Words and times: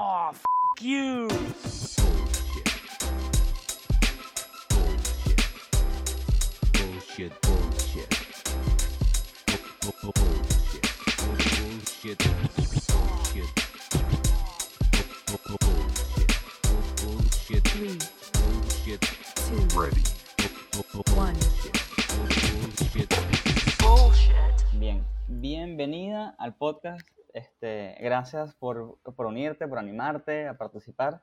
Oh, 0.00 0.30
f 0.30 0.44
you. 0.80 1.26
Bullshit, 6.72 7.34
bullshit. 7.42 8.10
Bullshit. 9.90 10.86
Bullshit. 11.98 12.18
Bullshit. 15.34 15.90
Bullshit. 17.02 17.64
Three, 17.66 17.98
Bullshit. 18.38 19.00
two, 19.34 19.58
Ready. 19.76 20.04
one. 21.16 21.34
Bullshit. 23.80 24.78
Bien, 24.78 25.04
bienvenida 25.26 26.36
al 26.38 26.54
podcast. 26.54 27.17
Gracias 28.08 28.54
por, 28.54 28.98
por 29.02 29.26
unirte, 29.26 29.68
por 29.68 29.78
animarte 29.78 30.48
a 30.48 30.56
participar. 30.56 31.22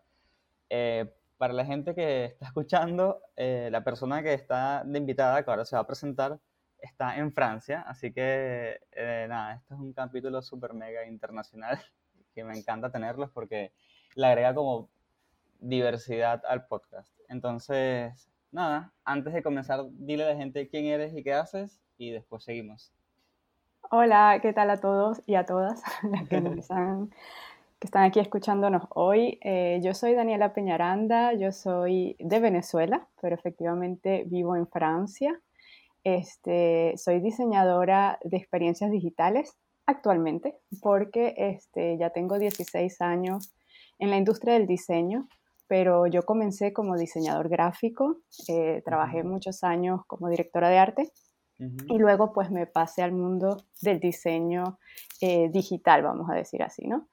Eh, 0.70 1.12
para 1.36 1.52
la 1.52 1.66
gente 1.66 1.96
que 1.96 2.26
está 2.26 2.46
escuchando, 2.46 3.24
eh, 3.36 3.70
la 3.72 3.84
persona 3.84 4.22
que 4.22 4.36
está 4.36 4.84
de 4.86 5.00
invitada, 5.00 5.44
que 5.44 5.50
ahora 5.50 5.66
se 5.66 5.76
va 5.76 5.82
a 5.82 5.88
presentar, 5.88 6.40
está 6.78 7.18
en 7.18 7.34
Francia. 7.34 7.84
Así 7.88 8.14
que, 8.14 8.82
eh, 8.92 9.26
nada, 9.28 9.56
este 9.56 9.74
es 9.74 9.80
un 9.80 9.94
capítulo 9.94 10.44
súper 10.44 10.76
mega 10.76 11.08
internacional 11.08 11.80
que 12.36 12.44
me 12.44 12.56
encanta 12.56 12.92
tenerlos 12.92 13.32
porque 13.32 13.74
le 14.14 14.28
agrega 14.28 14.54
como 14.54 14.92
diversidad 15.60 16.44
al 16.48 16.68
podcast. 16.68 17.12
Entonces, 17.30 18.30
nada, 18.52 18.94
antes 19.04 19.34
de 19.34 19.42
comenzar, 19.42 19.86
dile 19.90 20.26
a 20.26 20.34
la 20.34 20.36
gente 20.36 20.68
quién 20.68 20.86
eres 20.86 21.18
y 21.18 21.24
qué 21.24 21.34
haces 21.34 21.82
y 21.98 22.12
después 22.12 22.44
seguimos. 22.44 22.94
Hola, 23.92 24.40
¿qué 24.42 24.52
tal 24.52 24.72
a 24.72 24.78
todos 24.78 25.22
y 25.28 25.36
a 25.36 25.46
todas 25.46 25.84
las 26.04 26.28
que, 26.28 26.42
nos 26.42 26.58
están, 26.58 27.10
que 27.80 27.86
están 27.86 28.04
aquí 28.04 28.20
escuchándonos 28.20 28.84
hoy? 28.90 29.38
Eh, 29.42 29.80
yo 29.84 29.94
soy 29.94 30.16
Daniela 30.16 30.54
Peñaranda, 30.54 31.34
yo 31.34 31.52
soy 31.52 32.16
de 32.20 32.40
Venezuela, 32.40 33.08
pero 33.22 33.36
efectivamente 33.36 34.24
vivo 34.26 34.56
en 34.56 34.68
Francia. 34.68 35.40
Este, 36.04 36.94
soy 36.98 37.20
diseñadora 37.20 38.18
de 38.24 38.38
experiencias 38.38 38.90
digitales 38.90 39.56
actualmente, 39.86 40.58
porque 40.82 41.36
este, 41.38 41.98
ya 42.00 42.10
tengo 42.10 42.40
16 42.40 43.02
años 43.02 43.54
en 44.00 44.10
la 44.10 44.18
industria 44.18 44.56
del 44.56 44.66
diseño, 44.66 45.28
pero 45.68 46.08
yo 46.08 46.24
comencé 46.24 46.74
como 46.74 46.98
diseñador 46.98 47.50
gráfico, 47.50 48.18
eh, 48.48 48.82
trabajé 48.84 49.24
muchos 49.24 49.64
años 49.64 50.02
como 50.08 50.30
directora 50.30 50.70
de 50.70 50.78
arte 50.80 51.12
y 51.58 51.98
luego 51.98 52.34
pues 52.34 52.52
me 52.52 52.68
pasé 52.68 53.02
al 53.02 53.14
mundo 53.14 53.64
del 53.82 54.00
diseño 54.00 54.78
eh, 55.22 55.50
digital, 55.50 56.04
vamos 56.04 56.30
a 56.30 56.36
decir 56.36 56.62
así, 56.64 56.88
¿no? 56.88 57.08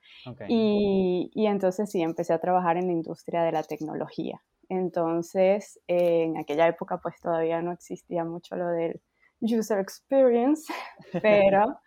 Y, 0.48 1.30
y 1.34 1.46
entonces 1.46 1.90
sí, 1.90 2.02
empecé 2.02 2.32
a 2.32 2.40
trabajar 2.40 2.76
en 2.76 2.86
la 2.86 2.92
industria 2.92 3.42
de 3.42 3.52
la 3.52 3.62
tecnología. 3.62 4.42
Entonces, 4.68 5.78
eh, 5.86 6.24
en 6.24 6.38
aquella 6.38 6.66
época 6.66 6.98
pues 6.98 7.20
todavía 7.20 7.60
no 7.62 7.72
existía 7.72 8.24
mucho 8.24 8.56
lo 8.56 8.68
del 8.68 9.00
user 9.40 9.78
experience, 9.78 10.72
pero 11.22 11.78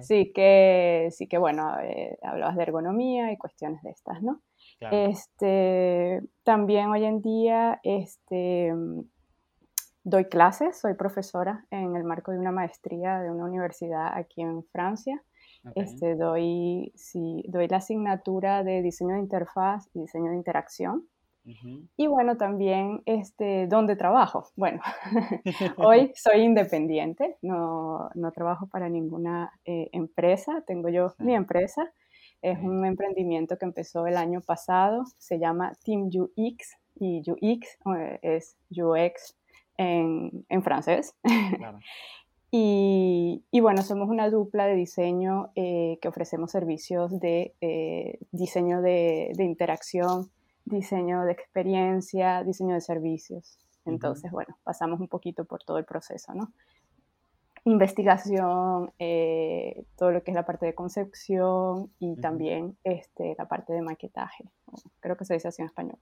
sí 0.00 0.32
que, 0.32 1.08
sí 1.10 1.26
que 1.26 1.38
bueno, 1.38 1.78
eh, 1.80 2.18
hablabas 2.22 2.56
de 2.56 2.62
ergonomía 2.62 3.32
y 3.32 3.36
cuestiones 3.36 3.82
de 3.82 3.90
estas, 3.90 4.22
¿no? 4.22 4.40
claro. 4.78 4.96
Este, 4.96 6.22
también 6.44 6.88
hoy 6.90 7.04
en 7.04 7.20
día 7.20 7.80
este, 7.82 8.72
doy 10.10 10.24
clases, 10.26 10.78
soy 10.78 10.94
profesora 10.94 11.64
en 11.70 11.94
el 11.96 12.04
marco 12.04 12.32
de 12.32 12.38
una 12.38 12.50
maestría 12.52 13.20
de 13.20 13.30
una 13.30 13.44
universidad 13.44 14.10
aquí 14.14 14.42
en 14.42 14.64
Francia. 14.64 15.22
Ok. 15.64 15.72
Este, 15.76 16.16
doy, 16.16 16.92
sí, 16.96 17.44
doy 17.48 17.68
la 17.68 17.78
asignatura 17.78 18.64
de 18.64 18.82
diseño 18.82 19.14
de 19.14 19.20
interfaz 19.20 19.88
y 19.94 20.00
diseño 20.00 20.30
de 20.30 20.36
interacción. 20.36 21.06
Ujú. 21.46 21.86
Y 21.96 22.06
bueno, 22.06 22.36
también 22.36 23.02
este, 23.06 23.66
¿dónde 23.66 23.96
trabajo? 23.96 24.48
Bueno, 24.56 24.80
hoy 25.78 26.12
soy 26.14 26.40
independiente, 26.40 27.36
no, 27.42 28.10
no 28.14 28.32
trabajo 28.32 28.66
para 28.66 28.88
ninguna 28.88 29.52
eh, 29.64 29.88
empresa, 29.92 30.62
tengo 30.66 30.88
yo 30.88 31.10
Sí. 31.10 31.24
mi 31.24 31.34
empresa, 31.34 31.92
es 32.42 32.58
Ok. 32.58 32.64
un 32.64 32.84
emprendimiento 32.84 33.56
que 33.58 33.64
empezó 33.66 34.06
el 34.06 34.16
año 34.16 34.40
pasado, 34.40 35.04
se 35.18 35.38
llama 35.38 35.72
Team 35.84 36.08
UX 36.12 36.76
y 36.96 37.22
UX 37.30 37.78
eh, 37.96 38.18
es 38.22 38.56
UX 38.70 39.36
en, 39.76 40.44
en 40.48 40.62
francés. 40.62 41.14
Claro. 41.56 41.78
Y, 42.52 43.44
y 43.52 43.60
bueno, 43.60 43.82
somos 43.82 44.08
una 44.08 44.28
dupla 44.28 44.66
de 44.66 44.74
diseño 44.74 45.52
eh, 45.54 45.98
que 46.02 46.08
ofrecemos 46.08 46.50
servicios 46.50 47.20
de 47.20 47.54
eh, 47.60 48.18
diseño 48.32 48.82
de, 48.82 49.30
de 49.36 49.44
interacción, 49.44 50.32
diseño 50.64 51.22
de 51.22 51.32
experiencia, 51.32 52.42
diseño 52.42 52.74
de 52.74 52.80
servicios. 52.80 53.60
Entonces, 53.84 54.32
bueno, 54.32 54.58
pasamos 54.64 55.00
un 55.00 55.06
poquito 55.06 55.44
por 55.44 55.62
todo 55.62 55.78
el 55.78 55.84
proceso, 55.84 56.34
¿no? 56.34 56.52
Investigación, 57.64 58.90
eh, 58.98 59.84
todo 59.96 60.10
lo 60.10 60.22
que 60.22 60.30
es 60.30 60.34
la 60.34 60.46
parte 60.46 60.66
de 60.66 60.74
concepción 60.74 61.92
y 61.98 62.12
Ujú. 62.12 62.20
también 62.20 62.76
este, 62.84 63.34
la 63.38 63.46
parte 63.46 63.72
de 63.72 63.82
maquetaje. 63.82 64.44
Creo 65.00 65.16
que 65.16 65.24
se 65.24 65.34
dice 65.34 65.48
así 65.48 65.62
en 65.62 65.66
español. 65.66 65.98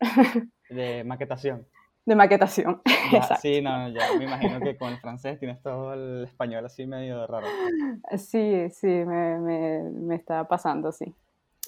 De 0.70 1.04
maquetación. 1.04 1.66
De 2.08 2.14
maquetación. 2.16 2.80
Ya, 3.12 3.18
Exacto. 3.18 3.40
sí, 3.40 3.62
no, 3.62 3.88
ya 3.88 4.02
me 4.18 4.24
imagino 4.24 4.60
que 4.60 4.76
con 4.76 4.92
el 4.92 4.98
francés 4.98 5.38
tienes 5.38 5.62
todo 5.62 5.94
el 5.94 6.24
español 6.24 6.64
así 6.66 6.86
medio 6.86 7.26
raro. 7.26 7.46
Sí, 8.18 8.68
sí, 8.70 8.86
me, 8.86 9.38
me, 9.38 9.82
me 9.82 10.14
está 10.16 10.46
pasando, 10.46 10.92
sí. 10.92 11.14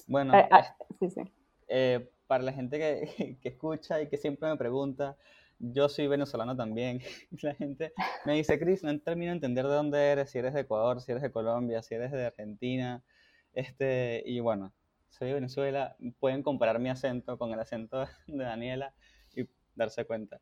Bueno, 0.07 0.35
Eh, 0.37 0.47
ah, 0.51 0.75
sí, 0.99 1.09
sí. 1.09 1.23
eh, 1.69 2.11
para 2.27 2.43
la 2.45 2.53
gente 2.53 2.79
que, 2.79 3.39
que 3.41 3.49
escucha 3.49 4.03
y 4.03 4.09
que 4.09 4.19
siempre 4.19 4.51
me 4.51 4.57
pregunta, 4.59 5.17
yo 5.59 5.89
soy 5.89 6.09
venezolano 6.09 6.55
también. 6.57 7.01
La 7.43 7.55
gente 7.55 7.93
me 8.27 8.35
dice, 8.35 8.59
Chris, 8.59 8.83
no 8.83 8.99
termino 9.01 9.31
de 9.31 9.37
entender 9.37 9.67
de 9.67 9.75
dónde 9.75 9.99
eres, 10.11 10.31
si 10.31 10.39
eres 10.39 10.53
de 10.53 10.61
Ecuador, 10.61 11.01
si 11.01 11.11
eres 11.13 11.23
de 11.23 11.33
Colombia, 11.33 11.83
si 11.83 11.95
eres 11.95 12.13
de 12.13 12.27
Argentina. 12.27 13.03
Este, 13.55 14.23
y 14.27 14.41
bueno, 14.41 14.73
soy 15.09 15.29
de 15.29 15.35
Venezuela. 15.35 15.97
Pueden 16.19 16.43
comparar 16.43 16.79
mi 16.81 16.89
acento 16.91 17.39
con 17.39 17.51
el 17.53 17.61
acento 17.61 18.01
de 18.27 18.45
Daniela 18.45 18.93
darse 19.75 20.05
cuenta. 20.07 20.41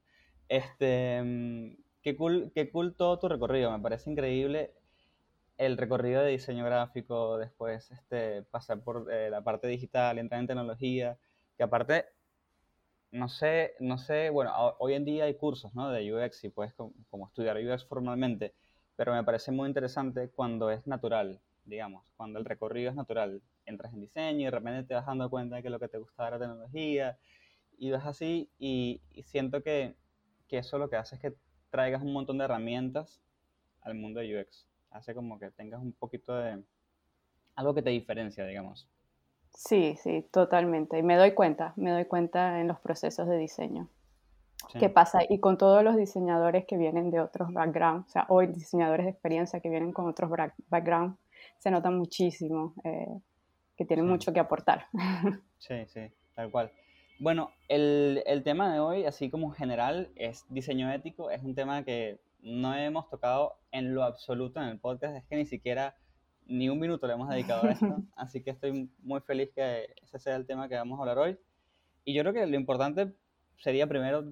Este, 0.49 1.22
mm, 1.22 1.77
qué 2.03 2.16
cool, 2.16 2.53
qué 2.55 2.71
cool 2.71 2.94
todo 2.97 3.19
tu 3.19 3.28
recorrido. 3.28 3.71
Me 3.72 3.81
parece 3.83 4.11
increíble 4.11 4.75
el 5.59 5.77
recorrido 5.77 6.22
de 6.22 6.31
diseño 6.33 6.65
gráfico, 6.65 7.38
después 7.38 7.91
este, 7.91 8.43
pasar 8.44 8.83
por 8.83 9.12
eh, 9.12 9.31
la 9.31 9.43
parte 9.43 9.69
digital, 9.69 10.19
entrar 10.19 10.41
en 10.41 10.47
tecnología, 10.49 11.19
que 11.56 11.65
aparte, 11.65 12.06
no 13.11 13.28
sé, 13.28 13.75
no 13.81 13.99
sé, 13.99 14.31
bueno, 14.31 14.53
ho- 14.56 14.77
hoy 14.81 14.94
en 14.94 15.05
día 15.05 15.25
hay 15.25 15.34
cursos, 15.37 15.75
¿no? 15.75 15.91
De 15.91 16.12
UX 16.12 16.44
y 16.44 16.50
puedes 16.50 16.75
com- 16.75 16.93
como 17.11 17.27
estudiar 17.27 17.56
UX 17.56 17.84
formalmente, 17.87 18.55
pero 18.97 19.12
me 19.15 19.25
parece 19.25 19.50
muy 19.53 19.69
interesante 19.69 20.31
cuando 20.31 20.71
es 20.71 20.87
natural, 20.87 21.41
digamos, 21.65 22.05
cuando 22.17 22.38
el 22.38 22.44
recorrido 22.44 22.91
es 22.91 22.97
natural. 22.97 23.43
Entras 23.67 23.93
en 23.94 24.00
diseño 24.00 24.41
y 24.41 24.44
de 24.44 24.50
repente 24.50 24.84
te 24.88 24.94
vas 24.94 25.06
dando 25.06 25.31
cuenta 25.31 25.56
de 25.56 25.62
que 25.62 25.71
lo 25.71 25.78
que 25.81 25.88
te 25.88 25.99
gusta 25.99 26.28
era 26.28 26.38
tecnología 26.38 27.19
y 27.78 27.91
vas 27.91 28.06
así 28.06 28.50
y, 28.59 29.00
y 29.11 29.22
siento 29.22 29.62
que, 29.62 29.97
que 30.49 30.59
eso 30.59 30.78
lo 30.78 30.91
que 30.91 30.97
hace 30.97 31.15
es 31.16 31.21
que 31.21 31.34
traigas 31.71 32.03
un 32.03 32.12
montón 32.12 32.39
de 32.39 32.44
herramientas 32.44 33.21
al 33.83 33.94
mundo 33.94 34.21
de 34.21 34.41
UX. 34.41 34.66
Hace 34.91 35.15
como 35.15 35.39
que 35.39 35.50
tengas 35.50 35.81
un 35.81 35.93
poquito 35.93 36.34
de 36.37 36.62
algo 37.55 37.75
que 37.75 37.83
te 37.83 37.91
diferencia, 37.91 38.44
digamos. 38.47 38.88
Sí, 39.55 39.97
sí, 40.03 40.27
totalmente. 40.31 40.99
Y 40.99 41.03
me 41.03 41.17
doy 41.17 41.33
cuenta, 41.33 41.72
me 41.77 41.91
doy 41.91 42.05
cuenta 42.05 42.61
en 42.61 42.69
los 42.69 42.78
procesos 42.81 43.28
de 43.28 43.37
diseño. 43.37 43.88
Sí. 44.72 44.78
¿Qué 44.78 44.88
pasa? 44.88 45.21
Y 45.28 45.41
con 45.41 45.56
todos 45.56 45.83
los 45.83 45.97
diseñadores 45.97 46.67
que 46.67 46.77
vienen 46.77 47.11
de 47.11 47.21
otros 47.21 47.53
backgrounds, 47.53 48.09
o 48.09 48.11
sea, 48.11 48.27
hoy 48.28 48.49
diseñadores 48.49 49.06
de 49.06 49.11
experiencia 49.12 49.61
que 49.61 49.71
vienen 49.71 49.93
con 49.93 50.09
otros 50.09 50.31
backgrounds, 50.69 51.19
se 51.59 51.71
nota 51.71 51.91
muchísimo 51.91 52.75
eh, 52.84 53.21
que 53.77 53.84
tienen 53.84 54.06
Sí. 54.06 54.11
mucho 54.11 54.33
que 54.33 54.41
aportar. 54.41 54.87
Sí, 55.59 55.87
sí, 55.87 56.00
tal 56.34 56.50
cual. 56.52 56.70
Bueno, 57.19 57.50
el, 57.69 58.23
el 58.26 58.43
tema 58.44 58.73
de 58.73 58.81
hoy, 58.81 59.05
así 59.05 59.29
como 59.31 59.50
general, 59.50 60.11
es 60.15 60.44
diseño 60.50 60.91
ético. 60.93 61.31
Es 61.31 61.43
un 61.43 61.55
tema 61.55 61.85
que 61.85 62.20
no 62.41 62.75
hemos 62.76 63.09
tocado 63.11 63.56
en 63.73 63.94
lo 63.94 64.05
absoluto 64.05 64.61
en 64.61 64.69
el 64.69 64.79
podcast. 64.79 65.17
Es 65.17 65.25
que 65.25 65.37
ni 65.37 65.44
siquiera 65.44 65.97
ni 66.47 66.69
un 66.69 66.79
minuto 66.79 67.06
le 67.06 67.15
hemos 67.15 67.29
dedicado 67.29 67.67
a 67.67 67.73
esto. 67.73 67.87
Así 68.17 68.43
que 68.43 68.50
estoy 68.50 68.88
muy 69.03 69.20
feliz 69.20 69.50
que 69.55 69.94
ese 70.03 70.19
sea 70.19 70.37
el 70.37 70.47
tema 70.47 70.69
que 70.69 70.76
vamos 70.76 70.99
a 70.99 71.03
hablar 71.03 71.19
hoy. 71.19 71.38
Y 72.05 72.15
yo 72.15 72.23
creo 72.23 72.32
que 72.32 72.47
lo 72.47 72.56
importante 72.56 73.12
sería 73.59 73.87
primero 73.88 74.25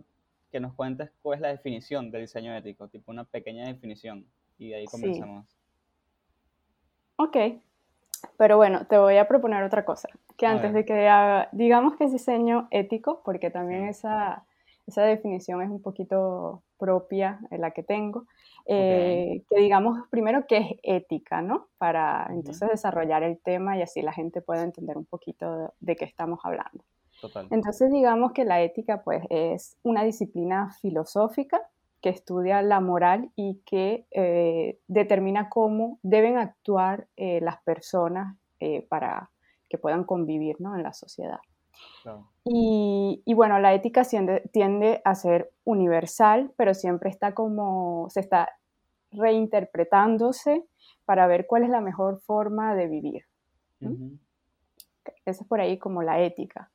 que 0.53 0.61
nos 0.61 0.73
cuentes 0.75 1.11
cuál 1.23 1.37
es 1.37 1.43
la 1.43 1.49
definición 1.49 2.11
del 2.13 2.23
diseño 2.23 2.55
ético, 2.57 2.89
tipo 2.89 3.11
una 3.11 3.25
pequeña 3.25 3.67
definición. 3.67 4.25
Y 4.59 4.69
de 4.69 4.77
ahí 4.77 4.87
Sí. 4.87 4.93
comenzamos. 4.93 5.47
Ok, 7.17 7.37
pero 8.37 8.57
bueno, 8.57 8.87
te 8.87 8.99
voy 8.99 9.17
a 9.17 9.29
proponer 9.29 9.63
otra 9.63 9.85
cosa, 9.85 10.09
que 10.37 10.47
A 10.47 10.51
antes 10.53 10.73
ver. 10.73 10.73
de 10.73 10.85
que 10.85 11.09
haga- 11.09 11.49
digamos 11.53 11.97
que 11.97 12.05
es 12.05 12.13
diseño 12.13 12.69
ético, 12.71 13.23
porque 13.25 13.51
también 13.51 13.85
esa, 13.87 14.45
esa 14.87 15.03
definición 15.03 15.63
es 15.63 15.71
un 15.71 15.83
poquito 15.83 16.63
propia, 16.79 17.41
en 17.51 17.61
la 17.63 17.71
que 17.71 17.83
tengo, 17.83 18.27
eh, 18.67 19.43
que 19.49 19.61
digamos 19.61 20.07
primero 20.11 20.47
que 20.47 20.57
es 20.59 20.67
ética, 20.83 21.41
¿no? 21.43 21.69
Para 21.79 22.27
entonces 22.31 22.69
desarrollar 22.69 23.23
el 23.23 23.39
tema 23.39 23.77
y 23.79 23.83
así 23.83 24.03
la 24.03 24.13
gente 24.13 24.43
pueda 24.43 24.63
entender 24.63 24.97
un 24.99 25.07
poquito 25.07 25.57
de, 25.59 25.69
de 25.81 25.97
qué 25.97 26.05
estamos 26.05 26.41
hablando. 26.45 26.85
Total. 27.21 27.47
Entonces 27.51 27.91
digamos 27.91 28.33
que 28.33 28.45
la 28.45 28.61
ética 28.61 29.03
pues 29.03 29.25
es 29.31 29.77
una 29.83 30.03
disciplina 30.05 30.71
filosófica 30.81 31.63
que 32.07 32.11
estudia 32.11 32.63
la 32.63 32.79
moral 32.79 33.33
y 33.35 33.63
que 33.67 34.07
eh, 34.13 34.79
determina 34.87 35.49
cómo 35.49 35.99
deben 36.05 36.39
actuar 36.39 37.09
eh, 37.17 37.41
las 37.41 37.61
personas 37.65 38.37
eh, 38.61 38.87
para 38.89 39.33
que 39.69 39.77
puedan 39.77 40.05
convivir 40.05 40.55
¿no? 40.61 40.77
en 40.77 40.85
la 40.85 40.93
sociedad. 40.93 41.41
Y, 42.45 43.25
y 43.27 43.35
bueno, 43.35 43.59
la 43.59 43.75
ética 43.75 44.05
tiende, 44.05 44.49
tiende 44.53 45.03
a 45.05 45.17
ser 45.17 45.51
universal, 45.65 46.53
pero 46.57 46.75
siempre 46.75 47.11
está 47.11 47.35
como, 47.35 48.07
se 48.09 48.21
está 48.21 48.51
reinterpretándose 49.11 50.65
para 51.07 51.27
ver 51.27 51.49
cuál 51.49 51.65
es 51.65 51.71
la 51.71 51.81
mejor 51.81 52.21
forma 52.21 52.77
de 52.77 52.87
vivir. 52.87 53.25
¿no? 53.81 53.97
Esa 55.25 55.43
es 55.43 55.49
por 55.49 55.61
ahí 55.61 55.77
como 55.77 56.05
la 56.05 56.21
ética. 56.21 56.71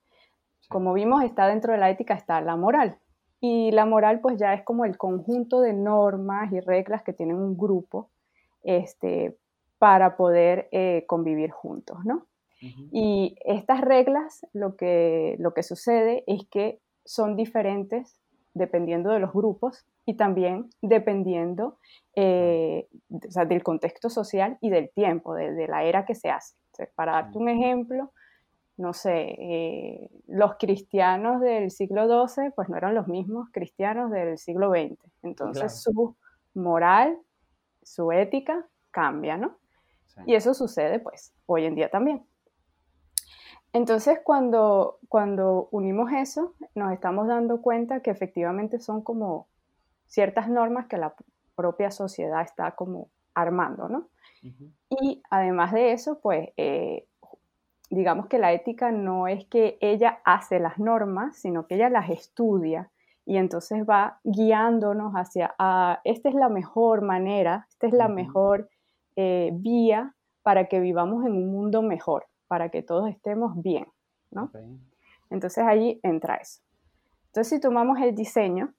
Sí. 0.60 0.68
Como 0.68 0.92
vimos, 0.92 1.24
está 1.24 1.48
dentro 1.48 1.72
de 1.72 1.80
la 1.80 1.89
ética, 1.89 2.16
está 2.16 2.42
la 2.42 2.57
moral. 2.57 3.00
Y 3.42 3.72
la 3.72 3.86
moral 3.86 4.22
pues 4.22 4.38
ya 4.40 4.54
es 4.54 4.64
como 4.64 4.86
el 4.86 4.98
conjunto 4.98 5.60
de 5.62 5.74
normas 5.74 6.52
y 6.54 6.60
reglas 6.62 7.04
que 7.04 7.14
tienen 7.14 7.36
un 7.38 7.58
grupo 7.58 8.10
este, 8.64 9.38
para 9.80 10.16
poder 10.16 10.70
eh, 10.72 11.06
convivir 11.08 11.52
juntos, 11.52 11.98
¿no? 12.06 12.28
Y 12.92 13.36
estas 13.44 13.82
reglas, 13.82 14.46
lo 14.54 14.76
que, 14.76 15.36
lo 15.40 15.54
que 15.56 15.64
sucede 15.64 16.24
es 16.28 16.46
que 16.52 16.80
son 17.04 17.36
diferentes 17.36 18.22
dependiendo 18.54 19.10
de 19.12 19.20
los 19.20 19.34
grupos 19.34 19.88
y 20.06 20.16
también 20.16 20.70
dependiendo 20.84 21.80
eh, 22.16 22.88
de- 23.10 23.28
o 23.28 23.32
sea, 23.32 23.46
del 23.46 23.64
contexto 23.64 24.10
social 24.12 24.58
y 24.62 24.70
del 24.70 24.92
tiempo, 24.92 25.34
de, 25.34 25.54
de 25.54 25.68
la 25.68 25.84
era 25.86 26.06
que 26.06 26.14
se 26.14 26.30
hace. 26.30 26.56
Entonces, 26.74 26.94
para 26.96 27.14
darte 27.14 27.40
un 27.40 27.50
ejemplo, 27.50 28.12
no 28.81 28.94
sé, 28.94 29.36
eh, 29.38 30.10
los 30.28 30.56
cristianos 30.56 31.39
del 31.39 31.69
siglo 31.69 32.28
XII 32.28 32.50
pues 32.56 32.68
no 32.68 32.78
eran 32.78 32.95
los 32.95 33.07
mismos 33.07 33.50
cristianos 33.51 34.10
del 34.10 34.39
siglo 34.39 34.72
XX. 34.72 34.98
Entonces 35.22 35.83
su 35.83 36.16
moral, 36.56 37.18
su 37.83 38.12
ética 38.12 38.68
cambia, 38.89 39.38
¿no? 39.38 39.60
Sí. 40.07 40.22
Y 40.25 40.36
eso 40.36 40.56
sucede 40.56 41.00
pues 41.00 41.31
hoy 41.45 41.66
en 41.66 41.75
día 41.75 41.89
también. 41.89 42.25
Entonces 43.72 44.19
cuando, 44.24 44.98
cuando 45.07 45.69
unimos 45.72 46.12
eso, 46.12 46.56
nos 46.74 46.92
estamos 46.92 47.28
dando 47.28 47.62
cuenta 47.62 48.01
que 48.01 48.10
efectivamente 48.10 48.80
son 48.80 49.04
como 49.04 49.48
ciertas 50.07 50.50
normas 50.50 50.88
que 50.88 50.98
la 50.98 51.13
propia 51.56 51.92
sociedad 51.92 52.42
está 52.42 52.72
como 52.72 53.10
armando, 53.36 53.88
¿no? 53.88 54.10
Y 54.89 55.22
además 55.30 55.72
de 55.72 55.92
eso, 55.92 56.19
pues 56.19 56.50
eh, 56.57 57.06
digamos 57.92 58.28
que 58.28 58.40
la 58.40 58.54
ética 58.54 58.92
no 58.92 59.28
es 59.28 59.46
que 59.46 59.78
ella 59.82 60.22
hace 60.24 60.60
las 60.60 60.80
normas, 60.80 61.38
sino 61.38 61.68
que 61.68 61.76
ella 61.76 61.90
las 61.90 62.10
estudia 62.10 62.90
y 63.26 63.38
entonces 63.38 63.84
va 63.88 64.20
guiándonos 64.24 65.14
hacia, 65.14 65.54
ah, 65.60 66.00
esta 66.06 66.30
es 66.30 66.36
la 66.36 66.50
mejor 66.50 67.02
manera, 67.02 67.68
esta 67.70 67.88
es 67.88 67.94
la 67.94 68.08
mejor 68.08 68.70
eh, 69.18 69.52
vía 69.54 70.16
para 70.42 70.68
que 70.68 70.80
vivamos 70.80 71.26
en 71.26 71.34
un 71.34 71.52
mundo 71.52 71.82
mejor, 71.82 72.26
para 72.48 72.70
que 72.70 72.82
todos 72.82 73.10
estemos 73.10 73.62
bien, 73.62 73.86
¿no? 74.32 74.52
Entonces 75.30 75.66
ahí 75.66 76.00
entra 76.02 76.36
eso. 76.36 76.62
Entonces 77.28 77.50
si 77.50 77.60
tomamos 77.60 78.00
el 78.00 78.16
diseño, 78.16 78.74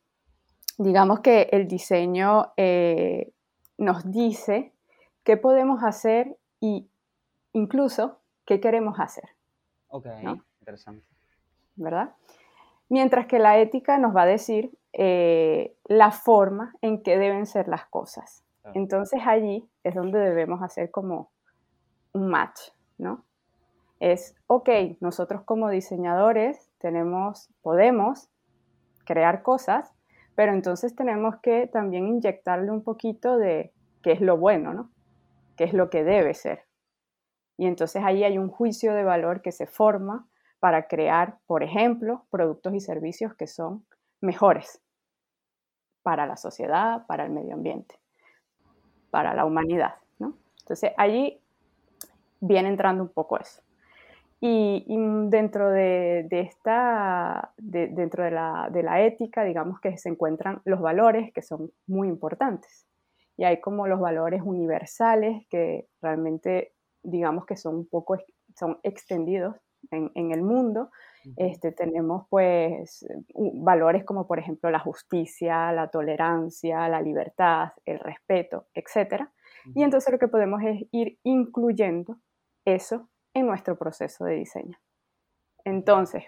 digamos 0.78 1.20
que 1.20 1.48
el 1.52 1.68
diseño 1.68 2.52
eh, 2.56 3.30
nos 3.76 4.10
dice 4.10 4.72
qué 5.22 5.36
podemos 5.36 5.84
hacer 5.84 6.38
y 6.60 6.88
incluso 7.52 8.21
qué 8.54 8.60
queremos 8.60 8.98
hacer, 8.98 9.28
Ok, 9.88 10.06
¿No? 10.22 10.44
interesante. 10.60 11.06
¿verdad? 11.76 12.14
Mientras 12.88 13.26
que 13.26 13.38
la 13.38 13.58
ética 13.58 13.98
nos 13.98 14.14
va 14.14 14.22
a 14.22 14.26
decir 14.26 14.70
eh, 14.92 15.74
la 15.84 16.10
forma 16.10 16.74
en 16.82 17.02
que 17.02 17.16
deben 17.16 17.46
ser 17.46 17.68
las 17.68 17.86
cosas. 17.86 18.44
Claro. 18.60 18.78
Entonces 18.78 19.20
allí 19.24 19.66
es 19.82 19.94
donde 19.94 20.18
debemos 20.18 20.62
hacer 20.62 20.90
como 20.90 21.30
un 22.12 22.28
match, 22.28 22.60
¿no? 22.98 23.24
Es, 24.00 24.34
ok, 24.48 24.68
nosotros 25.00 25.42
como 25.44 25.70
diseñadores 25.70 26.70
tenemos, 26.78 27.48
podemos 27.62 28.28
crear 29.04 29.42
cosas, 29.42 29.94
pero 30.34 30.52
entonces 30.52 30.94
tenemos 30.94 31.36
que 31.36 31.66
también 31.68 32.08
inyectarle 32.08 32.70
un 32.70 32.82
poquito 32.82 33.38
de 33.38 33.72
qué 34.02 34.12
es 34.12 34.20
lo 34.20 34.36
bueno, 34.36 34.74
¿no? 34.74 34.90
¿Qué 35.56 35.64
es 35.64 35.72
lo 35.72 35.88
que 35.88 36.04
debe 36.04 36.34
ser? 36.34 36.64
Y 37.56 37.66
entonces 37.66 38.02
ahí 38.04 38.24
hay 38.24 38.38
un 38.38 38.48
juicio 38.48 38.94
de 38.94 39.04
valor 39.04 39.42
que 39.42 39.52
se 39.52 39.66
forma 39.66 40.26
para 40.60 40.86
crear, 40.86 41.38
por 41.46 41.62
ejemplo, 41.62 42.24
productos 42.30 42.74
y 42.74 42.80
servicios 42.80 43.34
que 43.34 43.46
son 43.46 43.84
mejores 44.20 44.80
para 46.02 46.26
la 46.26 46.36
sociedad, 46.36 47.06
para 47.06 47.24
el 47.24 47.30
medio 47.30 47.54
ambiente, 47.54 47.96
para 49.10 49.34
la 49.34 49.44
humanidad, 49.44 49.94
¿no? 50.18 50.34
Entonces 50.60 50.92
allí 50.96 51.40
viene 52.40 52.68
entrando 52.68 53.02
un 53.04 53.08
poco 53.10 53.38
eso. 53.38 53.62
Y, 54.44 54.84
dentro 55.28 55.70
de, 55.70 56.26
de 56.28 56.40
esta, 56.40 57.52
de- 57.58 57.86
dentro 57.86 58.24
de 58.24 58.32
la, 58.32 58.68
de 58.72 58.82
la 58.82 59.00
ética, 59.02 59.44
digamos 59.44 59.78
que 59.80 59.96
se 59.96 60.08
encuentran 60.08 60.60
los 60.64 60.80
valores 60.80 61.32
que 61.32 61.42
son 61.42 61.70
muy 61.86 62.08
importantes. 62.08 62.88
Y 63.36 63.44
hay 63.44 63.60
como 63.60 63.86
los 63.86 64.00
valores 64.00 64.42
universales 64.44 65.46
que 65.48 65.86
realmente, 66.00 66.72
digamos 67.02 67.46
que 67.46 67.56
son 67.56 67.76
un 67.76 67.86
poco, 67.86 68.18
son 68.56 68.78
extendidos 68.82 69.56
en, 69.90 70.10
en 70.14 70.32
el 70.32 70.42
mundo. 70.42 70.90
Este, 71.36 71.70
tenemos 71.70 72.26
pues 72.28 73.06
valores 73.54 74.04
como 74.04 74.26
por 74.26 74.40
ejemplo 74.40 74.70
la 74.70 74.80
justicia, 74.80 75.70
la 75.70 75.88
tolerancia, 75.88 76.88
la 76.88 77.00
libertad, 77.00 77.68
el 77.84 78.00
respeto, 78.00 78.66
etc. 78.74 79.28
Y 79.74 79.84
entonces 79.84 80.12
lo 80.12 80.18
que 80.18 80.26
podemos 80.28 80.62
es 80.64 80.84
ir 80.90 81.18
incluyendo 81.22 82.18
eso 82.64 83.08
en 83.34 83.46
nuestro 83.46 83.78
proceso 83.78 84.24
de 84.24 84.34
diseño. 84.34 84.78
Entonces, 85.64 86.24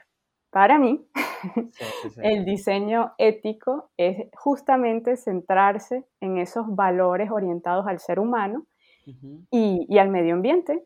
para 0.51 0.79
mí, 0.79 1.05
Sí, 1.73 1.85
sí, 2.03 2.11
sí. 2.11 2.21
el 2.23 2.45
diseño 2.45 3.15
ético 3.19 3.91
es 3.97 4.29
justamente 4.35 5.17
centrarse 5.17 6.05
en 6.21 6.39
esos 6.39 6.75
valores 6.75 7.31
orientados 7.31 7.87
al 7.87 7.99
ser 7.99 8.19
humano 8.19 8.67
Ujú. 9.07 9.45
y, 9.51 9.87
y 9.89 9.99
al 9.99 10.09
medio 10.09 10.35
ambiente 10.35 10.85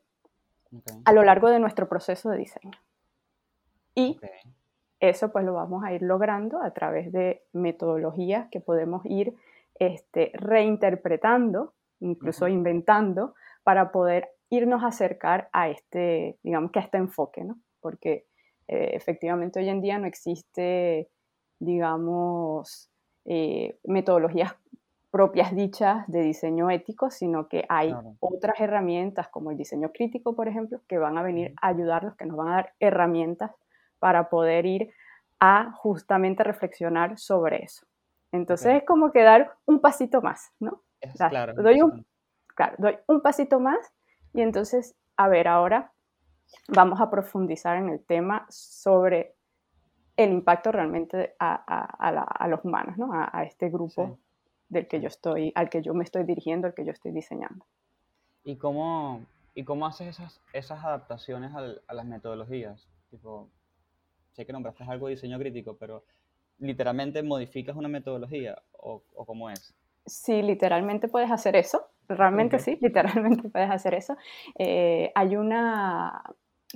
Ok, 0.73 0.87
a 1.05 1.13
lo 1.13 1.23
largo 1.23 1.49
de 1.49 1.61
nuestro 1.61 1.89
proceso 1.89 2.31
de 2.31 2.39
diseño. 2.39 2.73
Y 3.95 4.17
ok. 4.17 4.25
eso 5.01 5.33
pues 5.33 5.45
lo 5.45 5.55
vamos 5.55 5.85
a 5.85 5.93
ir 5.93 6.03
logrando 6.03 6.63
a 6.63 6.73
través 6.73 7.11
de 7.13 7.43
metodologías 7.53 8.49
que 8.51 8.61
podemos 8.61 9.03
ir 9.07 9.35
este, 9.79 10.31
reinterpretando, 10.35 11.75
incluso 12.01 12.45
Ujú. 12.45 12.55
inventando, 12.55 13.35
para 13.63 13.91
poder 13.93 14.29
irnos 14.51 14.83
a 14.83 14.89
acercar 14.89 15.49
a 15.53 15.69
este, 15.69 16.39
digamos 16.43 16.71
que 16.71 16.79
a 16.79 16.83
este 16.83 16.99
enfoque, 16.99 17.45
¿no? 17.45 17.59
Porque 17.81 18.27
eh, 18.67 18.91
efectivamente 18.93 19.61
hoy 19.61 19.69
en 19.69 19.81
día 19.81 19.99
no 19.99 20.07
existe, 20.07 21.09
digamos, 21.59 22.91
eh, 23.25 23.79
metodologías 23.85 24.55
propias 25.11 25.55
dichas 25.55 26.07
de 26.07 26.21
diseño 26.21 26.71
ético, 26.71 27.11
sino 27.11 27.49
que 27.49 27.65
hay 27.69 27.91
Claro. 27.93 28.17
otras 28.21 28.61
herramientas 28.61 29.29
como 29.29 29.51
el 29.51 29.57
diseño 29.57 29.91
crítico, 29.93 30.35
por 30.35 30.49
ejemplo, 30.49 30.81
que 30.87 30.99
van 30.99 31.17
a 31.17 31.23
venir 31.23 31.55
a 31.63 31.69
ayudarnos, 31.69 32.15
que 32.17 32.27
nos 32.27 32.37
van 32.37 32.49
a 32.49 32.55
dar 32.57 32.73
herramientas 32.79 33.53
para 33.99 34.29
poder 34.29 34.67
ir 34.67 34.91
a 35.41 35.73
justamente 35.73 36.43
reflexionar 36.45 37.19
sobre 37.19 37.63
eso. 37.65 37.87
Entonces 38.33 38.69
Ok. 38.75 38.77
es 38.83 38.85
como 38.87 39.11
que 39.13 39.23
dar 39.23 39.53
un 39.67 39.81
pasito 39.81 40.21
más, 40.21 40.53
¿no? 40.61 40.83
Es 41.01 41.15
claro. 41.15 41.55
doy 41.55 41.81
un-. 41.81 42.05
Claro, 42.55 42.75
doy 42.79 42.99
un 43.07 43.21
pasito 43.23 43.61
más 43.61 43.79
y 44.35 44.43
entonces, 44.43 44.95
a 45.17 45.29
ver, 45.29 45.47
ahora 45.49 45.93
vamos 46.69 47.01
a 47.01 47.09
profundizar 47.09 47.77
en 47.77 47.89
el 47.89 48.05
tema 48.05 48.47
sobre 48.51 49.37
el 50.17 50.33
impacto 50.33 50.73
realmente 50.73 51.35
a, 51.39 51.55
a- 51.67 52.09
a 52.09 52.13
la- 52.13 52.23
a 52.23 52.49
los 52.49 52.65
humanos, 52.65 52.99
¿no? 52.99 53.13
A, 53.15 53.31
a 53.33 53.45
este 53.45 53.69
grupo 53.71 54.07
Sí. 54.17 54.23
Del 54.69 54.89
que 54.89 55.01
yo 55.01 55.09
estoy, 55.09 55.53
al 55.55 55.71
que 55.71 55.83
yo 55.83 55.95
me 55.95 56.05
estoy 56.05 56.25
dirigiendo, 56.25 56.67
al 56.69 56.75
que 56.75 56.85
yo 56.85 56.93
estoy 56.93 57.13
diseñando. 57.13 57.67
¿Y 58.45 58.57
cómo, 58.57 59.25
y 59.55 59.65
cómo 59.65 59.87
haces 59.87 60.09
esas, 60.09 60.41
esas 60.53 60.85
adaptaciones 60.85 61.55
al- 61.55 61.83
a 61.87 61.95
las 61.95 62.05
metodologías? 62.07 62.89
Tipo, 63.11 63.49
sé 64.33 64.47
que 64.47 64.53
nombraste 64.53 64.85
algo 64.85 65.09
de 65.09 65.15
diseño 65.15 65.39
crítico, 65.39 65.77
pero 65.79 66.05
literalmente 66.59 67.23
modificas 67.23 67.77
una 67.77 67.89
metodología 67.89 68.63
o, 68.73 69.03
o 69.15 69.27
cómo 69.27 69.51
es. 69.51 69.75
Sí, 70.07 70.43
literalmente 70.43 71.09
puedes 71.09 71.31
hacer 71.31 71.57
eso. 71.57 71.87
Realmente 72.09 72.59
Ok. 72.59 72.59
sí, 72.59 72.79
literalmente 72.81 73.49
puedes 73.51 73.71
hacer 73.71 73.95
eso. 73.95 74.17
Eh, 74.59 75.13
hay 75.15 75.37
una, 75.37 76.23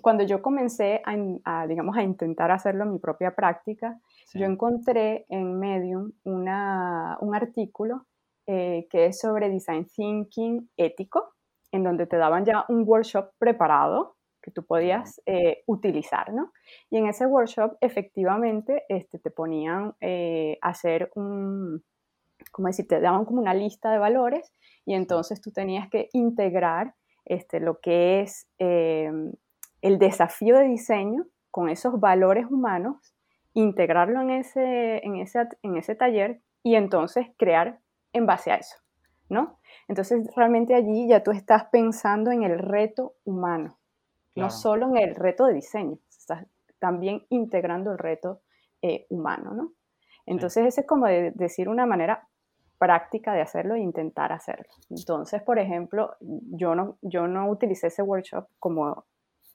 cuando 0.01 0.25
yo 0.25 0.41
comencé 0.41 1.03
a, 1.05 1.15
a, 1.45 1.67
digamos, 1.67 1.97
a 1.97 2.03
intentar 2.03 2.51
hacerlo 2.51 2.85
en 2.85 2.93
mi 2.93 2.99
propia 2.99 3.35
práctica, 3.35 4.01
Sí. 4.27 4.39
yo 4.39 4.47
encontré 4.47 5.27
en 5.29 5.59
Medium 5.59 6.13
una, 6.25 7.19
un 7.21 7.35
artículo 7.35 8.07
eh, 8.47 8.87
que 8.91 9.07
es 9.07 9.21
sobre 9.21 9.51
design 9.51 9.85
thinking 9.87 10.71
ético, 10.77 11.35
en 11.73 11.85
donde 11.85 12.07
te 12.07 12.17
daban 12.17 12.45
ya 12.45 12.65
un 12.69 12.85
workshop 12.87 13.31
preparado 13.39 14.17
que 14.43 14.51
tú 14.51 14.65
podías 14.65 15.21
eh, 15.27 15.63
utilizar, 15.67 16.33
¿no? 16.33 16.53
Y 16.91 16.97
en 16.99 17.07
ese 17.07 17.27
workshop 17.27 17.77
efectivamente 17.81 18.85
este, 18.89 19.19
te 19.19 19.31
ponían 19.31 19.95
eh, 20.01 20.59
a 20.63 20.71
hacer 20.71 21.11
un, 21.15 21.85
como 22.53 22.69
decir, 22.69 22.89
te 22.89 23.01
daban 23.01 23.25
como 23.25 23.41
una 23.41 23.55
lista 23.55 23.93
de 23.93 23.99
valores 23.99 24.53
y 24.85 24.95
entonces 24.95 25.41
tú 25.41 25.53
tenías 25.53 25.89
que 25.91 26.09
integrar 26.13 26.95
este, 27.25 27.61
lo 27.61 27.79
que 27.81 28.21
es 28.23 28.49
eh, 28.59 29.11
el 29.83 29.99
desafío 29.99 30.57
de 30.57 30.65
diseño 30.65 31.27
con 31.51 31.69
esos 31.69 32.01
valores 32.01 32.47
humanos, 32.51 33.15
integrarlo 33.53 34.23
en 34.23 34.31
ese, 34.31 35.05
en 35.05 35.17
ese, 35.17 35.47
en 35.63 35.77
ese 35.77 35.95
taller 35.95 36.41
y 36.63 36.77
entonces 36.77 37.27
crear 37.37 37.81
en 38.13 38.25
base 38.25 38.53
a 38.53 38.57
eso, 38.57 38.79
¿no? 39.29 39.59
Entonces 39.89 40.27
realmente 40.35 40.75
allí 40.75 41.09
ya 41.09 41.23
tú 41.23 41.33
estás 41.33 41.65
pensando 41.71 42.31
en 42.31 42.45
el 42.45 42.59
reto 42.59 43.15
humano, 43.25 43.79
no 44.35 44.49
solo 44.49 44.89
en 44.89 44.97
el 44.97 45.15
reto 45.15 45.45
de 45.45 45.55
diseño, 45.55 45.99
estás 46.09 46.47
también 46.79 47.27
integrando 47.29 47.93
el 47.93 47.99
reto 47.99 48.41
eh, 48.81 49.07
humano, 49.11 49.53
¿no? 49.53 49.73
Entonces 50.25 50.67
esa 50.67 50.81
es 50.83 50.87
como 50.87 51.07
de, 51.07 51.33
decir 51.33 51.69
una 51.69 51.85
manera 51.85 52.29
práctica 52.79 53.33
de 53.35 53.43
hacerlo 53.43 53.75
e 53.75 53.81
intentar 53.81 54.33
hacerlo. 54.33 54.67
Entonces, 54.91 55.43
por 55.43 55.59
ejemplo, 55.59 56.17
yo 56.21 56.75
no, 56.75 56.97
yo 57.03 57.29
no 57.29 57.49
utilicé 57.49 57.89
ese 57.89 58.03
workshop 58.03 58.47
como 58.59 59.05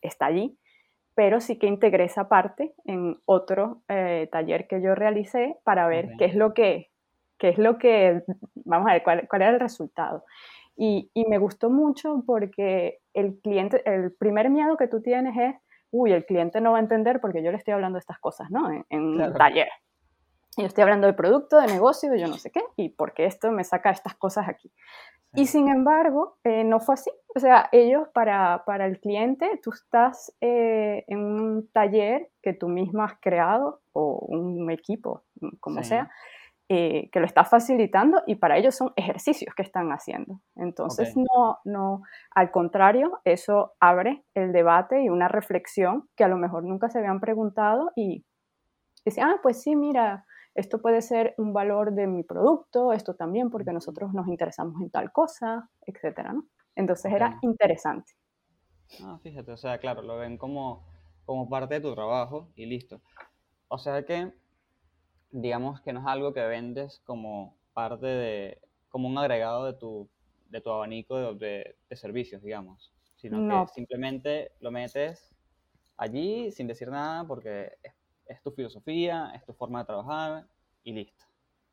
está 0.02 0.28
allí, 0.28 0.58
pero 1.16 1.42
sí 1.42 1.58
que 1.58 1.68
integré 1.68 2.06
esa 2.06 2.30
parte 2.30 2.74
en 2.86 3.18
otro 3.26 3.82
eh, 3.88 4.30
taller 4.32 4.68
que 4.68 4.82
yo 4.82 4.94
realicé 4.96 5.58
para 5.64 5.88
ver 5.88 6.12
qué 6.18 6.26
es 6.26 6.36
lo 6.36 6.54
que, 6.54 6.92
qué 7.38 7.50
es 7.50 7.58
lo 7.58 7.78
que, 7.78 8.24
vamos 8.66 8.90
a 8.90 8.94
ver, 8.94 9.04
cuál, 9.04 9.28
cuál 9.28 9.42
era 9.42 9.52
el 9.52 9.60
resultado. 9.60 10.24
Y, 10.76 11.10
y 11.16 11.26
me 11.26 11.40
gustó 11.40 11.72
mucho 11.72 12.24
porque 12.26 13.00
el 13.14 13.40
cliente, 13.42 13.82
el 13.90 14.14
primer 14.14 14.52
miedo 14.52 14.78
que 14.78 14.88
tú 14.88 15.02
tienes 15.02 15.36
es, 15.36 15.56
uy, 15.90 16.12
el 16.12 16.26
cliente 16.26 16.62
no 16.62 16.74
va 16.74 16.78
a 16.78 16.82
entender 16.82 17.20
porque 17.20 17.42
yo 17.42 17.50
le 17.52 17.58
estoy 17.58 17.74
hablando 17.74 17.96
de 17.96 18.02
estas 18.02 18.20
cosas, 18.20 18.52
¿no? 18.52 18.70
En, 18.70 18.86
en 18.90 19.02
un 19.20 19.34
taller. 19.34 19.70
Y 20.58 20.62
yo 20.62 20.68
estoy 20.68 20.82
hablando 20.82 21.08
de 21.08 21.14
producto, 21.14 21.60
de 21.62 21.68
negocio, 21.68 22.10
de 22.12 22.20
yo 22.20 22.28
no 22.28 22.38
sé 22.38 22.52
qué, 22.52 22.62
y 22.76 22.90
porque 22.90 23.26
esto 23.26 23.52
me 23.52 23.64
saca 23.64 23.92
estas 23.92 24.16
cosas 24.16 24.50
aquí. 24.50 24.72
Y 25.36 25.46
sin 25.46 25.68
embargo, 25.70 26.38
eh, 26.44 26.64
no 26.64 26.80
fue 26.80 26.96
así. 26.96 27.12
O 27.36 27.40
sea, 27.40 27.70
ellos 27.72 28.08
para, 28.12 28.64
para 28.66 28.88
el 28.88 29.00
cliente, 29.00 29.60
tú 29.62 29.70
estás 29.72 30.34
eh, 30.42 31.06
en 31.08 31.20
un 31.20 31.68
taller 31.72 32.32
que 32.42 32.54
tú 32.54 32.70
mismo 32.70 33.04
has 33.04 33.20
creado 33.22 33.82
o 33.94 34.18
un 34.28 34.72
equipo, 34.72 35.24
como 35.60 35.84
Sí. 35.84 35.90
sea, 35.90 36.10
eh, 36.70 37.10
que 37.12 37.20
lo 37.20 37.26
está 37.28 37.44
facilitando 37.46 38.24
y 38.26 38.36
para 38.36 38.58
ellos 38.58 38.76
son 38.76 38.92
ejercicios 38.96 39.54
que 39.54 39.62
están 39.62 39.90
haciendo. 39.92 40.42
Entonces, 40.56 41.16
Ok. 41.16 41.24
no, 41.32 41.60
no, 41.66 42.02
al 42.32 42.50
contrario, 42.50 43.22
eso 43.24 43.74
abre 43.80 44.24
el 44.34 44.52
debate 44.54 45.04
y 45.04 45.10
una 45.10 45.28
reflexión 45.28 46.10
que 46.16 46.24
a 46.24 46.28
lo 46.28 46.38
mejor 46.38 46.64
nunca 46.64 46.90
se 46.90 46.98
habían 46.98 47.20
preguntado 47.20 47.92
y 47.96 48.26
decían, 49.06 49.30
ah, 49.30 49.40
pues 49.44 49.62
sí, 49.62 49.76
mira, 49.76 50.26
esto 50.58 50.82
puede 50.82 51.02
ser 51.02 51.36
un 51.38 51.54
valor 51.54 51.94
de 51.94 52.08
mi 52.08 52.24
producto, 52.24 52.92
esto 52.92 53.16
también 53.16 53.50
porque 53.50 53.72
nosotros 53.72 54.14
nos 54.14 54.28
interesamos 54.28 54.82
en 54.82 54.90
tal 54.90 55.12
cosa, 55.12 55.70
etcétera, 55.86 56.34
¿no? 56.34 56.48
Entonces 56.76 57.14
era 57.14 57.38
interesante. 57.42 58.14
Ah, 59.02 59.20
fíjate, 59.22 59.52
o 59.52 59.58
sea, 59.58 59.78
claro, 59.78 60.02
lo 60.02 60.18
ven 60.18 60.38
como, 60.38 60.84
como 61.26 61.48
parte 61.48 61.76
de 61.76 61.82
tu 61.82 61.94
trabajo 61.94 62.50
y 62.56 62.66
listo. 62.66 63.02
O 63.68 63.78
sea 63.78 64.04
que, 64.04 64.34
digamos 65.32 65.82
que 65.82 65.94
no 65.94 66.00
es 66.00 66.08
algo 66.08 66.34
que 66.34 66.46
vendes 66.46 67.02
como 67.06 67.56
parte 67.74 68.06
de, 68.08 68.62
como 68.90 69.08
un 69.08 69.18
agregado 69.18 69.66
de 69.66 69.74
tu, 69.74 70.10
de 70.50 70.62
tu 70.62 70.72
abanico 70.72 71.18
de, 71.18 71.36
de- 71.48 71.76
de 71.90 71.96
servicios, 71.96 72.42
digamos, 72.42 72.92
sino 73.18 73.40
No. 73.42 73.66
que 73.68 73.74
simplemente 73.74 74.52
lo 74.60 74.72
metes 74.72 75.36
allí 75.98 76.52
sin 76.52 76.68
decir 76.68 76.90
nada 76.90 77.26
porque 77.28 77.74
es, 77.84 77.94
es 78.30 78.42
tu 78.42 78.52
filosofía, 78.52 79.32
es 79.36 79.46
tu 79.46 79.54
forma 79.54 79.80
de 79.80 79.86
trabajar 79.86 80.46
y 80.84 80.94
listo. 80.94 81.26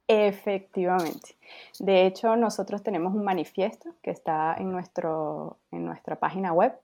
Efectivamente. 0.06 1.36
De 1.78 2.06
hecho, 2.06 2.36
nosotros 2.36 2.82
tenemos 2.82 3.14
un 3.14 3.24
manifiesto 3.24 3.94
que 4.02 4.10
está 4.10 4.54
en, 4.58 4.70
nuestro, 4.70 5.58
en 5.70 5.84
nuestra 5.84 6.18
página 6.18 6.52
web 6.52 6.78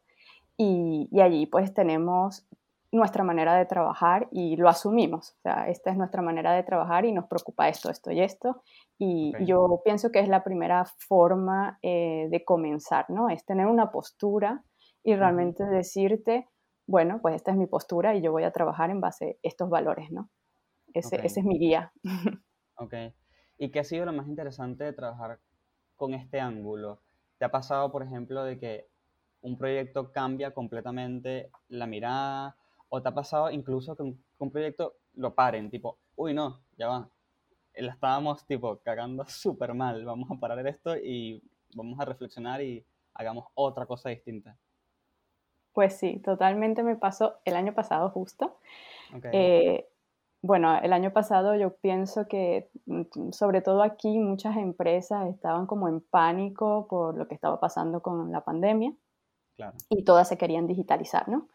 y, 0.57 1.09
y 1.11 1.21
allí 1.21 1.47
pues 1.47 1.75
tenemos 1.75 2.47
nuestra 2.93 3.23
manera 3.23 3.55
de 3.55 3.67
trabajar 3.67 4.29
y 4.33 4.57
lo 4.57 4.69
asumimos. 4.69 5.31
O 5.31 5.41
sea, 5.43 5.69
esta 5.69 5.91
es 5.91 5.97
nuestra 5.97 6.23
manera 6.23 6.53
de 6.53 6.63
trabajar 6.63 7.05
y 7.05 7.13
nos 7.13 7.27
preocupa 7.27 7.69
esto, 7.69 7.91
esto 7.91 8.11
y 8.11 8.21
esto. 8.21 8.63
Y 8.99 9.33
yo 9.45 9.81
pienso 9.85 10.11
que 10.11 10.21
es 10.21 10.29
la 10.29 10.43
primera 10.43 10.85
forma 10.85 11.79
eh, 11.83 12.29
de 12.31 12.45
comenzar, 12.45 13.09
¿no? 13.09 13.29
Es 13.29 13.45
tener 13.45 13.67
una 13.67 13.91
postura 13.91 14.63
y 15.03 15.15
realmente 15.15 15.65
decirte, 15.65 16.49
bueno, 16.91 17.21
pues 17.23 17.37
esta 17.37 17.53
es 17.53 17.57
mi 17.57 17.69
postura 17.69 18.17
y 18.17 18.21
yo 18.21 18.33
voy 18.33 18.43
a 18.43 18.51
trabajar 18.51 18.91
en 18.91 19.01
base 19.01 19.39
a 19.45 19.49
estos 19.49 19.71
valores, 19.71 20.11
¿no? 20.11 20.29
Ese, 20.93 21.25
es 21.25 21.45
mi 21.45 21.59
guía. 21.59 21.93
Ok. 22.83 22.95
¿Y 23.59 23.71
qué 23.71 23.81
ha 23.81 23.85
sido 23.85 24.07
lo 24.07 24.13
más 24.15 24.27
interesante 24.27 24.85
de 24.85 24.95
trabajar 24.95 25.39
con 25.97 26.15
este 26.15 26.41
ángulo? 26.41 27.03
¿Te 27.37 27.45
ha 27.45 27.51
pasado, 27.51 27.93
por 27.93 28.03
ejemplo, 28.03 28.43
de 28.43 28.59
que 28.59 28.89
un 29.43 29.59
proyecto 29.59 30.13
cambia 30.13 30.55
completamente 30.55 31.51
la 31.69 31.87
mirada? 31.87 32.57
¿O 32.89 33.03
te 33.03 33.09
ha 33.11 33.15
pasado 33.15 33.51
incluso 33.51 33.95
que 33.95 34.03
un, 34.03 34.15
que 34.17 34.45
un 34.45 34.51
proyecto 34.51 34.95
lo 35.13 35.35
paren? 35.35 35.71
Tipo, 35.71 35.99
uy, 36.17 36.33
no, 36.33 36.63
ya 36.79 36.89
va. 36.89 37.11
La 37.75 37.93
estábamos, 37.93 38.47
tipo, 38.47 38.79
cagando 38.79 39.25
súper 39.29 39.75
mal. 39.75 40.07
Vamos 40.07 40.31
a 40.31 40.41
parar 40.41 40.67
esto 40.67 40.97
y 40.97 41.43
vamos 41.75 42.01
a 42.01 42.07
reflexionar 42.07 42.63
y 42.63 42.83
hagamos 43.13 43.45
otra 43.55 43.85
cosa 43.85 44.09
distinta. 44.09 44.57
Pues 45.73 45.97
sí, 45.97 46.21
totalmente 46.25 46.83
me 46.83 46.97
pasó 46.97 47.37
el 47.45 47.57
año 47.57 47.75
pasado 47.75 48.11
justo. 48.11 48.57
Eh, 49.33 49.87
bueno, 50.43 50.79
el 50.81 50.93
año 50.93 51.13
pasado 51.13 51.55
yo 51.55 51.75
pienso 51.77 52.27
que 52.27 52.71
mm, 52.87 53.31
sobre 53.33 53.61
todo 53.61 53.83
aquí 53.83 54.19
muchas 54.19 54.57
empresas 54.57 55.29
estaban 55.29 55.67
como 55.67 55.89
en 55.89 56.01
pánico 56.01 56.87
por 56.89 57.17
lo 57.17 57.29
que 57.29 57.35
estaba 57.35 57.61
pasando 57.61 58.01
con 58.01 58.33
la 58.33 58.43
pandemia 58.43 58.95
claro. 59.57 59.77
y 59.91 60.03
todas 60.05 60.29
se 60.29 60.39
querían 60.39 60.67
digitalizar, 60.67 61.29
¿no? 61.29 61.49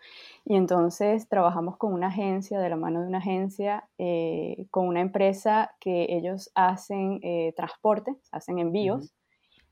Y 0.46 0.56
entonces 0.56 1.28
trabajamos 1.28 1.78
con 1.78 1.94
una 1.94 2.08
agencia, 2.08 2.60
de 2.60 2.70
la 2.70 2.76
mano 2.76 3.02
de 3.02 3.08
una 3.08 3.18
agencia, 3.18 3.90
eh, 3.98 4.68
con 4.70 4.88
una 4.88 5.02
empresa 5.02 5.76
que 5.80 6.08
ellos 6.10 6.52
hacen 6.54 7.20
eh, 7.24 7.54
transporte, 7.56 8.16
hacen 8.32 8.60
envíos. 8.60 9.16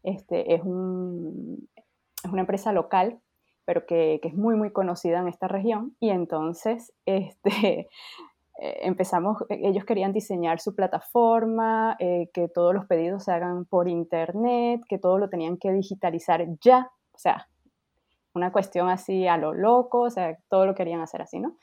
Este, 0.01 0.55
es, 0.55 0.63
un, 0.63 1.69
es 1.75 2.31
una 2.31 2.41
empresa 2.41 2.73
local, 2.73 3.19
pero 3.65 3.85
que, 3.85 4.19
que 4.21 4.29
es 4.29 4.35
muy, 4.35 4.55
muy 4.55 4.71
conocida 4.71 5.19
en 5.19 5.27
esta 5.27 5.47
región. 5.47 5.95
Y 5.99 6.09
entonces, 6.09 6.93
este, 7.05 7.89
eh, 8.61 8.79
empezamos, 8.83 9.41
eh, 9.49 9.59
ellos 9.63 9.85
querían 9.85 10.13
diseñar 10.13 10.59
su 10.59 10.75
plataforma, 10.75 11.95
eh, 11.99 12.29
que 12.33 12.47
todos 12.49 12.73
los 12.73 12.85
pedidos 12.85 13.23
se 13.25 13.31
hagan 13.31 13.65
por 13.65 13.87
internet, 13.89 14.81
que 14.87 14.99
todo 14.99 15.17
lo 15.19 15.29
tenían 15.29 15.57
que 15.57 15.71
digitalizar 15.73 16.45
ya, 16.61 16.91
o 17.13 17.17
sea, 17.17 17.49
una 18.33 18.51
cuestión 18.51 18.89
así 18.89 19.27
a 19.27 19.37
lo 19.37 19.53
loco, 19.53 20.01
o 20.01 20.09
sea, 20.09 20.37
todo 20.49 20.65
lo 20.65 20.75
querían 20.75 21.01
hacer 21.01 21.21
así, 21.21 21.39
¿no? 21.39 21.57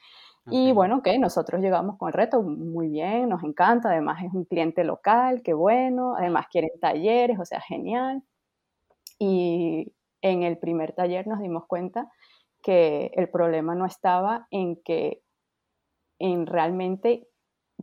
Y 0.50 0.72
Ok. 0.72 0.74
bueno, 0.74 0.98
ok, 0.98 1.08
nosotros 1.20 1.62
llegamos 1.62 1.98
con 1.98 2.08
el 2.08 2.14
reto, 2.14 2.42
muy 2.42 2.88
bien, 2.88 3.28
nos 3.28 3.44
encanta, 3.44 3.90
además 3.90 4.24
es 4.24 4.32
un 4.34 4.44
cliente 4.46 4.84
local, 4.84 5.42
qué 5.44 5.54
bueno, 5.54 6.16
además 6.16 6.46
quieren 6.50 6.70
talleres, 6.80 7.38
o 7.40 7.44
sea, 7.46 7.60
genial. 7.62 8.22
Y 9.18 9.92
en 10.22 10.42
el 10.42 10.58
primer 10.58 10.92
taller 10.92 11.26
nos 11.26 11.40
dimos 11.40 11.66
cuenta 11.66 12.10
que 12.62 13.10
el 13.14 13.28
problema 13.28 13.74
no 13.74 13.86
estaba 13.86 14.46
en 14.50 14.76
que, 14.82 15.22
en 16.18 16.46
realmente 16.46 17.26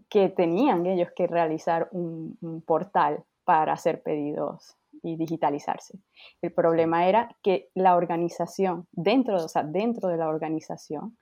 que 0.09 0.29
tenían 0.29 0.85
ellos 0.85 1.09
que 1.15 1.27
realizar 1.27 1.89
un, 1.91 2.37
un 2.41 2.61
portal 2.61 3.23
para 3.43 3.73
hacer 3.73 4.03
pedidos 4.03 4.77
y 5.01 5.15
digitalizarse. 5.15 5.99
El 6.41 6.53
problema 6.53 7.07
era 7.07 7.35
que 7.41 7.69
la 7.73 7.95
organización, 7.95 8.87
dentro, 8.91 9.37
o 9.37 9.47
sea, 9.47 9.63
dentro 9.63 10.09
de 10.09 10.17
la 10.17 10.27
organización, 10.27 11.17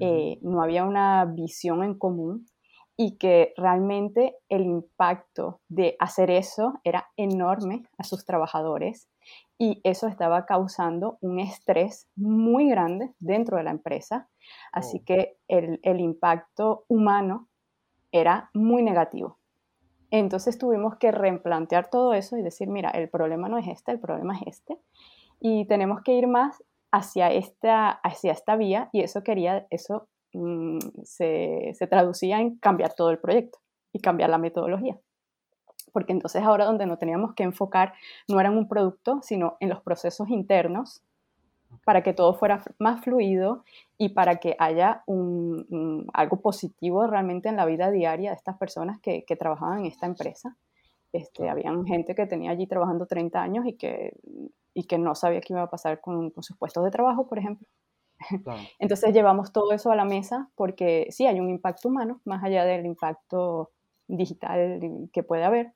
eh, 0.00 0.38
no 0.42 0.62
había 0.62 0.84
una 0.84 1.24
visión 1.24 1.82
en 1.82 1.94
común 1.94 2.46
y 2.96 3.16
que 3.16 3.52
realmente 3.56 4.36
el 4.48 4.62
impacto 4.62 5.60
de 5.68 5.96
hacer 5.98 6.30
eso 6.30 6.74
era 6.84 7.08
enorme 7.16 7.84
a 7.96 8.04
sus 8.04 8.24
trabajadores 8.24 9.08
y 9.58 9.80
eso 9.84 10.06
estaba 10.06 10.46
causando 10.46 11.18
un 11.20 11.40
estrés 11.40 12.08
muy 12.16 12.68
grande 12.68 13.12
dentro 13.18 13.56
de 13.56 13.64
la 13.64 13.70
empresa. 13.70 14.28
Así 14.72 14.98
Oh. 15.00 15.04
que 15.04 15.36
el, 15.48 15.80
el 15.82 16.00
impacto 16.00 16.84
humano 16.88 17.48
era 18.12 18.50
muy 18.54 18.82
negativo. 18.82 19.38
Entonces 20.10 20.56
tuvimos 20.58 20.96
que 20.96 21.12
replantear 21.12 21.90
todo 21.90 22.14
eso 22.14 22.36
y 22.38 22.42
decir, 22.42 22.68
mira, 22.68 22.90
el 22.90 23.10
problema 23.10 23.48
no 23.48 23.58
es 23.58 23.66
este, 23.68 23.92
el 23.92 24.00
problema 24.00 24.36
es 24.36 24.58
este. 24.58 24.78
Y 25.40 25.66
tenemos 25.66 26.02
que 26.02 26.12
ir 26.14 26.26
más 26.26 26.62
hacia 26.90 27.30
esta, 27.30 27.90
hacia 27.90 28.32
esta 28.32 28.56
vía 28.56 28.88
y 28.92 29.02
eso 29.02 29.22
quería, 29.22 29.66
eso 29.70 30.08
mm, 30.32 30.78
se, 31.02 31.72
se 31.74 31.86
traducía 31.86 32.40
en 32.40 32.56
cambiar 32.58 32.94
todo 32.94 33.10
el 33.10 33.18
proyecto 33.18 33.58
y 33.92 34.00
cambiar 34.00 34.30
la 34.30 34.38
metodología. 34.38 34.98
Porque 35.98 36.12
entonces 36.12 36.42
ahora 36.44 36.64
donde 36.64 36.86
no 36.86 36.96
teníamos 36.98 37.34
que 37.34 37.42
enfocar 37.42 37.92
no 38.28 38.38
era 38.40 38.50
en 38.50 38.56
un 38.58 38.68
producto, 38.68 39.20
sino 39.22 39.56
en 39.60 39.68
los 39.70 39.80
procesos 39.82 40.28
internos 40.30 41.02
para 41.84 42.02
que 42.02 42.14
todo 42.14 42.34
fuera 42.34 42.62
más 42.78 43.02
fluido 43.04 43.64
y 43.98 44.10
para 44.10 44.36
que 44.36 44.56
haya 44.58 45.02
un, 45.06 45.66
un- 45.70 46.06
algo 46.14 46.40
positivo 46.40 47.06
realmente 47.06 47.48
en 47.48 47.56
la 47.56 47.66
vida 47.66 47.90
diaria 47.90 48.30
de 48.30 48.36
estas 48.36 48.56
personas 48.58 49.00
que, 49.00 49.24
que 49.24 49.36
trabajaban 49.36 49.80
en 49.80 49.86
esta 49.86 50.06
empresa. 50.06 50.56
Este, 51.12 51.48
Claro. 51.50 51.52
Habían 51.52 51.84
gente 51.86 52.14
que 52.14 52.26
tenía 52.26 52.50
allí 52.52 52.66
trabajando 52.66 53.06
30 53.06 53.42
años 53.42 53.66
y 53.66 53.74
que, 53.74 54.14
y 54.74 54.84
que 54.84 54.98
no 54.98 55.14
sabía 55.14 55.40
qué 55.40 55.54
iba 55.54 55.62
a 55.62 55.70
pasar 55.70 56.00
con, 56.00 56.30
con 56.30 56.42
sus 56.42 56.56
puestos 56.58 56.84
de 56.84 56.90
trabajo, 56.90 57.28
por 57.28 57.38
ejemplo. 57.38 57.66
Claro. 58.42 58.70
Entonces 58.78 59.12
llevamos 59.14 59.52
todo 59.52 59.72
eso 59.72 59.90
a 59.92 59.96
la 59.96 60.04
mesa 60.04 60.50
porque 60.56 61.08
sí 61.10 61.26
hay 61.26 61.40
un 61.40 61.50
impacto 61.50 61.88
humano, 61.88 62.20
más 62.24 62.44
allá 62.44 62.64
del 62.64 62.86
impacto 62.86 63.70
digital 64.08 65.08
que 65.12 65.22
puede 65.22 65.44
haber. 65.44 65.74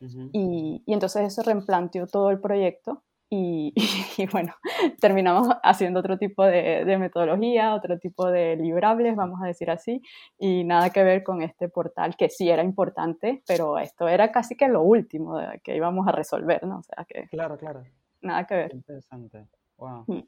Ujú. 0.00 0.30
Y, 0.32 0.82
y 0.86 0.92
entonces 0.92 1.22
eso 1.26 1.42
replanteó 1.42 2.06
todo 2.06 2.30
el 2.30 2.40
proyecto 2.40 3.02
y, 3.30 3.74
y 4.16 4.26
bueno, 4.26 4.54
terminamos 5.00 5.48
haciendo 5.62 6.00
otro 6.00 6.18
tipo 6.18 6.44
de, 6.44 6.84
de 6.84 6.98
metodología, 6.98 7.74
otro 7.74 7.98
tipo 7.98 8.30
de 8.30 8.56
librables, 8.56 9.16
vamos 9.16 9.40
a 9.42 9.46
decir 9.46 9.70
así, 9.70 10.00
y 10.38 10.64
nada 10.64 10.90
que 10.90 11.02
ver 11.02 11.22
con 11.22 11.42
este 11.42 11.68
portal 11.68 12.16
que 12.16 12.30
sí 12.30 12.48
era 12.48 12.62
importante, 12.62 13.42
pero 13.46 13.78
esto 13.78 14.08
era 14.08 14.32
casi 14.32 14.56
que 14.56 14.68
lo 14.68 14.82
último 14.82 15.38
que 15.62 15.76
íbamos 15.76 16.06
a 16.08 16.12
resolver, 16.12 16.64
¿no? 16.64 16.78
O 16.78 16.82
sea 16.82 17.04
que 17.06 17.28
Claro, 17.28 17.58
claro. 17.58 17.82
nada 18.22 18.46
que 18.46 18.54
ver. 18.54 18.74
interesante. 18.74 19.46
Wow. 19.76 20.04
Mm. 20.06 20.22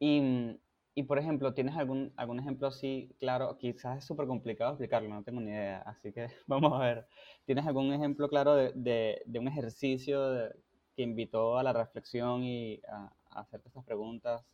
Y, 0.00 0.20
mm, 0.20 0.58
y 0.98 1.04
por 1.04 1.16
ejemplo, 1.20 1.54
¿tienes 1.54 1.76
algún, 1.76 2.12
algún 2.16 2.40
ejemplo 2.40 2.66
así? 2.66 3.14
Claro, 3.20 3.56
quizás 3.56 3.98
es 3.98 4.04
súper 4.04 4.26
complicado 4.26 4.72
explicarlo, 4.72 5.08
no 5.08 5.22
tengo 5.22 5.40
ni 5.40 5.52
idea, 5.52 5.78
así 5.86 6.12
que 6.12 6.26
vamos 6.48 6.72
a 6.72 6.78
ver. 6.78 7.06
¿Tienes 7.46 7.64
algún 7.68 7.92
ejemplo 7.92 8.28
claro 8.28 8.56
de, 8.56 8.72
de, 8.74 9.22
de 9.24 9.38
un 9.38 9.46
ejercicio 9.46 10.28
de- 10.28 10.56
que 10.96 11.02
invitó 11.04 11.56
a 11.56 11.62
la 11.62 11.72
reflexión 11.72 12.42
y 12.42 12.80
a, 12.88 13.12
a 13.30 13.40
hacerte 13.42 13.68
estas 13.68 13.84
preguntas 13.84 14.44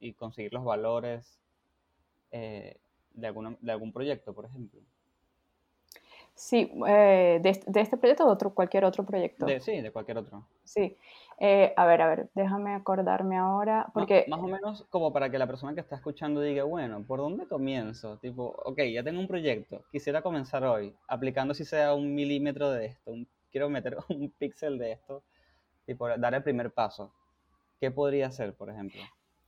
y 0.00 0.14
conseguir 0.14 0.52
los 0.52 0.64
valores 0.64 1.38
eh, 2.32 2.76
de, 3.12 3.26
alguna, 3.28 3.56
de 3.60 3.70
algún 3.70 3.92
proyecto, 3.92 4.34
por 4.34 4.46
ejemplo? 4.46 4.80
Sí, 6.34 6.72
eh, 6.88 7.38
de, 7.40 7.62
de 7.68 7.80
este 7.80 7.96
proyecto 7.96 8.24
o 8.24 8.26
de 8.26 8.32
otro, 8.32 8.50
cualquier 8.52 8.84
otro 8.84 9.04
proyecto. 9.06 9.46
De, 9.46 9.60
sí, 9.60 9.80
de 9.80 9.92
cualquier 9.92 10.18
otro. 10.18 10.44
Sí. 10.64 10.96
Eh, 11.38 11.72
a 11.76 11.84
ver, 11.86 12.00
a 12.02 12.08
ver, 12.08 12.30
déjame 12.34 12.74
acordarme 12.74 13.36
ahora, 13.36 13.86
porque 13.92 14.24
más 14.28 14.40
o 14.40 14.46
menos 14.46 14.86
como 14.90 15.12
para 15.12 15.30
que 15.30 15.38
la 15.38 15.46
persona 15.46 15.74
que 15.74 15.80
está 15.80 15.96
escuchando 15.96 16.40
diga, 16.40 16.64
bueno, 16.64 17.02
¿por 17.04 17.18
dónde 17.20 17.46
comienzo? 17.46 18.18
Tipo, 18.18 18.54
ok, 18.64 18.78
ya 18.92 19.02
tengo 19.02 19.20
un 19.20 19.28
proyecto, 19.28 19.82
quisiera 19.90 20.22
comenzar 20.22 20.64
hoy, 20.64 20.94
aplicando 21.08 21.52
si 21.54 21.64
sea 21.64 21.94
un 21.94 22.14
milímetro 22.14 22.70
de 22.70 22.86
esto, 22.86 23.10
un- 23.12 23.28
quiero 23.50 23.68
meter 23.68 23.96
un 24.08 24.30
píxel 24.30 24.78
de 24.78 24.92
esto, 24.92 25.22
tipo, 25.86 26.08
dar 26.18 26.34
el 26.34 26.42
primer 26.42 26.72
paso. 26.72 27.12
¿Qué 27.80 27.90
podría 27.90 28.28
hacer, 28.28 28.54
por 28.54 28.70
ejemplo? 28.70 29.00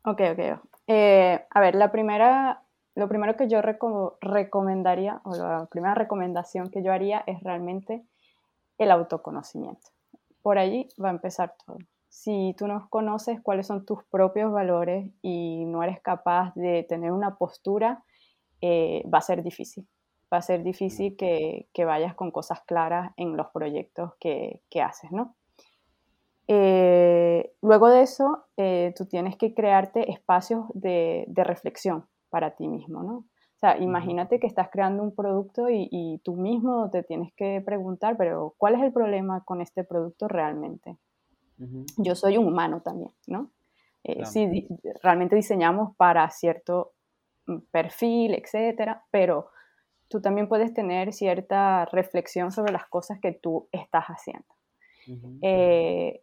Ok, 0.04 0.20
ok. 0.32 0.60
Eh, 0.88 1.46
a 1.50 1.60
ver, 1.60 1.74
la 1.74 1.90
primera, 1.90 2.62
lo 2.94 3.08
primero 3.08 3.36
que 3.36 3.48
yo 3.48 3.62
reco- 3.62 4.18
recomendaría, 4.20 5.20
o 5.24 5.34
la 5.34 5.66
primera 5.70 5.94
recomendación 5.94 6.70
que 6.70 6.82
yo 6.82 6.92
haría 6.92 7.24
es 7.26 7.42
realmente 7.42 8.04
el 8.78 8.90
autoconocimiento. 8.90 9.88
Por 10.46 10.60
allí 10.60 10.86
va 11.04 11.08
a 11.08 11.10
empezar 11.10 11.56
todo. 11.66 11.78
Si 12.08 12.54
tú 12.56 12.68
no 12.68 12.86
conoces 12.88 13.40
cuáles 13.42 13.66
son 13.66 13.84
tus 13.84 14.04
propios 14.04 14.52
valores 14.52 15.10
y 15.20 15.64
no 15.64 15.82
eres 15.82 16.00
capaz 16.00 16.54
de 16.54 16.84
tener 16.84 17.10
una 17.10 17.34
postura, 17.34 18.04
eh, 18.60 19.02
va 19.12 19.18
a 19.18 19.22
ser 19.22 19.42
difícil. 19.42 19.88
Va 20.32 20.38
a 20.38 20.42
ser 20.42 20.62
difícil 20.62 21.16
que, 21.16 21.66
que 21.72 21.84
vayas 21.84 22.14
con 22.14 22.30
cosas 22.30 22.60
claras 22.60 23.10
en 23.16 23.36
los 23.36 23.48
proyectos 23.48 24.12
que, 24.20 24.62
que 24.70 24.82
haces, 24.82 25.10
¿no? 25.10 25.34
Eh, 26.46 27.52
luego 27.60 27.88
de 27.88 28.02
eso, 28.02 28.44
eh, 28.56 28.94
tú 28.96 29.06
tienes 29.06 29.36
que 29.36 29.52
crearte 29.52 30.12
espacios 30.12 30.66
de, 30.74 31.24
de 31.26 31.42
reflexión 31.42 32.06
para 32.30 32.54
ti 32.54 32.68
mismo, 32.68 33.02
¿no? 33.02 33.24
O 33.56 33.58
sea, 33.60 33.78
imagínate 33.78 34.38
que 34.38 34.46
estás 34.46 34.68
creando 34.70 35.02
un 35.02 35.14
producto 35.14 35.68
y, 35.70 35.88
y 35.90 36.18
tú 36.18 36.36
mismo 36.36 36.90
te 36.90 37.02
tienes 37.02 37.32
que 37.34 37.62
preguntar, 37.64 38.16
pero 38.16 38.54
¿cuál 38.58 38.74
es 38.74 38.82
el 38.82 38.92
problema 38.92 39.44
con 39.44 39.60
este 39.62 39.82
producto 39.84 40.28
realmente? 40.28 40.98
Yo 41.98 42.14
soy 42.14 42.36
un 42.36 42.46
humano 42.46 42.82
también, 42.82 43.12
¿no? 43.26 43.50
Eh, 44.04 44.14
Claro. 44.16 44.30
Sí, 44.30 44.46
di- 44.46 44.68
realmente 45.02 45.36
diseñamos 45.36 45.96
para 45.96 46.28
cierto 46.30 46.92
mm, 47.46 47.58
perfil, 47.70 48.34
etcétera, 48.34 49.04
pero 49.10 49.48
tú 50.08 50.20
también 50.20 50.48
puedes 50.48 50.74
tener 50.74 51.12
cierta 51.12 51.86
reflexión 51.86 52.52
sobre 52.52 52.72
las 52.72 52.86
cosas 52.86 53.20
que 53.20 53.32
tú 53.32 53.68
estás 53.72 54.06
haciendo 54.06 54.46
eh, 55.42 56.22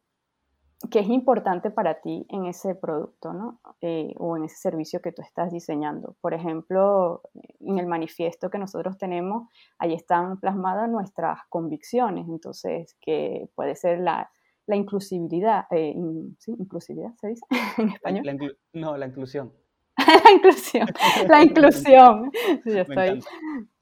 que 0.91 0.99
es 0.99 1.07
importante 1.09 1.71
para 1.71 2.01
ti 2.01 2.25
en 2.29 2.45
ese 2.45 2.75
producto, 2.75 3.33
¿no? 3.33 3.59
Eh, 3.81 4.13
o 4.17 4.35
en 4.37 4.43
ese 4.45 4.57
servicio 4.57 5.01
que 5.01 5.11
tú 5.11 5.21
estás 5.21 5.51
diseñando. 5.51 6.15
Por 6.21 6.33
ejemplo, 6.33 7.21
en 7.59 7.79
el 7.79 7.87
manifiesto 7.87 8.49
que 8.49 8.57
nosotros 8.57 8.97
tenemos, 8.97 9.47
ahí 9.79 9.93
están 9.93 10.39
plasmadas 10.39 10.89
nuestras 10.89 11.39
convicciones, 11.49 12.27
entonces, 12.27 12.95
que 13.01 13.49
puede 13.55 13.75
ser 13.75 13.99
la, 13.99 14.29
la 14.67 14.75
inclusividad, 14.75 15.65
eh, 15.71 15.89
in- 15.95 16.35
¿sí? 16.39 16.53
Inclusividad, 16.59 17.13
¿se 17.19 17.29
dice 17.29 17.45
en 17.77 17.89
español? 17.89 18.25
la 18.25 18.33
no, 18.73 18.97
la 18.97 19.05
inclusión. 19.07 19.53
la 20.25 20.31
inclusión, 20.33 20.87
la 21.29 21.43
inclusión. 21.43 22.31
Sí, 22.63 22.71
ya 22.71 22.83
Me 22.87 23.09
estoy. 23.13 23.23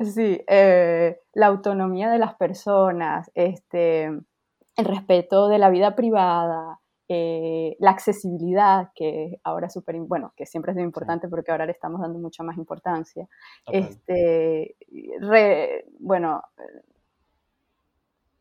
Sí, 0.02 0.42
eh, 0.48 1.20
la 1.34 1.48
autonomía 1.48 2.12
de 2.12 2.20
las 2.20 2.36
personas, 2.36 3.32
este, 3.34 4.04
el 4.06 4.86
respeto 4.86 5.48
de 5.48 5.58
la 5.58 5.70
vida 5.70 5.96
privada, 5.96 6.80
eh, 7.14 7.76
la 7.80 7.92
accesibilidad, 7.92 8.92
que 8.96 9.40
ahora 9.44 9.68
es 9.68 9.74
súper, 9.74 9.98
bueno, 10.00 10.32
que 10.38 10.46
siempre 10.46 10.72
es 10.72 10.76
muy 10.76 10.86
importante, 10.86 11.28
pero 11.28 11.44
que 11.44 11.52
ahora 11.52 11.66
le 11.66 11.74
estamos 11.74 12.00
dando 12.02 12.20
mucha 12.20 12.44
más 12.44 12.58
importancia. 12.58 13.28
Este, 13.68 14.76
re- 15.20 15.86
bueno, 16.00 16.42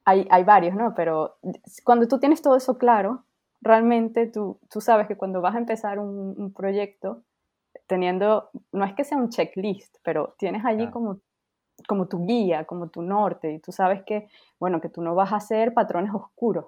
hay, 0.04 0.26
hay 0.30 0.44
varios, 0.44 0.74
¿no? 0.74 0.94
Pero 0.94 1.36
cuando 1.84 2.08
tú 2.08 2.18
tienes 2.18 2.42
todo 2.42 2.56
eso 2.56 2.78
claro, 2.78 3.24
realmente 3.60 4.26
tú, 4.26 4.58
tú 4.70 4.80
sabes 4.80 5.06
que 5.06 5.16
cuando 5.16 5.40
vas 5.40 5.54
a 5.54 5.58
empezar 5.58 5.98
un, 5.98 6.34
un 6.36 6.52
proyecto, 6.52 7.22
teniendo, 7.86 8.50
no 8.72 8.84
es 8.84 8.94
que 8.94 9.04
sea 9.04 9.18
un 9.18 9.30
checklist, 9.30 9.96
pero 10.02 10.34
tienes 10.38 10.64
allí 10.64 10.88
como, 10.90 11.18
como 11.88 12.06
tu 12.08 12.24
guía, 12.24 12.64
como 12.64 12.88
tu 12.88 13.02
norte, 13.02 13.52
y 13.52 13.58
tú 13.60 13.72
sabes 13.72 14.02
que, 14.04 14.28
bueno, 14.60 14.80
que 14.80 14.88
tú 14.88 15.02
no 15.02 15.14
vas 15.14 15.32
a 15.32 15.36
hacer 15.36 15.74
patrones 15.74 16.12
oscuros, 16.14 16.66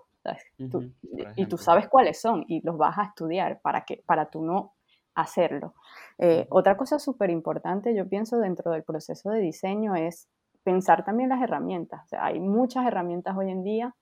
y 1.37 1.46
tú 1.46 1.58
sabes 1.58 1.88
cuáles 1.88 2.20
son 2.20 2.44
y 2.48 2.61
los 2.62 2.76
vas 2.76 2.98
a 2.98 3.04
estudiar 3.04 3.61
para, 3.61 3.85
que, 3.85 4.02
para 4.06 4.26
tú 4.26 4.42
no 4.44 4.72
hacerlo. 5.14 5.74
Eh. 6.18 6.46
Otra 6.50 6.76
cosa 6.76 6.98
súper 6.98 7.30
importante, 7.30 7.94
yo 7.94 8.08
pienso, 8.08 8.38
dentro 8.38 8.70
del 8.72 8.82
proceso 8.82 9.30
de 9.30 9.40
diseño 9.40 9.94
es 9.94 10.28
pensar 10.62 11.04
también 11.04 11.28
las 11.28 11.42
herramientas. 11.42 12.04
O 12.04 12.08
sea, 12.08 12.24
hay 12.26 12.40
muchas 12.40 12.87
herramientas 12.87 13.37
hoy 13.37 13.50
en 13.50 13.62
día, 13.64 13.94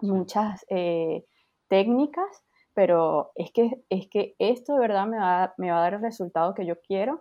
Sí. 0.00 0.10
muchas 0.10 0.64
eh, 0.68 1.24
técnicas, 1.68 2.42
pero 2.74 3.30
es 3.34 3.52
que, 3.52 3.82
es 3.90 4.08
que 4.08 4.34
esto 4.38 4.74
de 4.74 4.80
verdad 4.80 5.06
me 5.06 5.18
va, 5.18 5.44
a- 5.44 5.54
me 5.58 5.70
va 5.70 5.78
a 5.78 5.82
dar 5.82 5.94
el 5.94 6.00
resultado 6.02 6.54
que 6.54 6.66
yo 6.66 6.80
quiero 6.80 7.20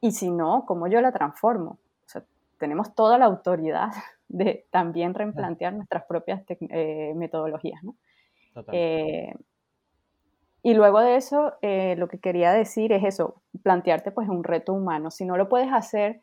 y 0.00 0.12
si 0.12 0.30
no, 0.30 0.64
¿cómo 0.66 0.86
yo 0.86 1.00
la 1.00 1.10
transformo? 1.12 1.78
O 2.04 2.08
sea, 2.08 2.22
tenemos 2.58 2.94
toda 2.94 3.18
la 3.18 3.24
autoridad 3.24 3.90
de 4.30 4.66
también 4.70 5.12
replantear 5.12 5.74
nuestras 5.74 6.04
propias 6.04 6.42
eh, 6.48 7.12
metodologías, 7.16 7.82
¿no? 7.82 7.96
Eh, 8.72 9.34
y 10.62 10.74
luego 10.74 11.00
de 11.00 11.16
eso, 11.16 11.54
eh, 11.62 11.96
lo 11.96 12.06
que 12.06 12.20
quería 12.20 12.52
decir 12.52 12.92
es 12.92 13.02
eso, 13.02 13.42
plantearte 13.62 14.12
pues 14.12 14.28
un 14.28 14.44
reto 14.44 14.72
humano. 14.72 15.10
Si 15.10 15.24
no 15.24 15.36
lo 15.36 15.48
puedes 15.48 15.72
hacer, 15.72 16.22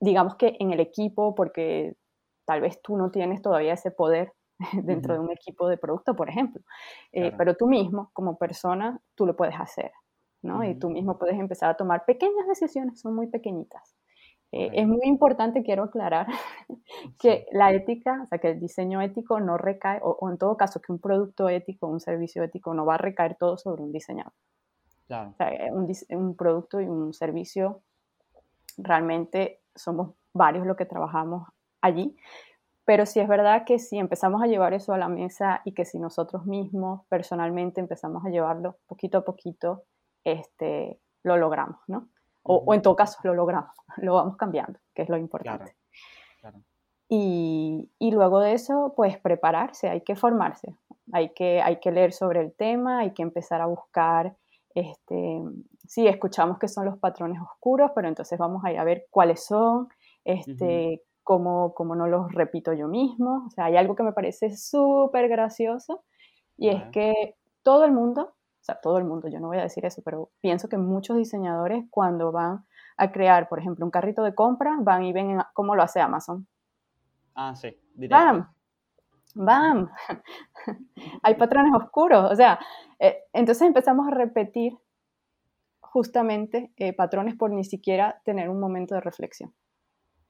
digamos 0.00 0.34
que 0.36 0.56
en 0.58 0.72
el 0.72 0.80
equipo, 0.80 1.34
porque 1.34 1.96
tal 2.44 2.60
vez 2.60 2.82
tú 2.82 2.96
no 2.96 3.10
tienes 3.10 3.40
todavía 3.40 3.74
ese 3.74 3.90
poder 3.90 4.32
dentro 4.84 5.14
de 5.14 5.20
un 5.20 5.30
equipo 5.30 5.66
de 5.66 5.78
producto, 5.78 6.14
por 6.14 6.28
ejemplo, 6.28 6.62
Claro. 7.10 7.36
pero 7.38 7.56
tú 7.56 7.68
mismo, 7.68 8.10
como 8.12 8.36
persona, 8.36 9.00
tú 9.14 9.24
lo 9.24 9.34
puedes 9.34 9.54
hacer, 9.58 9.92
¿no? 10.42 10.62
Y 10.62 10.74
tú 10.74 10.90
mismo 10.90 11.18
puedes 11.18 11.38
empezar 11.38 11.70
a 11.70 11.76
tomar 11.76 12.04
pequeñas 12.04 12.46
decisiones, 12.48 13.00
son 13.00 13.14
muy 13.14 13.28
pequeñitas. 13.28 13.99
Eh. 14.52 14.70
Es 14.72 14.86
muy 14.86 15.04
importante, 15.04 15.62
quiero 15.62 15.84
aclarar, 15.84 16.26
que 17.18 17.46
la 17.52 17.72
ética, 17.72 18.22
o 18.24 18.26
sea, 18.26 18.38
que 18.38 18.50
el 18.50 18.60
diseño 18.60 19.00
ético 19.00 19.40
no 19.40 19.56
recae, 19.56 20.00
o, 20.02 20.16
o 20.20 20.30
en 20.30 20.38
todo 20.38 20.56
caso, 20.56 20.80
que 20.80 20.92
un 20.92 20.98
producto 20.98 21.48
ético, 21.48 21.86
un 21.86 22.00
servicio 22.00 22.42
ético 22.42 22.74
no 22.74 22.84
va 22.84 22.94
a 22.94 22.98
recaer 22.98 23.36
todo 23.36 23.56
sobre 23.56 23.82
un 23.82 23.92
diseñador. 23.92 24.32
Claro. 25.06 25.30
O 25.30 25.34
sea, 25.34 25.52
eh, 25.52 25.70
un, 25.72 25.88
un 26.10 26.36
producto 26.36 26.80
y 26.80 26.86
un 26.86 27.12
servicio, 27.12 27.82
realmente 28.76 29.60
somos 29.74 30.14
varios 30.32 30.66
los 30.66 30.76
que 30.76 30.86
trabajamos 30.86 31.48
allí, 31.80 32.16
pero 32.84 33.06
sí 33.06 33.20
es 33.20 33.28
verdad 33.28 33.64
que 33.64 33.78
si 33.78 33.98
empezamos 33.98 34.42
a 34.42 34.46
llevar 34.46 34.74
eso 34.74 34.92
a 34.92 34.98
la 34.98 35.08
mesa 35.08 35.62
y 35.64 35.74
que 35.74 35.84
si 35.84 35.98
nosotros 35.98 36.46
mismos 36.46 37.06
personalmente 37.08 37.80
empezamos 37.80 38.24
a 38.24 38.30
llevarlo 38.30 38.78
poquito 38.86 39.18
a 39.18 39.24
poquito, 39.24 39.84
este, 40.24 41.00
lo 41.22 41.36
logramos, 41.36 41.78
¿no? 41.86 42.08
O, 42.42 42.56
o 42.66 42.74
en 42.74 42.82
todo 42.82 42.96
caso 42.96 43.18
lo 43.24 43.34
logramos, 43.34 43.74
lo 43.98 44.14
vamos 44.14 44.36
cambiando, 44.36 44.78
que 44.94 45.02
es 45.02 45.08
lo 45.08 45.16
importante. 45.16 45.76
Claro. 46.40 46.58
Y, 47.08 47.90
y 47.98 48.12
luego 48.12 48.38
de 48.40 48.52
eso, 48.52 48.94
pues 48.96 49.18
prepararse, 49.18 49.88
hay 49.88 50.02
que 50.02 50.14
formarse, 50.14 50.76
hay 51.12 51.30
que, 51.30 51.60
hay 51.60 51.80
que 51.80 51.90
leer 51.90 52.12
sobre 52.12 52.40
el 52.40 52.52
tema, 52.54 53.00
hay 53.00 53.12
que 53.12 53.22
empezar 53.22 53.60
a 53.60 53.66
buscar, 53.66 54.36
este, 54.74 55.42
sí, 55.88 56.06
escuchamos 56.06 56.58
que 56.58 56.68
son 56.68 56.84
los 56.84 56.98
patrones 56.98 57.40
oscuros, 57.42 57.90
pero 57.94 58.08
entonces 58.08 58.38
vamos 58.38 58.64
a 58.64 58.72
ir 58.72 58.78
a 58.78 58.84
ver 58.84 59.06
cuáles 59.10 59.44
son, 59.44 59.88
este, 60.24 61.02
cómo, 61.24 61.74
cómo 61.74 61.96
no 61.96 62.06
los 62.06 62.32
repito 62.32 62.72
yo 62.72 62.88
mismo. 62.88 63.44
O 63.46 63.50
sea, 63.50 63.66
hay 63.66 63.76
algo 63.76 63.96
que 63.96 64.02
me 64.02 64.12
parece 64.12 64.56
súper 64.56 65.28
gracioso 65.28 66.04
y 66.56 66.68
es 66.68 66.82
que 66.92 67.34
todo 67.62 67.84
el 67.84 67.92
mundo, 67.92 68.34
o 68.60 68.64
sea, 68.64 68.78
todo 68.80 68.98
el 68.98 69.04
mundo, 69.04 69.28
yo 69.28 69.40
no 69.40 69.48
voy 69.48 69.58
a 69.58 69.62
decir 69.62 69.84
eso, 69.86 70.02
pero 70.04 70.30
pienso 70.40 70.68
que 70.68 70.76
muchos 70.76 71.16
diseñadores 71.16 71.84
cuando 71.90 72.30
van 72.30 72.64
a 72.96 73.10
crear, 73.10 73.48
por 73.48 73.58
ejemplo, 73.58 73.84
un 73.84 73.90
carrito 73.90 74.22
de 74.22 74.34
compra, 74.34 74.76
van 74.80 75.04
y 75.04 75.12
ven 75.12 75.30
en- 75.30 75.42
cómo 75.54 75.74
lo 75.74 75.82
hace 75.82 76.00
Amazon. 76.00 76.46
Ah, 77.34 77.54
sí, 77.56 77.74
directo. 77.94 78.16
¡Bam! 78.24 78.54
¡Bam! 79.34 79.90
Hay 81.22 81.34
patrones 81.36 81.72
oscuros. 81.74 82.30
O 82.30 82.36
sea, 82.36 82.58
eh, 82.98 83.24
entonces 83.32 83.66
empezamos 83.66 84.06
a 84.06 84.10
repetir 84.10 84.76
justamente 85.80 86.72
eh, 86.76 86.92
patrones 86.92 87.36
por 87.36 87.50
ni 87.50 87.64
siquiera 87.64 88.20
tener 88.24 88.48
un 88.48 88.60
momento 88.60 88.94
de 88.94 89.00
reflexión. 89.00 89.54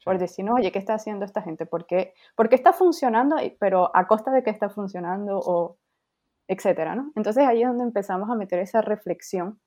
Por 0.04 0.18
decir, 0.18 0.44
no, 0.44 0.54
oye, 0.54 0.72
¿qué 0.72 0.78
está 0.78 0.94
haciendo 0.94 1.26
esta 1.26 1.42
gente? 1.42 1.66
¿Por 1.66 1.86
qué, 1.86 2.14
por 2.34 2.48
qué 2.48 2.54
está 2.54 2.72
funcionando? 2.72 3.36
Pero 3.58 3.94
a 3.94 4.06
costa 4.06 4.30
de 4.30 4.42
qué 4.42 4.50
está 4.50 4.70
funcionando 4.70 5.38
o 5.38 5.76
etcétera, 6.50 6.96
¿no? 6.96 7.12
Entonces 7.16 7.46
ahí 7.46 7.62
es 7.62 7.68
donde 7.68 7.84
empezamos 7.84 8.28
a 8.28 8.34
meter 8.34 8.58
esa 8.58 8.80
reflexión 8.82 9.60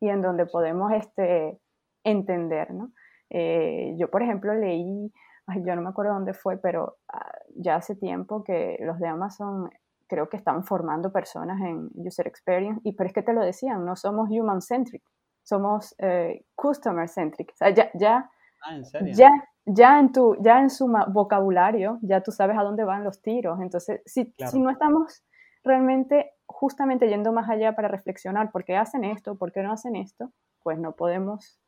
y 0.00 0.10
en 0.10 0.20
donde 0.20 0.44
podemos 0.46 0.92
este, 0.92 1.58
entender, 2.04 2.72
¿no? 2.74 2.92
Eh, 3.30 3.94
yo, 3.98 4.10
por 4.10 4.22
ejemplo, 4.22 4.54
leí, 4.54 5.10
ay, 5.46 5.62
yo 5.64 5.74
no 5.74 5.82
me 5.82 5.88
acuerdo 5.88 6.12
dónde 6.12 6.34
fue, 6.34 6.58
pero 6.58 6.98
ah, 7.12 7.32
ya 7.56 7.76
hace 7.76 7.96
tiempo 7.96 8.44
que 8.44 8.76
los 8.80 8.98
de 8.98 9.08
Amazon 9.08 9.70
creo 10.08 10.28
que 10.28 10.36
están 10.36 10.62
formando 10.64 11.10
personas 11.10 11.58
en 11.62 11.88
User 11.94 12.26
Experience, 12.28 12.80
y 12.84 12.92
pero 12.92 13.08
es 13.08 13.14
que 13.14 13.22
te 13.22 13.32
lo 13.32 13.40
decían, 13.42 13.84
no 13.84 13.96
somos 13.96 14.28
human-centric, 14.30 15.02
somos 15.42 15.94
eh, 15.98 16.44
customer-centric. 16.54 17.50
O 17.52 17.56
sea, 17.56 17.70
ya, 17.70 17.90
ya, 17.94 18.30
Ah, 18.62 18.76
¿en 18.76 18.84
serio? 18.84 19.14
ya, 19.16 19.30
ya, 19.64 19.98
en 19.98 20.12
tu, 20.12 20.36
ya 20.42 20.60
en 20.60 20.70
su 20.70 20.86
vocabulario, 21.08 21.98
ya 22.02 22.20
tú 22.20 22.30
sabes 22.30 22.56
a 22.58 22.62
dónde 22.62 22.84
van 22.84 23.02
los 23.04 23.20
tiros. 23.22 23.58
Entonces, 23.60 24.02
si, 24.04 24.32
Claro. 24.32 24.52
si 24.52 24.60
no 24.60 24.70
estamos 24.70 25.24
realmente 25.66 26.32
justamente 26.46 27.08
yendo 27.08 27.32
más 27.32 27.50
allá 27.50 27.76
para 27.76 27.88
reflexionar 27.88 28.52
por 28.52 28.64
qué 28.64 28.76
hacen 28.76 29.04
esto, 29.04 29.36
por 29.36 29.52
qué 29.52 29.62
no 29.62 29.72
hacen 29.72 29.96
esto, 29.96 30.32
pues 30.62 30.78
no 30.78 30.96
podemos 30.96 31.60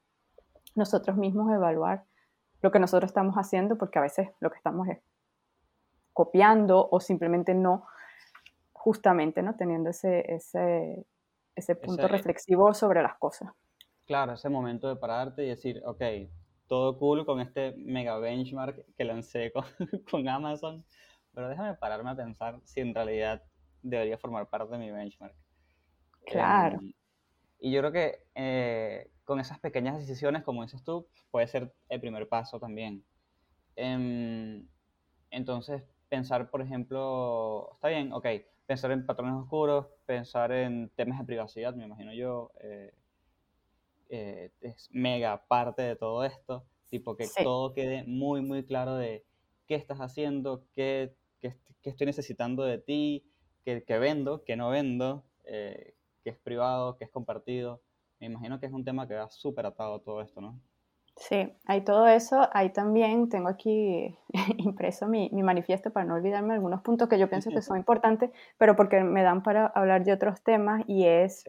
nosotros 0.76 1.16
mismos 1.16 1.52
evaluar 1.52 2.04
lo 2.62 2.72
que 2.72 2.80
nosotros 2.80 3.11
estamos 3.11 3.37
haciendo, 3.37 3.78
porque 3.78 3.98
a 4.00 4.02
veces 4.02 4.30
lo 4.40 4.50
que 4.50 4.58
estamos 4.58 4.88
es 4.88 4.98
copiando 6.12 6.88
o 6.90 7.00
simplemente 7.00 7.54
no, 7.54 7.87
justamente, 8.72 9.42
¿no? 9.42 9.56
Teniendo 9.56 9.90
ese, 9.90 10.24
ese, 10.34 11.06
ese 11.56 11.76
punto 11.76 12.06
Ese- 12.06 12.08
reflexivo 12.08 12.74
sobre 12.74 13.02
las 13.02 13.18
cosas. 13.18 13.50
Claro, 14.06 14.32
ese 14.32 14.48
momento 14.48 14.88
de 14.88 14.96
pararte 14.96 15.44
y 15.44 15.48
decir, 15.48 15.82
ok, 15.84 16.02
todo 16.66 16.98
cool 16.98 17.24
con 17.26 17.40
este 17.40 17.74
mega 17.76 18.18
benchmark 18.18 18.84
que 18.96 19.04
lancé 19.04 19.52
con, 19.52 19.64
con 20.11 20.26
Amazon, 20.28 20.84
pero 21.32 21.48
déjame 21.48 21.74
pararme 21.74 22.11
a 22.11 22.16
pensar 22.16 22.61
si 22.64 22.80
en 22.80 22.94
realidad 22.94 23.42
debería 23.82 24.18
formar 24.18 24.48
parte 24.50 24.72
de 24.74 24.78
mi 24.78 24.90
benchmark. 24.90 25.36
Claro. 26.26 26.78
Em, 26.78 26.92
y 27.60 27.72
yo 27.72 27.80
creo 27.80 27.92
que 27.92 28.26
eh, 28.34 29.12
con 29.24 29.40
esas 29.40 29.60
pequeñas 29.60 29.98
decisiones, 29.98 30.44
como 30.44 30.62
dices 30.64 30.84
tú, 30.84 31.08
puede 31.30 31.48
ser 31.48 31.74
el 31.88 32.00
primer 32.00 32.28
paso 32.28 32.60
también. 32.60 33.04
Em, 33.76 34.68
entonces, 35.30 35.84
pensar, 36.08 36.50
por 36.50 36.62
ejemplo, 36.62 37.72
está 37.74 37.88
bien, 37.88 38.12
ok, 38.12 38.26
pensar 38.66 38.92
en 38.92 39.06
patrones 39.06 39.36
oscuros, 39.42 39.88
pensar 40.06 40.52
en 40.52 40.90
temas 40.96 41.18
de 41.20 41.26
privacidad, 41.26 41.74
me 41.74 41.86
imagino 41.86 42.14
yo, 42.14 42.52
eh, 42.62 42.94
eh, 44.08 44.52
es 44.60 44.88
mega 44.92 45.46
parte 45.46 45.82
de 45.82 45.96
todo 45.96 46.24
esto, 46.24 46.66
tipo 46.88 47.16
que 47.16 47.28
Sí. 47.28 47.42
todo 47.42 47.74
quede 47.74 48.04
muy, 48.04 48.40
muy 48.42 48.64
claro 48.64 48.94
de 48.96 49.26
qué 49.66 49.74
estás 49.74 49.98
haciendo, 49.98 50.66
qué, 50.74 51.16
qué 51.40 51.56
qué 51.82 51.90
estoy 51.90 52.06
necesitando 52.06 52.64
de 52.64 52.78
ti, 52.78 53.27
qué 53.87 53.98
vendo, 53.98 54.44
qué 54.44 54.57
no 54.57 54.70
vendo, 54.70 55.24
eh, 55.44 55.94
qué 56.22 56.31
es 56.31 56.38
privado, 56.38 56.96
qué 56.96 57.04
es 57.04 57.11
compartido. 57.11 57.83
Me 58.20 58.26
imagino 58.26 58.59
que 58.59 58.66
es 58.66 58.72
un 58.72 58.85
tema 58.85 59.07
que 59.07 59.14
va 59.14 59.28
súper 59.28 59.66
atado 59.66 59.96
a 59.96 60.02
todo 60.02 60.22
esto, 60.22 60.40
¿no? 60.40 60.59
Sí, 61.16 61.52
hay 61.66 61.81
todo 61.83 62.07
eso. 62.07 62.48
Hay 62.52 62.70
también, 62.70 63.28
tengo 63.28 63.48
aquí 63.48 64.16
impreso 64.59 65.09
mi, 65.09 65.28
mi 65.33 65.42
manifiesto 65.42 65.92
para 65.92 66.07
no 66.07 66.14
olvidarme 66.14 66.54
algunos 66.54 66.81
puntos 66.83 67.09
que 67.09 67.18
yo 67.18 67.28
pienso 67.28 67.50
que 67.50 67.61
son 67.61 67.76
importantes, 67.78 68.31
pero 68.57 68.76
porque 68.76 69.02
me 69.02 69.22
dan 69.22 69.42
para 69.42 69.66
hablar 69.66 70.04
de 70.04 70.12
otros 70.12 70.42
temas 70.42 70.83
y 70.87 71.07
es, 71.07 71.44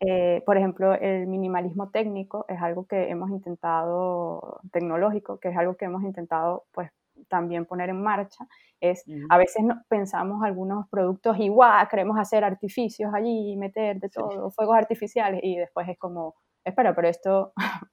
eh, 0.00 0.42
por 0.44 0.58
ejemplo, 0.58 0.92
el 0.94 1.26
minimalismo 1.26 1.90
técnico 1.90 2.44
es 2.48 2.60
algo 2.60 2.86
que 2.86 3.08
hemos 3.08 3.30
intentado, 3.30 4.60
tecnológico, 4.72 5.38
que 5.40 5.48
es 5.48 5.56
algo 5.56 5.76
que 5.76 5.86
hemos 5.86 6.02
intentado 6.02 6.64
pues 6.72 6.90
también 7.28 7.66
poner 7.66 7.90
en 7.90 8.02
marcha. 8.02 8.46
Es, 8.80 9.06
Ujú. 9.06 9.28
a 9.28 9.38
veces 9.38 9.64
no- 9.64 9.82
pensamos 9.88 10.42
algunos 10.44 10.88
productos 10.90 11.38
y 11.38 11.48
guau, 11.48 11.88
queremos 11.88 12.18
hacer 12.18 12.44
artificios 12.44 13.12
allí 13.14 13.56
meter 13.56 14.00
de 14.00 14.08
Sí. 14.10 14.20
todo, 14.20 14.50
fuegos 14.50 14.76
artificiales 14.76 15.40
y 15.42 15.56
después 15.56 15.88
es 15.88 15.98
como, 15.98 16.34
espera, 16.64 16.94
pero 16.94 17.08
esto 17.08 17.52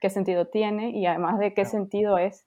qué 0.00 0.10
sentido 0.10 0.46
tiene 0.48 0.90
y 0.90 1.06
además 1.06 1.38
de 1.38 1.54
qué 1.54 1.64
sentido 1.64 2.18
es, 2.18 2.46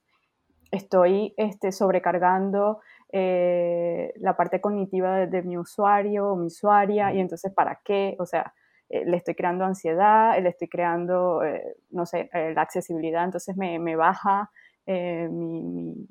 estoy 0.71 1.33
este, 1.37 1.71
sobrecargando 1.71 2.79
eh, 3.11 4.13
la 4.17 4.35
parte 4.35 4.59
cognitiva 4.61 5.17
de, 5.17 5.27
de 5.27 5.43
mi 5.43 5.57
usuario 5.57 6.29
o 6.31 6.35
mi 6.35 6.47
usuaria 6.47 7.13
y 7.13 7.19
entonces 7.19 7.53
para 7.53 7.81
qué, 7.83 8.15
o 8.19 8.25
sea, 8.25 8.53
eh, 8.89 9.05
le 9.05 9.17
estoy 9.17 9.35
creando 9.35 9.63
ansiedad, 9.65 10.39
le 10.41 10.49
estoy 10.49 10.67
creando, 10.67 11.43
eh, 11.43 11.75
no 11.91 12.05
sé, 12.05 12.29
eh, 12.33 12.53
la 12.53 12.61
accesibilidad, 12.63 13.23
entonces 13.23 13.55
me, 13.57 13.79
me 13.79 13.95
baja 13.95 14.51
eh, 14.85 15.27
mi, 15.31 15.63
mi, 15.63 16.04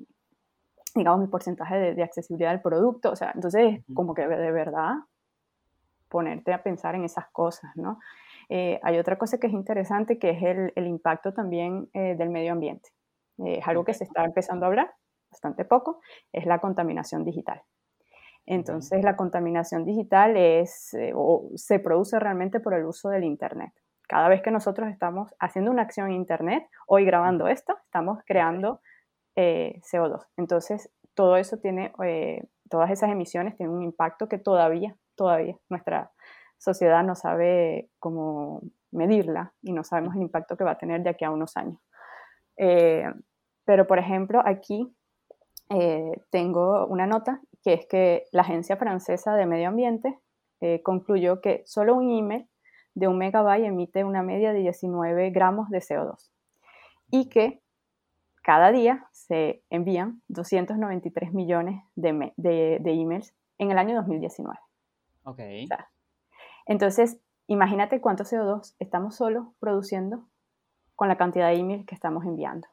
digamos, 0.95 1.19
mi 1.19 1.27
porcentaje 1.27 1.75
de, 1.75 1.93
de 1.93 2.03
accesibilidad 2.03 2.51
del 2.51 2.61
producto, 2.61 3.11
o 3.11 3.15
sea, 3.15 3.31
entonces 3.35 3.81
Ujú. 3.81 3.93
como 3.93 4.13
que 4.13 4.27
de 4.27 4.51
verdad 4.51 4.93
ponerte 6.09 6.53
a 6.53 6.63
pensar 6.63 6.95
en 6.95 7.03
esas 7.03 7.27
cosas, 7.31 7.71
¿no? 7.75 7.99
Eh, 8.49 8.79
hay 8.83 8.97
otra 8.99 9.17
cosa 9.17 9.37
que 9.37 9.47
es 9.47 9.53
interesante, 9.53 10.17
que 10.17 10.29
es 10.31 10.43
el, 10.43 10.71
el 10.75 10.87
impacto 10.87 11.33
también 11.33 11.89
eh, 11.93 12.15
del 12.15 12.29
medio 12.29 12.53
ambiente. 12.53 12.89
Eh, 13.39 13.59
es 13.59 13.67
algo 13.67 13.83
que 13.83 13.93
se 13.93 14.03
está 14.03 14.23
empezando 14.23 14.65
a 14.65 14.69
hablar 14.69 14.93
bastante 15.31 15.65
poco, 15.65 15.99
es 16.31 16.45
la 16.45 16.59
contaminación 16.59 17.25
digital. 17.25 17.61
Entonces, 18.45 19.03
la 19.03 19.15
contaminación 19.15 19.85
digital 19.85 20.37
es, 20.37 20.93
eh, 20.93 21.11
o 21.15 21.49
se 21.55 21.79
produce 21.79 22.19
realmente 22.19 22.59
por 22.59 22.75
el 22.75 22.85
uso 22.85 23.09
del 23.09 23.23
Internet. 23.23 23.73
Cada 24.07 24.29
vez 24.29 24.43
que 24.43 24.51
nosotros 24.51 24.89
estamos 24.89 25.33
haciendo 25.39 25.71
una 25.71 25.81
acción 25.81 26.07
en 26.07 26.13
Internet, 26.13 26.67
hoy 26.87 27.05
grabando 27.05 27.47
esto, 27.47 27.75
estamos 27.85 28.19
creando 28.25 28.81
eh, 29.35 29.81
CO2. 29.91 30.25
Entonces, 30.37 30.89
todo 31.13 31.37
eso 31.37 31.57
tiene, 31.57 31.93
eh, 32.03 32.43
todas 32.69 32.91
esas 32.91 33.09
emisiones 33.09 33.55
tienen 33.55 33.75
un 33.75 33.83
impacto 33.83 34.27
que 34.27 34.37
todavía, 34.37 34.95
todavía 35.15 35.57
nuestra 35.69 36.11
sociedad 36.57 37.03
no 37.03 37.15
sabe 37.15 37.89
cómo 37.99 38.61
medirla 38.91 39.53
y 39.61 39.73
no 39.73 39.83
sabemos 39.83 40.15
el 40.15 40.21
impacto 40.21 40.55
que 40.57 40.63
va 40.63 40.71
a 40.71 40.77
tener 40.77 41.03
de 41.03 41.09
aquí 41.09 41.25
a 41.25 41.31
unos 41.31 41.57
años. 41.57 41.79
Eh, 42.57 43.05
pero, 43.65 43.87
por 43.87 43.99
ejemplo, 43.99 44.41
aquí 44.45 44.95
tengo 46.29 46.85
una 46.85 47.07
nota 47.07 47.41
que 47.63 47.73
es 47.73 47.87
que 47.87 48.25
la 48.31 48.43
Agencia 48.43 48.77
Francesa 48.77 49.33
de 49.33 49.47
Medio 49.47 49.69
Ambiente 49.69 50.19
concluyó 50.83 51.41
que 51.41 51.63
solo 51.65 51.95
un 51.95 52.11
email 52.11 52.47
de 52.93 53.07
un 53.07 53.17
megabyte 53.17 53.65
emite 53.65 54.03
una 54.03 54.21
media 54.21 54.53
de 54.53 54.59
19 54.59 55.31
gramos 55.31 55.69
de 55.69 55.79
CO2 55.79 56.29
y 57.09 57.29
que 57.29 57.61
cada 58.45 58.71
día 58.71 59.07
se 59.11 59.63
envían 59.71 60.21
293 60.27 61.33
millones 61.33 61.81
de, 61.95 62.31
de- 62.37 62.77
de 62.79 62.91
emails 62.93 63.33
en 63.57 63.71
el 63.71 63.77
año 63.79 63.95
2019. 63.95 64.55
Ok. 65.23 65.39
O 65.63 65.67
sea, 65.67 65.89
entonces, 66.67 67.19
imagínate 67.47 67.99
cuánto 68.01 68.23
CO2 68.23 68.75
estamos 68.79 69.15
solo 69.15 69.53
produciendo 69.59 70.27
con 70.95 71.07
la 71.07 71.17
cantidad 71.17 71.49
de 71.49 71.55
emails 71.55 71.85
que 71.87 71.95
estamos 71.95 72.23
enviando. 72.25 72.67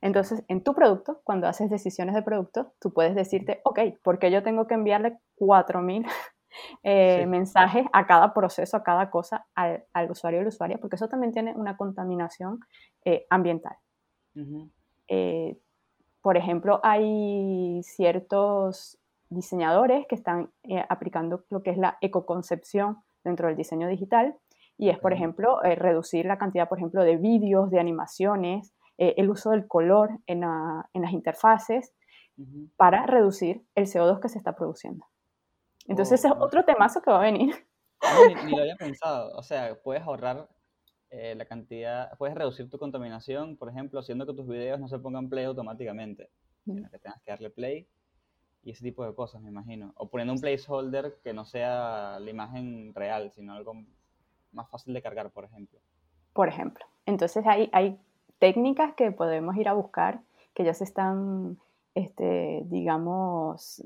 Entonces, 0.00 0.44
en 0.48 0.62
tu 0.62 0.74
producto, 0.74 1.20
cuando 1.24 1.46
haces 1.46 1.70
decisiones 1.70 2.14
de 2.14 2.22
producto, 2.22 2.74
tú 2.80 2.92
puedes 2.92 3.14
decirte, 3.14 3.60
ok, 3.64 3.78
¿por 4.02 4.18
qué 4.18 4.30
yo 4.32 4.42
tengo 4.42 4.66
que 4.66 4.74
enviarle 4.74 5.18
4.000 5.36 6.04
eh, 6.82 7.20
Sí. 7.22 7.26
mensajes 7.26 7.86
a 7.92 8.06
cada 8.06 8.34
proceso, 8.34 8.76
a 8.76 8.82
cada 8.82 9.10
cosa 9.10 9.46
al, 9.54 9.84
al 9.92 10.10
usuario 10.10 10.40
o 10.40 10.42
la 10.42 10.48
usuaria? 10.48 10.78
Porque 10.78 10.96
eso 10.96 11.08
también 11.08 11.32
tiene 11.32 11.54
una 11.54 11.76
contaminación 11.76 12.60
eh, 13.04 13.26
ambiental. 13.30 13.76
Ujú. 14.36 14.68
Eh, 15.08 15.58
por 16.22 16.36
ejemplo, 16.36 16.80
hay 16.82 17.82
ciertos 17.82 18.98
diseñadores 19.28 20.06
que 20.06 20.14
están 20.14 20.50
eh, 20.62 20.84
aplicando 20.88 21.44
lo 21.50 21.62
que 21.62 21.70
es 21.70 21.78
la 21.78 21.98
ecoconcepción 22.00 22.98
dentro 23.24 23.48
del 23.48 23.56
diseño 23.56 23.88
digital 23.88 24.36
y 24.76 24.90
es, 24.90 24.98
por 24.98 25.12
ejemplo, 25.12 25.62
eh, 25.64 25.74
reducir 25.74 26.26
la 26.26 26.38
cantidad, 26.38 26.68
por 26.68 26.78
ejemplo, 26.78 27.02
de 27.04 27.16
vídeos, 27.16 27.70
de 27.70 27.80
animaciones, 27.80 28.72
eh, 28.98 29.14
el 29.16 29.30
uso 29.30 29.50
del 29.50 29.66
color 29.66 30.10
en, 30.26 30.40
la- 30.40 30.88
en 30.92 31.02
las 31.02 31.12
interfaces 31.12 31.92
Ujú. 32.36 32.68
para 32.76 33.06
reducir 33.06 33.62
el 33.74 33.86
CO2 33.86 34.20
que 34.20 34.28
se 34.28 34.38
está 34.38 34.54
produciendo. 34.54 35.06
Entonces, 35.86 36.12
Oh, 36.12 36.14
ese 36.14 36.28
es 36.28 36.36
no. 36.36 36.44
otro 36.44 36.64
temazo 36.64 37.00
que 37.02 37.10
va 37.10 37.18
a 37.18 37.22
venir. 37.24 37.54
No, 38.02 38.28
ni, 38.28 38.34
ni 38.44 38.50
lo 38.56 38.62
había 38.62 38.76
pensado. 38.78 39.36
O 39.36 39.42
sea, 39.42 39.76
puedes 39.82 40.02
ahorrar 40.02 40.48
eh, 41.16 41.34
la 41.36 41.44
cantidad, 41.44 42.16
puedes 42.18 42.34
reducir 42.34 42.68
tu 42.68 42.78
contaminación, 42.78 43.56
por 43.56 43.68
ejemplo, 43.68 44.00
haciendo 44.00 44.26
que 44.26 44.34
tus 44.34 44.48
videos 44.48 44.80
no 44.80 44.88
se 44.88 44.98
pongan 44.98 45.28
play 45.28 45.44
automáticamente, 45.44 46.28
sino 46.64 46.90
que 46.90 46.98
tengas 46.98 47.22
que 47.22 47.30
darle 47.30 47.50
play 47.50 47.86
y 48.64 48.70
ese 48.72 48.82
tipo 48.82 49.06
de 49.06 49.14
cosas, 49.14 49.40
me 49.40 49.50
imagino. 49.50 49.92
O 49.96 50.08
poniendo 50.08 50.32
un 50.32 50.40
placeholder 50.40 51.18
que 51.22 51.32
no 51.32 51.44
sea 51.44 52.18
la 52.18 52.30
imagen 52.30 52.92
real, 52.94 53.30
sino 53.30 53.52
algo 53.52 53.74
más 54.50 54.68
fácil 54.70 54.92
de 54.92 55.02
cargar, 55.02 55.30
por 55.30 55.44
ejemplo. 55.44 55.78
por 56.32 56.48
ejemplo. 56.48 56.84
Entonces 57.06 57.46
hay, 57.46 57.70
hay 57.72 57.96
técnicas 58.40 58.94
que 58.94 59.12
podemos 59.12 59.56
ir 59.56 59.68
a 59.68 59.72
buscar 59.74 60.20
que 60.52 60.64
ya 60.64 60.74
se 60.74 60.84
están, 60.84 61.58
este, 61.94 62.62
digamos, 62.64 63.82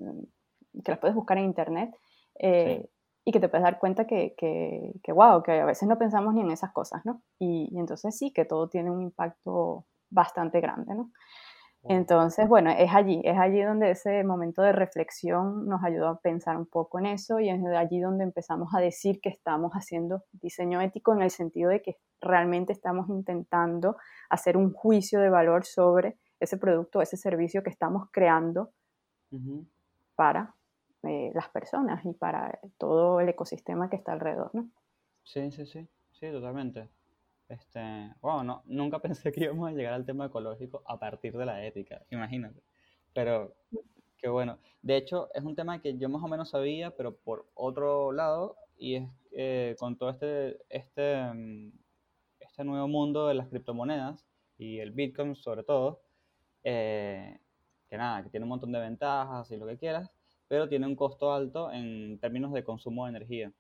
que 0.83 0.91
las 0.91 0.99
puedes 0.99 1.15
buscar 1.15 1.37
en 1.37 1.45
internet 1.45 1.95
eh, 2.39 2.89
y 3.29 3.31
que 3.31 3.41
te 3.41 3.51
puedes 3.51 3.63
dar 3.63 3.79
cuenta 3.79 4.07
que, 4.07 4.35
que, 4.39 4.95
que, 5.03 5.13
wow, 5.13 5.43
que 5.43 5.61
a 5.61 5.67
veces 5.67 5.87
no 5.87 5.99
pensamos 5.99 6.33
ni 6.33 6.41
en 6.41 6.51
esas 6.51 6.73
cosas, 6.73 7.05
¿no? 7.05 7.21
Y, 7.39 7.69
y 7.71 7.79
entonces 7.79 8.17
sí, 8.17 8.33
que 8.33 8.47
todo 8.47 8.71
tiene 8.71 8.91
un 8.91 9.03
impacto 9.03 9.85
bastante 10.09 10.63
grande, 10.63 10.95
¿no? 10.95 11.11
Entonces, 11.83 12.49
bueno, 12.49 12.71
es 12.71 12.91
allí, 12.95 13.21
es 13.25 13.39
allí 13.39 13.61
donde 13.61 13.91
ese 13.91 14.25
momento 14.25 14.63
de 14.63 14.73
reflexión 14.73 15.67
nos 15.67 15.85
ayudó 15.85 16.09
a 16.09 16.21
pensar 16.21 16.57
un 16.57 16.65
poco 16.65 16.99
en 16.99 17.05
eso 17.05 17.39
y 17.39 17.51
es 17.51 17.61
allí 17.77 18.01
donde 18.01 18.25
empezamos 18.25 18.71
a 18.75 18.81
decir 18.81 19.21
que 19.21 19.29
estamos 19.29 19.73
haciendo 19.75 20.25
diseño 20.33 20.81
ético 20.81 21.13
en 21.13 21.21
el 21.21 21.31
sentido 21.31 21.69
de 21.69 21.83
que 21.83 21.99
realmente 22.23 22.73
estamos 22.73 23.11
intentando 23.11 23.99
hacer 24.31 24.57
un 24.57 24.73
juicio 24.73 25.21
de 25.21 25.29
valor 25.29 25.67
sobre 25.67 26.19
ese 26.41 26.57
producto, 26.57 27.03
ese 27.03 27.19
servicio 27.19 27.63
que 27.63 27.71
estamos 27.71 28.09
creando 28.11 28.71
Ujú. 29.31 29.67
para 30.17 30.55
eh, 31.05 31.31
las 31.35 31.49
personas 31.51 32.05
y 32.05 32.13
para 32.13 32.59
todo 32.79 33.21
el 33.21 33.29
ecosistema 33.29 33.89
que 33.89 33.97
está 33.97 34.13
alrededor, 34.13 34.51
¿no? 34.55 34.69
Sí, 35.25 35.51
sí, 35.51 35.67
sí, 35.67 35.87
sí, 36.13 36.31
totalmente. 36.31 36.89
Este, 37.49 37.81
wow, 38.21 38.43
no, 38.43 38.63
nunca 38.67 38.99
pensé 39.03 39.33
que 39.33 39.45
íbamos 39.45 39.69
a 39.69 39.73
llegar 39.73 39.95
al 39.95 40.05
tema 40.05 40.27
ecológico 40.27 40.83
a 40.87 40.99
partir 40.99 41.37
de 41.37 41.47
la 41.47 41.65
ética, 41.65 42.03
imagínate. 42.11 42.63
Pero 43.15 43.55
qué 44.19 44.29
bueno. 44.29 44.59
De 44.83 44.97
hecho, 44.97 45.29
es 45.35 45.43
un 45.45 45.55
tema 45.55 45.81
que 45.81 45.97
yo 45.97 46.09
más 46.09 46.23
o 46.23 46.29
menos 46.29 46.51
sabía, 46.51 46.91
pero 46.97 47.17
por 47.17 47.47
otro 47.55 48.13
lado, 48.13 48.57
y 48.77 48.97
es 48.97 49.09
eh, 49.33 49.77
con 49.79 49.97
todo 49.97 50.11
este, 50.11 50.59
este, 50.69 51.33
mm, 51.33 51.73
este 52.41 52.65
nuevo 52.65 52.89
mundo 52.89 53.29
de 53.29 53.35
las 53.35 53.49
criptomonedas 53.49 54.27
y 54.59 54.79
el 54.81 54.91
Bitcoin 54.93 55.37
sobre 55.37 55.63
todo, 55.63 56.03
eh, 56.65 57.39
que 57.89 57.97
nada, 57.97 58.23
que 58.23 58.31
tiene 58.31 58.45
un 58.45 58.51
montón 58.51 58.73
de 58.73 58.81
ventajas 58.81 59.51
y 59.51 59.57
lo 59.57 59.67
que 59.67 59.79
quieras, 59.79 60.11
pero 60.49 60.69
tiene 60.69 60.87
un 60.87 60.97
costo 60.97 61.33
alto 61.33 61.71
en 61.73 62.19
términos 62.21 62.53
de 62.53 62.65
consumo 62.65 63.05
de 63.07 63.11
energía 63.11 63.53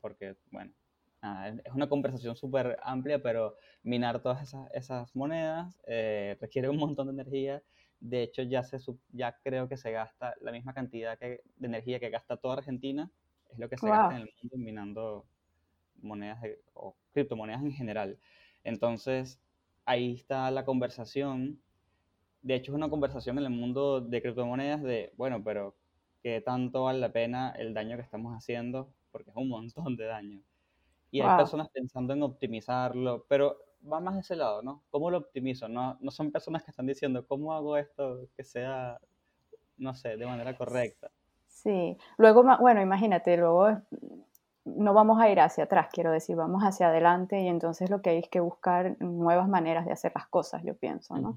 porque, 0.00 0.36
bueno, 0.50 0.72
nada, 1.22 1.48
es 1.64 1.72
una 1.74 1.88
conversación 1.88 2.36
súper 2.36 2.78
amplia, 2.82 3.22
pero 3.22 3.56
minar 3.82 4.22
todas 4.22 4.42
esas, 4.42 4.70
esas 4.72 5.14
monedas 5.14 5.80
eh, 5.86 6.36
requiere 6.40 6.68
un 6.68 6.76
montón 6.78 7.06
de 7.08 7.12
energía. 7.22 7.62
De 8.00 8.22
hecho, 8.22 8.42
ya, 8.42 8.62
se, 8.64 8.78
ya 9.12 9.38
creo 9.42 9.68
que 9.68 9.76
se 9.76 9.92
gasta 9.92 10.34
la 10.40 10.52
misma 10.52 10.74
cantidad 10.74 11.18
que, 11.18 11.42
de 11.56 11.66
energía 11.66 12.00
que 12.00 12.10
gasta 12.10 12.36
toda 12.36 12.54
Argentina, 12.56 13.10
es 13.50 13.58
lo 13.58 13.68
que 13.68 13.76
se 13.78 13.90
gasta 13.90 14.14
Wow. 14.14 14.16
en 14.16 14.22
el 14.22 14.30
mundo 14.42 14.56
minando 14.58 15.26
monedas 16.02 16.40
de- 16.42 16.60
o 16.74 16.96
criptomonedas 17.12 17.62
en 17.62 17.72
general. 17.72 18.18
Entonces, 18.64 19.40
ahí 19.84 20.14
está 20.14 20.50
la 20.50 20.64
conversación. 20.64 21.60
De 22.42 22.54
hecho, 22.54 22.72
es 22.72 22.76
una 22.76 22.90
conversación 22.90 23.38
en 23.38 23.44
el 23.44 23.50
mundo 23.50 24.00
de 24.00 24.20
criptomonedas 24.20 24.82
de, 24.82 25.12
bueno, 25.16 25.42
pero 25.42 25.74
¿qué 26.22 26.40
tanto 26.40 26.84
vale 26.84 26.98
la 26.98 27.12
pena 27.12 27.50
el 27.56 27.72
daño 27.72 27.96
que 27.96 28.02
estamos 28.02 28.34
haciendo? 28.36 28.92
Porque 29.10 29.30
es 29.30 29.36
un 29.36 29.48
montón 29.48 29.96
de 29.96 30.04
daño. 30.06 30.42
Y 31.10 31.20
hay 31.20 31.36
personas 31.36 31.68
pensando 31.70 32.14
en 32.14 32.22
optimizarlo, 32.22 33.26
pero 33.28 33.58
va 33.90 34.00
más 34.00 34.14
de 34.14 34.20
ese 34.20 34.36
lado, 34.36 34.62
¿no? 34.62 34.82
¿Cómo 34.90 35.10
lo 35.10 35.18
optimizo? 35.18 35.68
No, 35.68 35.98
no 36.00 36.10
son 36.10 36.32
personas 36.32 36.64
que 36.64 36.70
están 36.70 36.86
diciendo, 36.86 37.26
¿cómo 37.26 37.52
hago 37.52 37.76
esto 37.76 38.28
que 38.36 38.44
sea, 38.44 38.98
no 39.76 39.94
sé, 39.94 40.16
de 40.16 40.26
manera 40.26 40.56
correcta? 40.56 41.10
Sí, 41.48 41.96
luego, 42.16 42.42
bueno, 42.60 42.80
imagínate, 42.80 43.36
luego 43.36 43.82
no 44.64 44.94
vamos 44.94 45.20
a 45.20 45.28
ir 45.28 45.40
hacia 45.40 45.64
atrás, 45.64 45.88
quiero 45.92 46.10
decir, 46.10 46.36
vamos 46.36 46.62
hacia 46.62 46.88
adelante 46.88 47.40
y 47.40 47.48
entonces 47.48 47.90
lo 47.90 48.00
que 48.00 48.10
hay 48.10 48.18
es 48.18 48.28
que 48.28 48.40
buscar 48.40 48.96
nuevas 49.00 49.48
maneras 49.48 49.84
de 49.86 49.92
hacer 49.92 50.12
las 50.14 50.26
cosas, 50.28 50.62
yo 50.64 50.74
pienso, 50.76 51.16
¿no? 51.18 51.36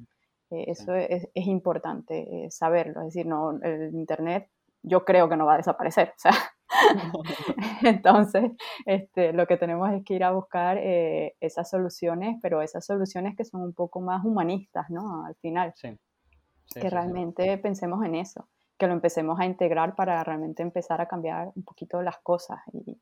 Eh, 0.52 0.66
sí. 0.66 0.72
eso 0.72 0.94
es, 0.96 1.28
es 1.34 1.48
importante 1.48 2.46
eh, 2.46 2.52
saberlo, 2.52 3.02
es 3.02 3.08
decir, 3.08 3.26
no, 3.26 3.60
el 3.62 3.94
Internet 3.94 4.50
yo 4.84 5.04
creo 5.04 5.28
que 5.28 5.36
no 5.36 5.46
va 5.46 5.56
a 5.56 5.58
desaparecer, 5.58 6.10
o 6.10 6.20
sea, 6.20 6.32
entonces 7.84 8.52
este, 8.86 9.34
lo 9.34 9.48
que 9.48 9.58
tenemos 9.58 9.92
es 9.92 10.04
que 10.04 10.14
ir 10.14 10.24
a 10.24 10.32
buscar 10.32 10.78
eh, 10.78 11.36
esas 11.40 11.70
soluciones, 11.70 12.38
pero 12.42 12.62
esas 12.62 12.86
soluciones 12.86 13.36
que 13.36 13.46
son 13.46 13.62
un 13.62 13.74
poco 13.74 14.02
más 14.02 14.24
humanistas, 14.24 14.90
¿no? 14.90 15.26
Al 15.26 15.36
final 15.36 15.74
Sí, 15.76 15.98
sí, 16.66 16.80
que 16.80 16.90
realmente 16.90 17.58
pensemos 17.58 18.04
en 18.06 18.16
eso, 18.16 18.48
que 18.78 18.88
lo 18.88 18.94
empecemos 18.94 19.40
a 19.40 19.46
integrar 19.46 19.96
para 19.96 20.24
realmente 20.24 20.62
empezar 20.64 21.02
a 21.02 21.08
cambiar 21.08 21.52
un 21.56 21.64
poquito 21.64 22.02
las 22.02 22.20
cosas. 22.20 22.60
Y, 22.74 23.00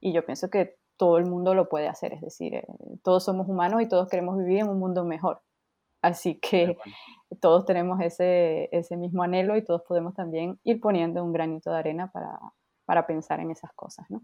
y 0.00 0.12
yo 0.12 0.24
pienso 0.24 0.50
que 0.50 0.76
todo 0.96 1.18
el 1.18 1.26
mundo 1.26 1.54
lo 1.54 1.68
puede 1.68 1.88
hacer, 1.88 2.14
es 2.14 2.20
decir, 2.20 2.54
eh, 2.54 2.66
todos 3.02 3.24
somos 3.24 3.48
humanos 3.48 3.82
y 3.82 3.88
todos 3.88 4.08
queremos 4.08 4.36
vivir 4.36 4.58
en 4.58 4.68
un 4.68 4.78
mundo 4.78 5.04
mejor. 5.04 5.42
Así 6.02 6.38
que 6.40 6.76
todos 7.40 7.64
tenemos 7.64 8.00
ese, 8.00 8.68
ese 8.72 8.96
mismo 8.96 9.22
anhelo 9.22 9.56
y 9.56 9.64
todos 9.64 9.82
podemos 9.82 10.14
también 10.14 10.58
ir 10.64 10.80
poniendo 10.80 11.22
un 11.22 11.32
granito 11.32 11.70
de 11.70 11.78
arena 11.78 12.10
para, 12.10 12.38
para 12.84 13.06
pensar 13.06 13.40
en 13.40 13.50
esas 13.50 13.72
cosas, 13.74 14.06
¿no? 14.10 14.22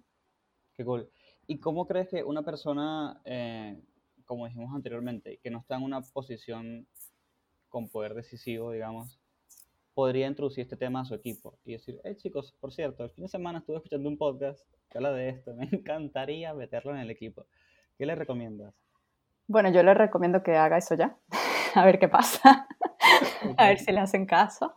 Qué 0.74 0.84
cool. 0.84 1.10
¿Y 1.46 1.58
cómo 1.58 1.86
crees 1.86 2.08
que 2.08 2.24
una 2.24 2.42
persona, 2.42 3.20
eh, 3.24 3.80
como 4.24 4.46
dijimos 4.46 4.74
anteriormente, 4.74 5.38
que 5.42 5.50
no 5.50 5.58
está 5.58 5.76
en 5.76 5.84
una 5.84 6.00
posición 6.00 6.86
con 7.68 7.88
poder 7.88 8.14
decisivo, 8.14 8.72
digamos, 8.72 9.20
podría 9.94 10.26
introducir 10.26 10.62
este 10.62 10.76
tema 10.76 11.00
a 11.00 11.04
su 11.04 11.14
equipo 11.14 11.58
y 11.64 11.72
decir, 11.72 12.00
hey 12.04 12.16
chicos, 12.16 12.52
por 12.60 12.72
cierto, 12.72 13.04
el 13.04 13.10
fin 13.10 13.24
de 13.24 13.28
semana 13.28 13.60
estuve 13.60 13.76
escuchando 13.76 14.08
un 14.08 14.18
podcast 14.18 14.60
que 14.90 14.98
habla 14.98 15.12
de 15.12 15.30
esto, 15.30 15.54
me 15.56 15.68
encantaría 15.70 16.52
meterlo 16.54 16.92
en 16.92 16.98
el 16.98 17.10
equipo. 17.10 17.46
¿Qué 17.96 18.04
le 18.04 18.14
recomiendas? 18.14 18.74
Bueno, 19.46 19.70
yo 19.70 19.82
les 19.82 19.96
recomiendo 19.96 20.42
que 20.42 20.56
haga 20.56 20.76
eso 20.76 20.96
ya, 20.96 21.16
a 21.80 21.84
ver 21.84 21.98
qué 21.98 22.08
pasa, 22.08 22.66
a 23.58 23.68
ver 23.68 23.78
si 23.78 23.92
le 23.92 24.00
hacen 24.00 24.24
caso. 24.26 24.74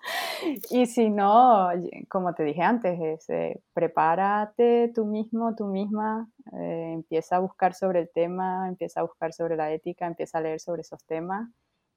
Y 0.70 0.86
si 0.86 1.10
no, 1.10 1.70
como 2.10 2.34
te 2.34 2.44
dije 2.44 2.62
antes, 2.62 3.00
es, 3.00 3.30
eh, 3.30 3.62
prepárate 3.74 4.92
tú 4.94 5.06
mismo, 5.06 5.56
tú 5.56 5.68
misma, 5.68 6.28
eh, 6.60 6.92
empieza 6.94 7.38
a 7.38 7.40
buscar 7.40 7.74
sobre 7.74 8.02
el 8.02 8.10
tema, 8.14 8.68
empieza 8.68 9.00
a 9.00 9.04
buscar 9.04 9.34
sobre 9.34 9.56
la 9.56 9.72
ética, 9.72 10.08
empieza 10.08 10.40
a 10.40 10.42
leer 10.42 10.60
sobre 10.60 10.82
esos 10.82 11.04
temas 11.06 11.50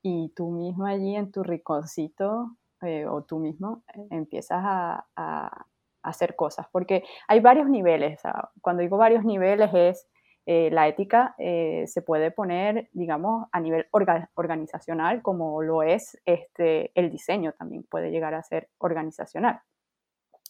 y 0.02 0.32
tú 0.36 0.50
mismo 0.50 0.86
allí 0.86 1.16
en 1.16 1.32
tu 1.32 1.42
rinconcito 1.42 2.56
eh, 2.82 3.06
o 3.06 3.22
tú 3.22 3.38
mismo 3.38 3.82
eh, 3.94 4.06
empiezas 4.10 4.60
a, 4.62 5.06
a 5.16 5.66
hacer 6.04 6.36
cosas, 6.36 6.66
porque 6.72 7.04
hay 7.28 7.40
varios 7.40 7.68
niveles, 7.68 8.20
cuando 8.60 8.82
digo 8.82 8.96
varios 8.96 9.24
niveles 9.24 9.70
es 9.72 10.08
eh, 10.46 10.70
la 10.72 10.88
ética 10.88 11.34
eh, 11.38 11.84
se 11.86 12.02
puede 12.02 12.30
poner, 12.30 12.88
digamos, 12.92 13.46
a 13.52 13.60
nivel 13.60 13.86
orga- 13.92 14.28
organizacional, 14.34 15.22
como 15.22 15.62
lo 15.62 15.82
es 15.82 16.20
este, 16.24 16.90
el 16.94 17.10
diseño, 17.10 17.52
también 17.52 17.84
puede 17.84 18.10
llegar 18.10 18.34
a 18.34 18.42
ser 18.42 18.68
organizacional. 18.78 19.60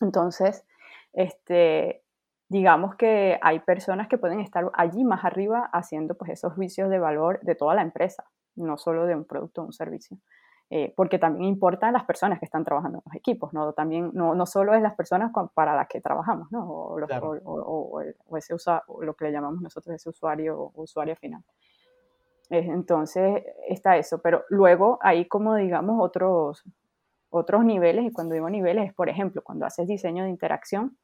Entonces, 0.00 0.64
este, 1.12 2.02
digamos 2.48 2.96
que 2.96 3.38
hay 3.42 3.60
personas 3.60 4.08
que 4.08 4.18
pueden 4.18 4.40
estar 4.40 4.70
allí 4.74 5.04
más 5.04 5.24
arriba 5.24 5.68
haciendo 5.72 6.16
pues, 6.16 6.30
esos 6.30 6.54
juicios 6.54 6.90
de 6.90 6.98
valor 6.98 7.40
de 7.42 7.54
toda 7.54 7.74
la 7.74 7.82
empresa, 7.82 8.24
no 8.56 8.76
solo 8.78 9.06
de 9.06 9.14
un 9.14 9.24
producto 9.24 9.62
o 9.62 9.66
un 9.66 9.72
servicio. 9.72 10.18
Eh, 10.74 10.90
porque 10.96 11.18
también 11.18 11.44
importan 11.44 11.92
las 11.92 12.04
personas 12.04 12.38
que 12.38 12.46
están 12.46 12.64
trabajando 12.64 12.96
en 12.98 13.02
los 13.04 13.14
equipos, 13.14 13.52
¿no? 13.52 13.74
También, 13.74 14.10
no, 14.14 14.34
no 14.34 14.46
solo 14.46 14.72
es 14.72 14.80
las 14.80 14.94
personas 14.94 15.30
con- 15.30 15.50
para 15.50 15.76
las 15.76 15.86
que 15.86 16.00
trabajamos, 16.00 16.50
¿no? 16.50 16.66
O, 16.66 16.98
los- 16.98 17.08
Claro. 17.08 17.32
o- 17.44 17.52
o- 17.60 17.88
o 17.92 18.00
el- 18.00 18.16
o 18.26 18.36
ese 18.38 18.54
usa- 18.54 18.82
o 18.86 19.02
lo 19.02 19.12
que 19.12 19.26
le 19.26 19.32
llamamos 19.32 19.60
nosotros 19.60 19.94
ese 19.94 20.08
usuario 20.08 20.58
o 20.58 20.72
usuario 20.82 21.14
final. 21.16 21.42
Eh, 22.48 22.66
Entonces 22.70 23.44
está 23.68 23.98
eso, 23.98 24.22
pero 24.22 24.44
luego 24.48 24.98
hay 25.02 25.26
como 25.28 25.56
digamos 25.56 25.96
otros, 26.00 26.64
otros 27.28 27.64
niveles, 27.66 28.06
y 28.06 28.10
cuando 28.12 28.32
digo 28.34 28.48
niveles 28.48 28.86
es, 28.88 28.94
por 28.94 29.10
ejemplo, 29.10 29.42
cuando 29.42 29.66
haces 29.66 29.86
diseño 29.86 30.24
de 30.24 30.30
interacción, 30.30 30.96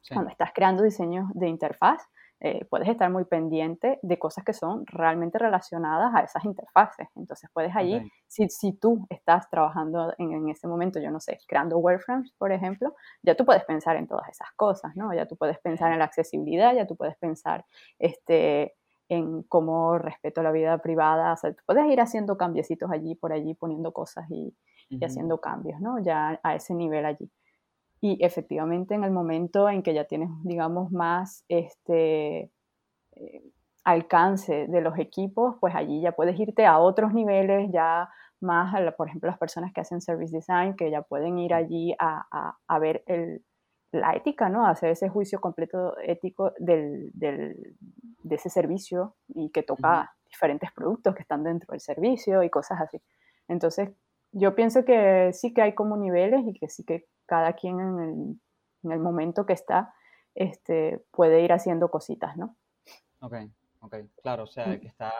Sí. 0.00 0.14
cuando 0.14 0.30
estás 0.30 0.50
creando 0.54 0.82
diseños 0.82 1.26
de 1.34 1.46
interfaz, 1.48 2.02
eh, 2.40 2.64
puedes 2.66 2.88
estar 2.88 3.10
muy 3.10 3.24
pendiente 3.24 3.98
de 4.02 4.18
cosas 4.18 4.44
que 4.44 4.52
son 4.54 4.84
realmente 4.86 5.38
relacionadas 5.38 6.14
a 6.14 6.20
esas 6.20 6.44
interfaces. 6.44 7.08
Entonces 7.16 7.50
puedes 7.52 7.74
allí, 7.76 8.02
Ok. 8.02 8.10
si, 8.26 8.48
si 8.48 8.72
tú 8.72 9.06
estás 9.10 9.48
trabajando 9.50 10.14
en, 10.18 10.32
en 10.32 10.48
ese 10.48 10.66
momento, 10.68 10.98
yo 11.00 11.10
no 11.10 11.20
sé, 11.20 11.38
creando 11.46 11.78
wireframes, 11.78 12.32
por 12.38 12.52
ejemplo, 12.52 12.94
ya 13.22 13.34
tú 13.36 13.44
puedes 13.44 13.64
pensar 13.64 13.96
en 13.96 14.06
todas 14.06 14.28
esas 14.30 14.48
cosas, 14.56 14.96
¿no? 14.96 15.12
Ya 15.14 15.26
tú 15.26 15.36
puedes 15.36 15.58
pensar 15.60 15.92
en 15.92 15.98
la 15.98 16.06
accesibilidad, 16.06 16.74
ya 16.74 16.86
tú 16.86 16.96
puedes 16.96 17.16
pensar 17.18 17.64
este, 17.98 18.74
en 19.08 19.42
cómo 19.44 19.98
respeto 19.98 20.42
la 20.42 20.52
vida 20.52 20.78
privada, 20.78 21.32
o 21.32 21.36
sea, 21.36 21.52
tú 21.52 21.62
puedes 21.66 21.84
ir 21.86 22.00
haciendo 22.00 22.36
cambiecitos 22.36 22.90
allí, 22.90 23.14
por 23.14 23.32
allí, 23.32 23.54
poniendo 23.54 23.92
cosas 23.92 24.26
y, 24.30 24.56
y 24.98 25.04
Ujú. 25.04 25.04
haciendo 25.04 25.40
cambios, 25.40 25.80
¿no? 25.80 25.98
Ya 26.02 26.40
a 26.42 26.54
ese 26.54 26.74
nivel 26.74 27.04
allí. 27.06 27.30
Y 28.00 28.18
efectivamente 28.24 28.94
en 28.94 29.04
el 29.04 29.10
momento 29.10 29.68
en 29.68 29.82
que 29.82 29.92
ya 29.94 30.04
tienes, 30.06 30.30
digamos, 30.44 30.90
más 30.90 31.44
este, 31.48 32.50
eh, 33.16 33.42
alcance 33.84 34.66
de 34.68 34.80
los 34.80 34.98
equipos, 34.98 35.56
pues 35.60 35.74
allí 35.74 36.00
ya 36.02 36.12
puedes 36.12 36.38
irte 36.38 36.66
a 36.66 36.78
otros 36.78 37.12
niveles, 37.14 37.70
ya 37.72 38.08
más, 38.40 38.74
a 38.74 38.80
la- 38.80 38.92
por 38.96 39.08
ejemplo, 39.08 39.28
las 39.30 39.38
personas 39.38 39.72
que 39.72 39.80
hacen 39.82 40.00
service 40.00 40.34
design, 40.34 40.74
que 40.76 40.90
ya 40.90 41.02
pueden 41.02 41.38
ir 41.38 41.54
allí 41.54 41.94
a, 41.98 42.26
a- 42.30 42.58
a 42.68 42.78
ver 42.78 43.02
el- 43.06 43.44
la 43.92 44.12
ética, 44.14 44.48
¿no? 44.48 44.64
A 44.66 44.70
hacer 44.70 44.90
ese 44.90 45.08
juicio 45.08 45.40
completo 45.40 45.96
ético 45.98 46.52
del, 46.58 47.10
del- 47.14 47.76
de 48.22 48.34
ese 48.36 48.48
servicio 48.50 49.16
y 49.28 49.50
que 49.50 49.62
toca 49.62 50.12
diferentes 50.26 50.70
productos 50.72 51.14
que 51.14 51.22
están 51.22 51.42
dentro 51.44 51.72
del 51.72 51.80
servicio 51.80 52.42
y 52.42 52.50
cosas 52.50 52.80
así. 52.80 53.00
Entonces, 53.48 53.90
yo 54.32 54.54
pienso 54.54 54.84
que 54.84 55.32
sí 55.32 55.52
que 55.52 55.62
hay 55.62 55.74
como 55.74 55.96
niveles 55.96 56.42
y 56.46 56.54
que 56.54 56.68
sí 56.68 56.84
que 56.84 57.06
cada 57.30 57.54
quien 57.54 57.78
en 57.80 57.98
el, 58.00 58.40
en 58.82 58.92
el 58.92 58.98
momento 59.00 59.46
que 59.46 59.54
está 59.54 59.94
este, 60.34 60.98
puede 61.12 61.42
ir 61.42 61.52
haciendo 61.52 61.90
cositas, 61.90 62.36
¿no? 62.36 62.56
Ok, 63.20 63.34
ok, 63.80 63.94
claro, 64.22 64.44
o 64.44 64.46
sea, 64.46 64.66
Mm. 64.68 64.72
el 64.72 64.80
que 64.80 64.88
está 64.88 65.12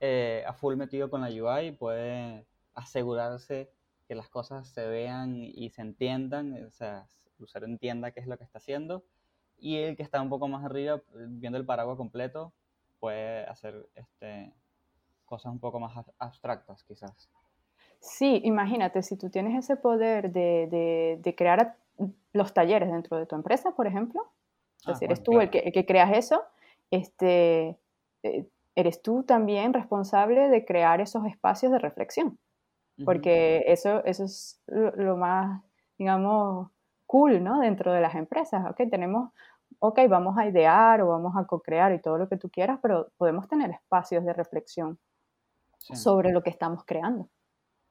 eh, 0.00 0.44
a 0.46 0.52
full 0.54 0.76
metido 0.76 1.10
con 1.10 1.20
la 1.20 1.28
UI 1.28 1.72
puede 1.72 2.46
asegurarse 2.74 3.70
que 4.06 4.14
las 4.14 4.28
cosas 4.30 4.68
se 4.68 4.86
vean 4.88 5.34
y 5.36 5.70
se 5.70 5.82
entiendan, 5.82 6.64
o 6.66 6.70
sea, 6.70 7.06
el 7.38 7.44
usuario 7.44 7.68
entienda 7.68 8.12
qué 8.12 8.20
es 8.20 8.26
lo 8.26 8.38
que 8.38 8.44
está 8.44 8.58
haciendo, 8.58 9.04
y 9.58 9.76
el 9.78 9.96
que 9.96 10.02
está 10.04 10.22
un 10.22 10.30
poco 10.30 10.48
más 10.48 10.64
arriba, 10.64 10.96
eh, 10.96 11.26
viendo 11.28 11.58
el 11.58 11.66
paraguas 11.66 11.96
completo, 11.98 12.52
puede 13.00 13.44
hacer 13.46 13.88
este, 13.94 14.54
cosas 15.26 15.52
un 15.52 15.60
poco 15.60 15.80
más 15.80 15.94
ab- 15.96 16.14
abstractas, 16.18 16.84
quizás. 16.84 17.30
Sí, 18.00 18.40
imagínate, 18.44 19.02
si 19.02 19.16
tú 19.16 19.28
tienes 19.30 19.58
ese 19.64 19.76
poder 19.76 20.30
de, 20.32 20.68
de- 20.70 21.18
de 21.20 21.34
crear 21.34 21.76
los 22.32 22.54
talleres 22.54 22.90
dentro 22.92 23.16
de 23.18 23.26
tu 23.26 23.34
empresa, 23.34 23.72
por 23.72 23.86
ejemplo, 23.86 24.22
Ah, 24.84 24.94
si 24.94 25.04
eres 25.04 25.22
bueno, 25.22 25.22
tú 25.22 25.40
el 25.40 25.50
que, 25.50 25.58
el 25.60 25.72
que 25.72 25.86
creas 25.86 26.12
eso, 26.16 26.42
este, 26.90 27.78
eh, 28.22 28.48
eres 28.76 29.02
tú 29.02 29.24
también 29.24 29.72
responsable 29.74 30.48
de 30.48 30.64
crear 30.64 31.00
esos 31.00 31.26
espacios 31.26 31.72
de 31.72 31.78
reflexión, 31.80 32.38
porque 33.04 33.64
eso, 33.68 34.04
eso 34.04 34.24
es 34.24 34.62
lo, 34.66 34.92
lo 34.96 35.16
más, 35.18 35.62
digamos, 35.98 36.70
cool, 37.06 37.44
¿no? 37.44 37.60
Dentro 37.60 37.92
de 37.92 38.00
las 38.02 38.14
empresas, 38.16 38.64
¿ok? 38.70 38.78
Tenemos, 38.90 39.32
ok, 39.80 40.00
vamos 40.08 40.38
a 40.38 40.46
idear 40.48 41.02
o 41.02 41.08
vamos 41.08 41.34
a 41.36 41.46
co-crear 41.46 41.92
y 41.94 42.00
todo 42.02 42.18
lo 42.18 42.28
que 42.28 42.36
tú 42.38 42.50
quieras, 42.50 42.80
pero 42.82 43.10
podemos 43.18 43.48
tener 43.48 43.70
espacios 43.72 44.24
de 44.24 44.32
reflexión 44.34 44.98
sí, 45.78 45.94
sobre 45.94 46.32
lo 46.32 46.42
que 46.42 46.50
estamos 46.50 46.84
creando. 46.86 47.28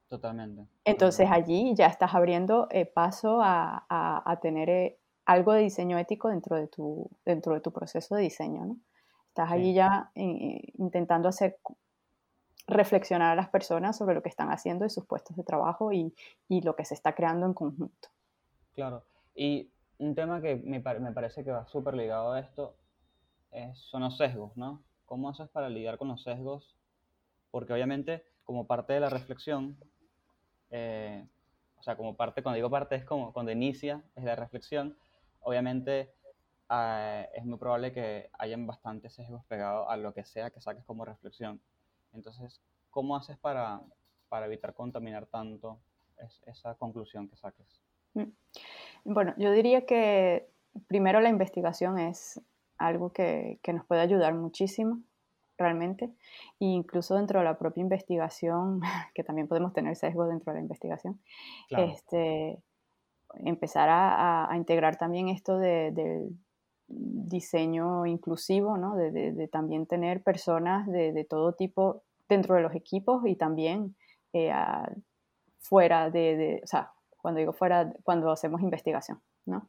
Totalmente. 0.08 0.66
Entonces 0.86 1.28
allí 1.32 1.74
ya 1.76 1.88
estás 1.88 2.14
abriendo 2.16 2.68
eh, 2.72 2.86
paso 2.86 3.42
a, 3.42 3.86
a- 3.90 4.24
a 4.32 4.40
tener 4.40 4.70
eh, 4.70 4.98
algo 5.26 5.54
de 5.54 5.62
diseño 5.62 5.98
ético 5.98 6.30
dentro 6.30 6.56
de 6.56 6.68
tu, 6.68 7.10
dentro 7.26 7.54
de 7.54 7.60
tu 7.62 7.72
proceso 7.72 8.16
de 8.16 8.22
diseño, 8.24 8.66
¿no? 8.66 8.78
Estás 9.30 9.52
allí 9.52 9.74
ya 9.74 10.10
eh, 10.16 10.62
intentando 10.78 11.30
hacer 11.30 11.58
reflexionar 12.68 13.32
a 13.32 13.36
las 13.36 13.50
personas 13.50 13.98
sobre 13.98 14.16
lo 14.16 14.22
que 14.22 14.30
están 14.30 14.50
haciendo 14.52 14.86
y 14.86 14.90
sus 14.90 15.06
puestos 15.06 15.38
de 15.38 15.44
trabajo 15.44 15.92
y, 15.94 16.14
y 16.50 16.62
lo 16.62 16.76
que 16.76 16.86
se 16.86 16.94
está 16.96 17.14
creando 17.14 17.46
en 17.46 17.54
conjunto. 17.54 18.10
Claro. 18.74 19.04
Y 19.36 19.70
un 20.00 20.16
tema 20.16 20.42
que 20.42 20.56
me, 20.58 20.80
me 20.80 21.12
parece 21.12 21.44
que 21.44 21.52
va 21.52 21.66
súper 21.68 21.94
ligado 21.94 22.32
a 22.34 22.40
esto 22.40 22.76
es- 23.52 23.78
son 23.90 24.02
los 24.04 24.18
sesgos, 24.18 24.56
¿no? 24.58 24.82
¿Cómo 25.06 25.30
haces 25.30 25.48
para 25.50 25.70
lidiar 25.70 25.98
con 25.98 26.10
los 26.10 26.24
sesgos? 26.24 26.76
Porque 27.52 27.74
obviamente, 27.74 28.24
como 28.44 28.66
parte 28.68 28.94
de 28.94 29.00
la 29.00 29.10
reflexión, 29.10 29.78
eh, 30.70 31.26
o 31.78 31.84
sea, 31.84 31.96
como 31.96 32.16
parte, 32.16 32.44
cuando 32.44 32.56
digo 32.56 32.70
parte 32.70 32.96
es 32.96 33.06
como 33.06 33.34
cuando 33.34 33.52
inicia, 33.52 34.04
es 34.16 34.24
la 34.24 34.36
reflexión, 34.36 34.98
obviamente 35.42 36.14
ah, 36.70 37.26
es 37.34 37.46
muy 37.46 37.58
probable 37.58 37.92
que 37.92 38.30
hayan 38.40 38.68
bastantes 38.68 39.14
sesgos 39.14 39.44
pegados 39.46 39.88
a 39.90 39.98
lo 39.98 40.14
que 40.14 40.26
sea 40.26 40.50
que 40.50 40.62
saques 40.62 40.84
como 40.86 41.06
reflexión. 41.06 41.62
Entonces, 42.14 42.62
¿cómo 42.90 43.16
haces 43.16 43.38
para, 43.38 43.82
para 44.30 44.48
evitar 44.48 44.74
contaminar 44.74 45.28
tanto 45.28 45.80
es- 46.18 46.42
esa 46.46 46.76
conclusión 46.76 47.28
que 47.30 47.36
saques? 47.38 47.82
Mm. 48.14 48.32
Bueno, 49.06 49.34
yo 49.38 49.52
diría 49.52 49.86
que 49.86 50.50
primero 50.88 51.22
la 51.22 51.30
investigación 51.30 52.00
es 52.00 52.42
algo 52.78 53.12
que, 53.12 53.60
que 53.64 53.74
nos 53.74 53.86
puede 53.86 54.02
ayudar 54.02 54.34
muchísimo, 54.34 55.02
realmente, 55.58 56.06
e 56.60 56.66
incluso 56.66 57.16
dentro 57.16 57.40
de 57.40 57.46
la 57.46 57.58
propia 57.58 57.82
investigación, 57.82 58.82
que 59.16 59.24
también 59.24 59.48
podemos 59.48 59.74
tener 59.74 59.96
sesgo 59.96 60.26
dentro 60.28 60.52
de 60.54 60.60
la 60.60 60.64
investigación, 60.64 61.20
Claro. 61.70 61.92
este, 61.92 62.62
empezar 63.36 63.90
a, 63.92 64.50
integrar 64.56 64.98
también 64.98 65.30
esto 65.30 65.58
de- 65.58 65.92
del 65.92 66.38
diseño 66.88 68.06
inclusivo, 68.06 68.78
¿no? 68.78 68.96
de, 68.96 69.12
de- 69.12 69.34
de 69.34 69.48
también 69.48 69.86
tener 69.86 70.24
personas 70.24 70.88
de, 70.88 71.26
todo 71.26 71.52
tipo 71.54 72.04
dentro 72.30 72.56
de 72.56 72.62
los 72.62 72.74
equipos 72.76 73.26
y 73.26 73.36
también 73.36 73.96
eh, 74.34 74.52
a- 74.52 74.90
fuera 75.60 76.10
de, 76.10 76.38
de- 76.38 76.62
o 76.64 76.68
sea, 76.68 76.92
cuando 77.18 77.40
digo 77.40 77.52
fuera, 77.52 77.92
cuando 78.04 78.32
hacemos 78.32 78.62
investigación, 78.62 79.20
¿no? 79.46 79.68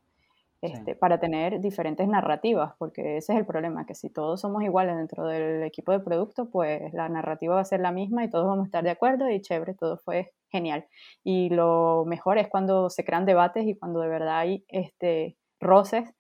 Este, 0.61 0.97
para 0.97 1.21
tener 1.21 1.61
diferentes 1.61 2.09
narrativas, 2.09 2.75
porque 2.79 3.19
ese 3.19 3.33
es 3.33 3.39
el 3.39 3.47
problema, 3.47 3.87
que 3.87 3.95
si 3.95 4.11
todos 4.11 4.41
somos 4.41 4.65
iguales 4.65 4.97
dentro 4.97 5.25
del 5.25 5.63
equipo 5.63 5.93
de 5.93 6.01
producto, 6.01 6.51
pues 6.51 6.93
la 6.93 7.09
narrativa 7.09 7.55
va 7.55 7.61
a 7.61 7.65
ser 7.65 7.79
la 7.79 7.93
misma 7.93 8.25
y 8.25 8.31
todos 8.31 8.47
vamos 8.47 8.65
a 8.65 8.67
estar 8.67 8.83
de 8.83 8.91
acuerdo 8.91 9.31
y 9.31 9.41
chévere, 9.41 9.75
todo 9.75 9.99
fue 9.99 10.33
genial. 10.51 10.87
Y 11.23 11.51
lo 11.51 12.05
mejor 12.07 12.39
es 12.39 12.49
cuando 12.49 12.91
se 12.91 13.05
crean 13.05 13.25
debates 13.25 13.69
y 13.69 13.77
cuando 13.77 14.01
de 14.01 14.09
verdad 14.09 14.39
hay 14.39 14.65
este, 14.67 15.37
roces. 15.61 16.13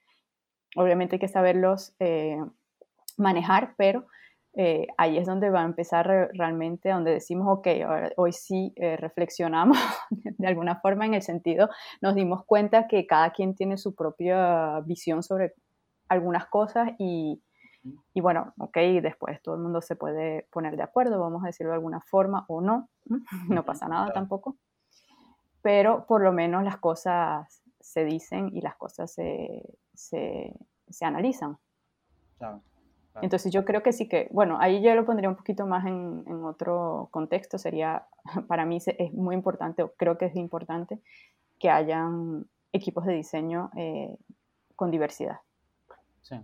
Obviamente 0.76 1.16
hay 1.16 1.20
que 1.20 1.28
saberlos 1.28 1.96
eh, 1.98 2.38
manejar, 3.16 3.74
pero 3.76 4.06
eh, 4.60 4.88
ahí 4.96 5.18
es 5.18 5.24
donde 5.26 5.50
va 5.50 5.60
a 5.62 5.64
empezar 5.64 6.04
re- 6.04 6.30
realmente, 6.32 6.90
donde 6.90 7.12
decimos, 7.12 7.46
ok, 7.48 7.66
ahora- 7.86 8.10
hoy 8.16 8.32
sí 8.32 8.72
eh, 8.74 8.96
reflexionamos 8.96 9.78
de 10.38 10.46
alguna 10.48 10.80
forma 10.80 11.06
en 11.06 11.14
el 11.14 11.22
sentido, 11.22 11.68
nos 12.02 12.16
dimos 12.16 12.44
cuenta 12.44 12.88
que 12.88 13.06
cada 13.06 13.30
quien 13.30 13.54
tiene 13.54 13.76
su 13.76 13.94
propia 13.94 14.80
visión 14.80 15.22
sobre 15.22 15.54
algunas 16.08 16.46
cosas 16.46 16.90
y, 16.98 17.40
y 18.14 18.20
bueno, 18.20 18.52
ok, 18.58 18.76
después 19.00 19.40
todo 19.42 19.54
el 19.54 19.60
mundo 19.60 19.80
se 19.80 19.94
puede 19.94 20.48
poner 20.50 20.76
de 20.76 20.82
acuerdo, 20.82 21.20
vamos 21.20 21.44
a 21.44 21.46
decirlo 21.46 21.70
de 21.70 21.76
alguna 21.76 22.00
forma 22.00 22.44
o 22.48 22.60
no, 22.60 22.88
no 23.48 23.64
pasa 23.64 23.86
nada 23.88 24.12
tampoco, 24.12 24.56
pero 25.62 26.04
por 26.06 26.22
lo 26.22 26.32
menos 26.32 26.64
las 26.64 26.78
cosas 26.78 27.62
se 27.80 28.04
dicen 28.04 28.50
y 28.52 28.60
las 28.60 28.76
cosas 28.76 29.12
se, 29.12 29.62
se, 29.94 30.52
se 30.88 31.04
analizan. 31.04 31.58
Claro. 32.38 32.62
Entonces 33.22 33.52
yo 33.52 33.64
creo 33.64 33.82
que 33.82 33.92
sí 33.92 34.08
que, 34.08 34.28
bueno, 34.32 34.58
ahí 34.60 34.82
yo 34.82 34.94
lo 34.94 35.04
pondría 35.04 35.28
un 35.28 35.36
poquito 35.36 35.66
más 35.66 35.86
en, 35.86 36.24
en 36.26 36.44
otro 36.44 37.08
contexto, 37.10 37.58
sería, 37.58 38.06
para 38.48 38.64
mí 38.64 38.78
es 38.78 39.12
muy 39.12 39.34
importante, 39.34 39.82
o 39.82 39.92
creo 39.94 40.18
que 40.18 40.26
es 40.26 40.36
importante, 40.36 41.00
que 41.58 41.70
hayan 41.70 42.46
equipos 42.72 43.04
de 43.04 43.14
diseño 43.14 43.70
eh, 43.76 44.16
con 44.76 44.90
diversidad. 44.90 45.40
Sí, 46.22 46.36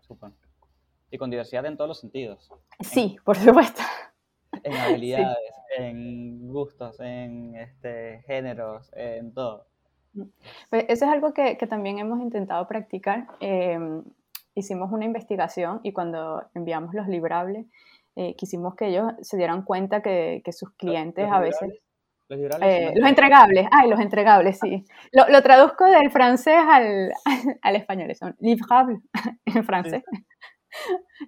súper. 0.00 0.30
Y 1.10 1.18
con 1.18 1.30
diversidad 1.30 1.64
en 1.66 1.76
todos 1.76 1.88
los 1.88 2.00
sentidos. 2.00 2.50
Sí, 2.80 3.16
por 3.24 3.36
supuesto. 3.36 3.82
En 4.64 4.72
habilidades, 4.72 5.52
en 5.78 6.48
gustos, 6.48 6.98
en 7.00 7.54
este, 7.54 8.24
géneros, 8.26 8.90
en 8.94 9.32
todo. 9.32 9.66
Pues 10.70 10.86
eso 10.88 11.04
es 11.04 11.10
algo 11.12 11.32
que, 11.32 11.58
que 11.58 11.66
también 11.66 11.98
hemos 11.98 12.18
intentado 12.20 12.66
practicar. 12.66 13.28
Eh, 13.40 13.78
hicimos 14.58 14.92
una 14.92 15.04
investigación 15.04 15.80
y 15.82 15.92
cuando 15.92 16.44
enviamos 16.54 16.94
los 16.94 17.08
librables, 17.08 17.66
eh, 18.16 18.34
quisimos 18.36 18.74
que 18.74 18.88
ellos 18.88 19.12
se 19.22 19.36
dieran 19.36 19.62
cuenta 19.62 20.02
que, 20.02 20.42
que 20.44 20.52
sus 20.52 20.70
clientes 20.74 21.28
a 21.30 21.40
veces... 21.40 21.70
Los 22.28 22.60
Eh, 22.60 22.92
los 22.94 23.08
entregables, 23.08 23.66
ay, 23.70 23.88
los 23.88 24.00
entregables, 24.00 24.58
sí. 24.58 24.84
Lo, 25.12 25.28
lo 25.28 25.42
traduzco 25.42 25.86
del 25.86 26.10
francés 26.10 26.58
al, 26.58 27.12
al 27.62 27.76
español, 27.76 28.14
son 28.14 28.36
livrables 28.40 29.00
en 29.46 29.64
francés. 29.64 30.02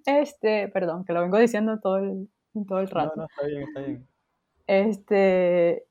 Este, 0.04 0.68
perdón, 0.68 1.04
que 1.04 1.12
lo 1.12 1.22
vengo 1.22 1.38
diciendo 1.38 1.78
todo 1.80 1.96
el, 1.98 2.28
todo 2.68 2.80
el 2.80 2.88
No, 2.92 2.94
rato. 2.94 3.14
no, 3.16 3.24
está 3.24 3.46
bien, 3.46 3.62
está 3.62 3.80
bien. 3.80 4.08
Este, 4.66 5.84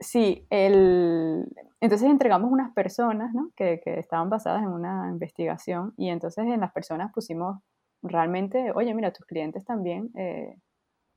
sí, 0.00 0.46
el, 0.50 1.46
entonces 1.80 2.08
entregamos 2.08 2.50
unas 2.50 2.72
personas, 2.72 3.32
¿no? 3.34 3.50
Que, 3.56 3.80
que 3.80 3.98
estaban 3.98 4.30
basadas 4.30 4.62
en 4.62 4.68
una 4.68 5.08
investigación 5.10 5.94
y 5.96 6.08
entonces 6.10 6.44
en 6.46 6.60
las 6.60 6.72
personas 6.72 7.12
pusimos 7.12 7.58
realmente, 8.02 8.72
oye, 8.74 8.94
mira, 8.94 9.12
tus 9.12 9.26
clientes 9.26 9.64
también 9.64 10.10
eh, 10.16 10.56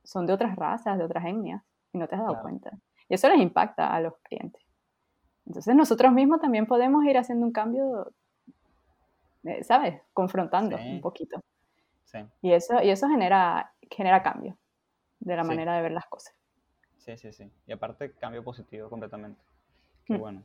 son 0.04 0.26
de 0.26 0.32
otras 0.32 0.56
razas, 0.56 0.98
de 0.98 1.04
otras 1.04 1.24
etnias, 1.24 1.62
y 1.92 1.98
no 1.98 2.08
te 2.08 2.16
has 2.16 2.20
dado 2.22 2.32
Claro. 2.34 2.42
cuenta. 2.42 2.70
Y 3.08 3.14
eso 3.14 3.28
les 3.28 3.38
impacta 3.40 3.94
a 3.94 4.00
los 4.00 4.14
clientes. 4.22 4.62
Entonces 5.46 5.74
nosotros 5.74 6.12
mismos 6.12 6.40
también 6.40 6.66
podemos 6.66 7.04
ir 7.04 7.18
haciendo 7.18 7.46
un 7.46 7.52
cambio, 7.52 8.12
eh, 9.44 9.62
¿sabes? 9.64 10.00
Confrontando 10.12 10.76
Sí. 10.78 10.82
un 10.88 11.00
poquito. 11.00 11.40
Sí, 12.04 12.18
Y 12.42 12.52
eso, 12.52 12.82
y 12.82 12.90
eso 12.90 13.08
genera, 13.08 13.72
genera 13.90 14.22
cambio 14.22 14.58
de 15.20 15.36
la 15.36 15.42
Sí. 15.42 15.48
manera 15.48 15.76
de 15.76 15.82
ver 15.82 15.92
las 15.92 16.06
cosas. 16.06 16.34
Sí, 17.04 17.16
sí, 17.16 17.32
sí. 17.32 17.50
Y 17.66 17.72
aparte, 17.72 18.12
cambio 18.12 18.42
positivo 18.44 18.88
completamente. 18.88 19.40
Qué 20.06 20.14
Mm. 20.14 20.20
bueno. 20.20 20.42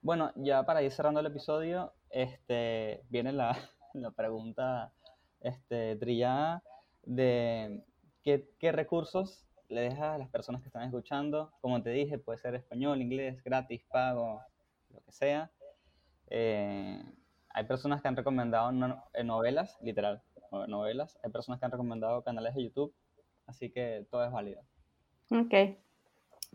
Bueno, 0.00 0.32
ya 0.36 0.64
para 0.64 0.82
ir 0.82 0.90
cerrando 0.92 1.20
el 1.20 1.26
episodio, 1.26 1.92
este, 2.10 3.02
viene 3.08 3.32
la, 3.32 3.52
la 3.94 4.10
pregunta 4.10 4.92
este, 5.40 5.96
trillada 5.96 6.62
de 7.04 7.82
¿qué, 8.22 8.48
qué 8.58 8.72
recursos 8.72 9.46
le 9.68 9.82
dejas 9.82 10.14
a 10.14 10.18
las 10.18 10.28
personas 10.28 10.60
que 10.62 10.68
están 10.68 10.82
escuchando. 10.84 11.52
Como 11.60 11.82
te 11.82 11.90
dije, 11.90 12.18
puede 12.18 12.38
ser 12.38 12.54
español, 12.54 13.00
inglés, 13.00 13.42
gratis, 13.44 13.82
pago, 13.90 14.40
lo 14.90 15.00
que 15.02 15.12
sea. 15.12 15.50
Eh, 16.28 17.02
hay 17.50 17.64
personas 17.64 18.00
que 18.02 18.08
han 18.08 18.16
recomendado 18.16 18.72
no- 18.72 19.04
eh, 19.14 19.24
novelas, 19.24 19.78
literal, 19.82 20.22
no- 20.50 20.66
novelas. 20.66 21.18
Hay 21.22 21.30
personas 21.30 21.58
que 21.60 21.66
han 21.66 21.72
recomendado 21.72 22.22
canales 22.22 22.54
de 22.54 22.64
YouTube, 22.64 22.94
así 23.46 23.70
que 23.70 24.06
todo 24.10 24.24
es 24.24 24.32
válido. 24.32 24.62
Ok, 25.32 25.78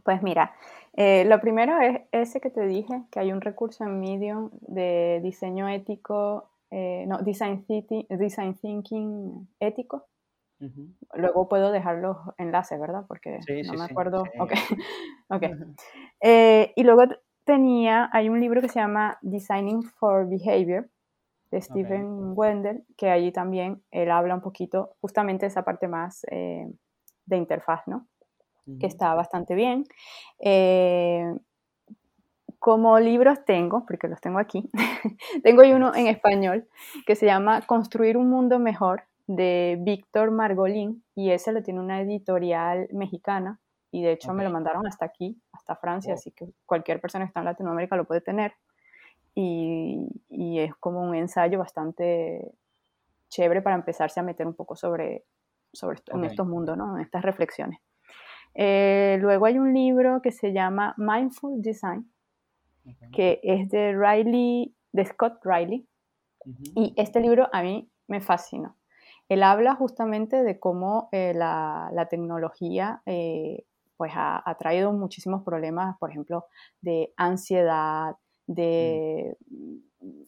pues 0.04 0.22
mira, 0.22 0.54
eh, 0.94 1.26
lo 1.26 1.40
primero 1.42 1.80
es 1.80 2.02
ese 2.12 2.40
que 2.40 2.50
te 2.50 2.66
dije, 2.66 3.04
que 3.12 3.20
hay 3.20 3.32
un 3.32 3.42
recurso 3.42 3.84
en 3.84 4.00
Medium 4.00 4.50
de 4.62 5.20
diseño 5.22 5.68
ético, 5.68 6.50
eh, 6.72 7.06
no, 7.08 7.18
design 7.20 7.66
thinking, 7.66 8.06
design 8.10 8.56
thinking 8.56 9.48
ético. 9.60 10.06
Luego 11.14 11.48
puedo 11.48 11.72
dejar 11.72 11.98
los 11.98 12.18
enlaces, 12.38 12.80
¿verdad? 12.80 13.06
Porque 13.08 13.40
Sí, 13.42 13.62
no 13.64 13.74
sí, 13.74 13.78
me 13.78 13.84
acuerdo. 13.84 14.24
sí. 14.26 14.40
Ok, 14.40 14.52
ok. 15.30 15.44
Eh, 16.22 16.74
y 16.76 16.84
luego 16.84 17.04
tenía, 17.44 18.10
hay 18.12 18.30
un 18.30 18.40
libro 18.40 18.62
que 18.62 18.70
se 18.70 18.80
llama 18.80 19.18
Designing 19.22 19.84
for 19.84 20.28
Behavior 20.28 20.90
de 21.52 21.62
Stephen 21.62 22.34
Wendell, 22.36 22.84
que 22.98 23.10
allí 23.10 23.32
también 23.32 23.84
él 23.92 24.10
habla 24.10 24.36
un 24.36 24.42
poquito 24.42 24.96
justamente 25.00 25.46
de 25.46 25.50
esa 25.50 25.64
parte 25.64 25.88
más 25.88 26.22
de 26.22 27.38
interfaz, 27.38 27.88
¿no? 27.88 28.08
Que 28.80 28.88
está 28.88 29.14
bastante 29.14 29.56
bien. 29.56 29.86
Eh, 30.40 31.34
como 32.60 33.00
libros 33.00 33.46
tengo, 33.46 33.86
porque 33.86 34.08
los 34.08 34.20
tengo 34.20 34.40
aquí, 34.40 34.70
tengo 35.44 35.62
uno 35.76 35.94
en 35.96 36.08
español 36.08 36.68
que 37.06 37.16
se 37.16 37.26
llama 37.26 37.62
Construir 37.62 38.18
un 38.18 38.30
mundo 38.30 38.60
mejor 38.60 39.04
de 39.28 39.78
Víctor 39.82 40.32
Margolín 40.32 41.04
y 41.16 41.32
ese 41.32 41.52
lo 41.52 41.62
tiene 41.62 41.80
una 41.80 42.02
editorial 42.02 42.88
mexicana 42.92 43.60
y 43.92 44.02
de 44.02 44.14
hecho 44.14 44.34
me 44.34 44.44
lo 44.44 44.50
mandaron 44.54 44.88
hasta 44.88 45.06
aquí, 45.06 45.40
hasta 45.52 45.76
Francia, 45.76 46.14
así 46.16 46.32
que 46.32 46.48
cualquier 46.66 47.00
persona 47.00 47.26
que 47.26 47.30
está 47.30 47.40
en 47.42 47.46
Latinoamérica 47.46 47.96
lo 47.96 48.06
puede 48.06 48.22
tener 48.22 48.54
y, 49.36 50.08
y 50.30 50.60
es 50.60 50.76
como 50.76 51.02
un 51.02 51.14
ensayo 51.16 51.60
bastante 51.60 52.52
chévere 53.30 53.62
para 53.62 53.76
empezarse 53.76 54.20
a 54.20 54.24
meter 54.24 54.48
un 54.48 54.54
poco 54.56 54.76
sobre, 54.76 55.26
sobre 55.74 55.96
esto- 55.98 56.14
en 56.14 56.22
estos 56.32 56.48
mundos, 56.48 56.78
¿no? 56.78 56.96
en 56.98 57.04
estas 57.04 57.24
reflexiones. 57.24 57.80
Eh, 58.60 59.20
luego 59.22 59.46
hay 59.46 59.60
un 59.60 59.72
libro 59.72 60.20
que 60.24 60.32
se 60.32 60.52
llama 60.52 60.96
Mindful 60.98 61.62
Design, 61.62 62.12
que 63.14 63.40
es 63.44 63.70
de 63.70 63.96
Riley, 63.96 64.76
de 64.92 65.06
Scott 65.06 65.40
Riley, 65.44 65.88
y 66.76 66.94
este 66.98 67.20
libro 67.20 67.50
a 67.54 67.62
mí 67.62 67.88
me 68.08 68.20
fascinó. 68.20 68.76
Él 69.30 69.44
habla 69.44 69.76
justamente 69.76 70.42
de 70.42 70.60
cómo 70.60 71.08
eh, 71.12 71.34
la, 71.36 71.90
la 71.94 72.08
tecnología 72.08 73.04
eh, 73.06 73.66
pues 73.96 74.14
ha, 74.16 74.42
ha 74.44 74.56
traído 74.56 74.92
muchísimos 74.92 75.44
problemas, 75.44 75.96
por 76.00 76.10
ejemplo, 76.10 76.46
de 76.82 77.14
ansiedad, 77.16 78.16
de, 78.48 79.38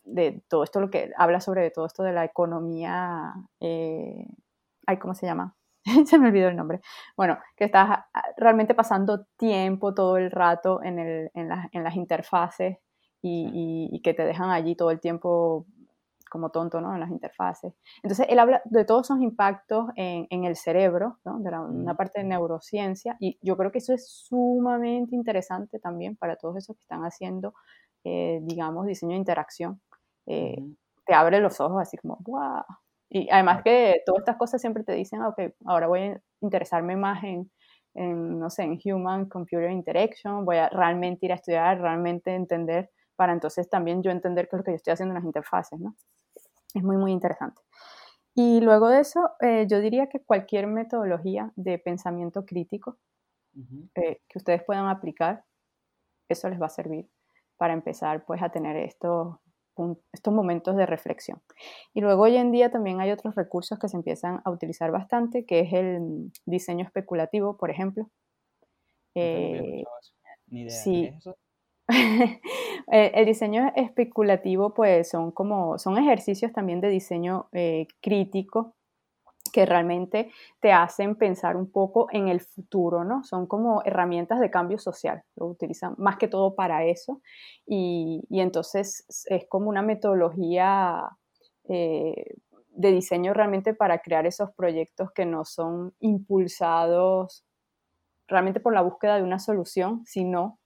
de 0.04 0.44
todo 0.48 0.64
esto, 0.64 0.82
lo 0.82 0.92
que 0.92 1.12
habla 1.18 1.40
sobre 1.40 1.72
todo 1.72 1.88
esto 1.88 2.04
de 2.04 2.14
la 2.14 2.26
economía, 2.26 3.34
ay, 3.60 4.98
¿cómo 5.00 5.16
se 5.16 5.26
llama? 5.26 5.56
se 6.06 6.18
me 6.20 6.28
olvidó 6.28 6.50
el 6.50 6.56
nombre. 6.56 6.82
Bueno, 7.18 7.38
que 7.56 7.66
estás 7.66 7.90
ah, 8.14 8.24
realmente 8.38 8.74
pasando 8.76 9.26
tiempo 9.38 9.94
todo 9.94 10.18
el 10.18 10.32
rato 10.32 10.82
en, 10.84 11.00
el- 11.00 11.32
en 11.34 11.50
las, 11.50 11.68
en 11.74 11.84
las 11.84 11.96
interfaces 11.96 12.78
y, 13.22 13.50
y- 13.92 13.96
y 13.96 14.02
que 14.02 14.14
te 14.14 14.24
dejan 14.26 14.50
allí 14.52 14.76
todo 14.76 14.92
el 14.92 15.00
tiempo 15.00 15.66
como 16.30 16.52
tonto, 16.52 16.80
¿no? 16.80 16.94
En 16.94 17.00
las 17.00 17.10
interfaces. 17.10 17.74
Entonces, 18.04 18.28
él 18.30 18.38
habla 18.40 18.62
de 18.66 18.86
todos 18.86 19.08
esos 19.08 19.20
impactos 19.22 19.88
en, 19.96 20.28
en 20.30 20.46
el 20.46 20.56
cerebro, 20.56 21.18
¿no? 21.26 21.40
De 21.40 21.50
la- 21.52 21.62
una 21.62 21.92
Ujú. 21.94 21.98
parte 21.98 22.20
de 22.22 22.26
neurociencia, 22.28 23.18
y 23.20 23.40
yo 23.42 23.58
creo 23.58 23.72
que 23.72 23.80
eso 23.80 23.94
es 23.94 24.08
sumamente 24.10 25.16
interesante 25.16 25.80
también 25.80 26.16
para 26.18 26.36
todos 26.36 26.58
esos 26.58 26.76
que 26.78 26.84
están 26.84 27.02
haciendo, 27.04 27.54
eh, 28.04 28.40
digamos, 28.44 28.86
diseño 28.86 29.14
de 29.14 29.18
interacción. 29.20 29.82
Eh, 30.28 30.58
te 31.06 31.14
abre 31.16 31.40
los 31.42 31.60
ojos 31.62 31.82
así 31.82 31.98
como, 31.98 32.18
wow. 32.22 32.64
Y 33.10 33.30
además 33.32 33.64
que 33.64 34.02
todas 34.06 34.20
estas 34.22 34.38
cosas 34.38 34.62
siempre 34.62 34.84
te 34.84 34.94
dicen, 34.94 35.22
"Ah, 35.22 35.30
ok, 35.30 35.42
ahora 35.66 35.88
voy 35.88 36.00
a 36.02 36.22
interesarme 36.42 36.96
más 36.96 37.24
en, 37.24 37.52
en, 37.96 38.40
no 38.40 38.50
sé, 38.50 38.64
en 38.64 38.80
Human 38.86 39.26
Computer 39.28 39.72
Interaction, 39.72 40.46
voy 40.46 40.58
a 40.58 40.70
realmente 40.70 41.26
ir 41.26 41.32
a 41.32 41.36
estudiar, 41.36 41.82
realmente 41.82 42.36
entender, 42.36 42.92
para 43.16 43.34
entonces 43.34 43.70
también 43.70 44.04
yo 44.04 44.12
entender 44.12 44.48
qué 44.48 44.56
es 44.56 44.60
lo 44.60 44.64
que 44.64 44.72
yo 44.72 44.76
estoy 44.76 44.94
haciendo 44.94 45.14
en 45.14 45.18
las 45.18 45.26
interfaces, 45.26 45.80
¿no? 45.80 45.96
Es 46.74 46.84
muy, 46.84 46.98
muy 46.98 47.12
interesante. 47.12 47.62
Y 48.36 48.62
luego 48.62 48.90
de 48.90 49.02
eso, 49.02 49.32
eh, 49.42 49.68
yo 49.70 49.82
diría 49.82 50.08
que 50.10 50.22
cualquier 50.24 50.68
metodología 50.68 51.52
de 51.56 51.80
pensamiento 51.80 52.46
crítico 52.46 52.98
eh, 53.96 54.22
que 54.28 54.38
ustedes 54.38 54.64
puedan 54.64 54.88
aplicar, 54.88 55.44
eso 56.30 56.50
les 56.50 56.62
va 56.62 56.68
a 56.68 56.70
servir 56.70 57.10
para 57.58 57.74
empezar 57.74 58.26
pues 58.26 58.42
a 58.42 58.50
tener 58.50 58.78
estos, 58.78 59.38
estos 60.12 60.34
momentos 60.34 60.76
de 60.76 60.86
reflexión. 60.86 61.42
Y 61.94 62.02
luego 62.02 62.24
hoy 62.24 62.38
en 62.38 62.52
día 62.52 62.72
también 62.72 63.02
hay 63.02 63.12
otros 63.12 63.36
recursos 63.36 63.80
que 63.80 63.88
se 63.88 63.98
empiezan 63.98 64.42
a 64.46 64.52
utilizar 64.52 64.92
bastante, 64.92 65.46
que 65.46 65.62
es 65.62 65.74
el 65.74 66.32
diseño 66.46 66.86
especulativo, 66.86 67.58
por 67.58 67.70
ejemplo. 67.70 68.10
Eh. 69.16 69.84
Ni 70.48 70.62
idea. 70.62 70.70
sí. 70.72 71.02
¿Qué 71.04 71.08
es 71.10 71.18
eso? 71.18 71.38
Eh, 72.92 73.12
el 73.14 73.26
diseño 73.28 73.72
especulativo, 73.76 74.74
pues 74.74 75.10
son 75.10 75.32
como, 75.32 75.78
son 75.78 76.00
ejercicios 76.00 76.52
también 76.52 76.82
de 76.82 76.90
diseño 76.90 77.50
eh, 77.52 77.86
crítico 78.02 78.74
que 79.50 79.66
realmente 79.66 80.32
te 80.60 80.72
hacen 80.72 81.16
pensar 81.16 81.58
un 81.58 81.72
poco 81.72 82.08
en 82.12 82.28
el 82.28 82.42
futuro, 82.42 83.04
¿no? 83.04 83.24
Son 83.24 83.48
como 83.48 83.82
herramientas 83.84 84.40
de 84.40 84.52
cambio 84.52 84.80
social, 84.80 85.24
lo 85.36 85.48
utilizan 85.48 85.96
más 85.98 86.18
que 86.18 86.28
todo 86.28 86.56
para 86.56 86.86
eso 86.86 87.22
y, 87.66 88.22
y 88.30 88.42
entonces 88.42 89.06
es 89.30 89.46
como 89.48 89.70
una 89.70 89.82
metodología 89.82 91.10
eh, 91.68 92.36
de 92.72 92.92
diseño 92.92 93.34
realmente 93.34 93.74
para 93.74 94.00
crear 94.00 94.26
esos 94.26 94.52
proyectos 94.56 95.12
que 95.12 95.26
no 95.26 95.44
son 95.44 95.94
impulsados 96.00 97.44
realmente 98.28 98.60
por 98.60 98.74
la 98.74 98.82
búsqueda 98.82 99.18
de 99.18 99.24
una 99.24 99.40
solución, 99.40 100.04
sino 100.06 100.60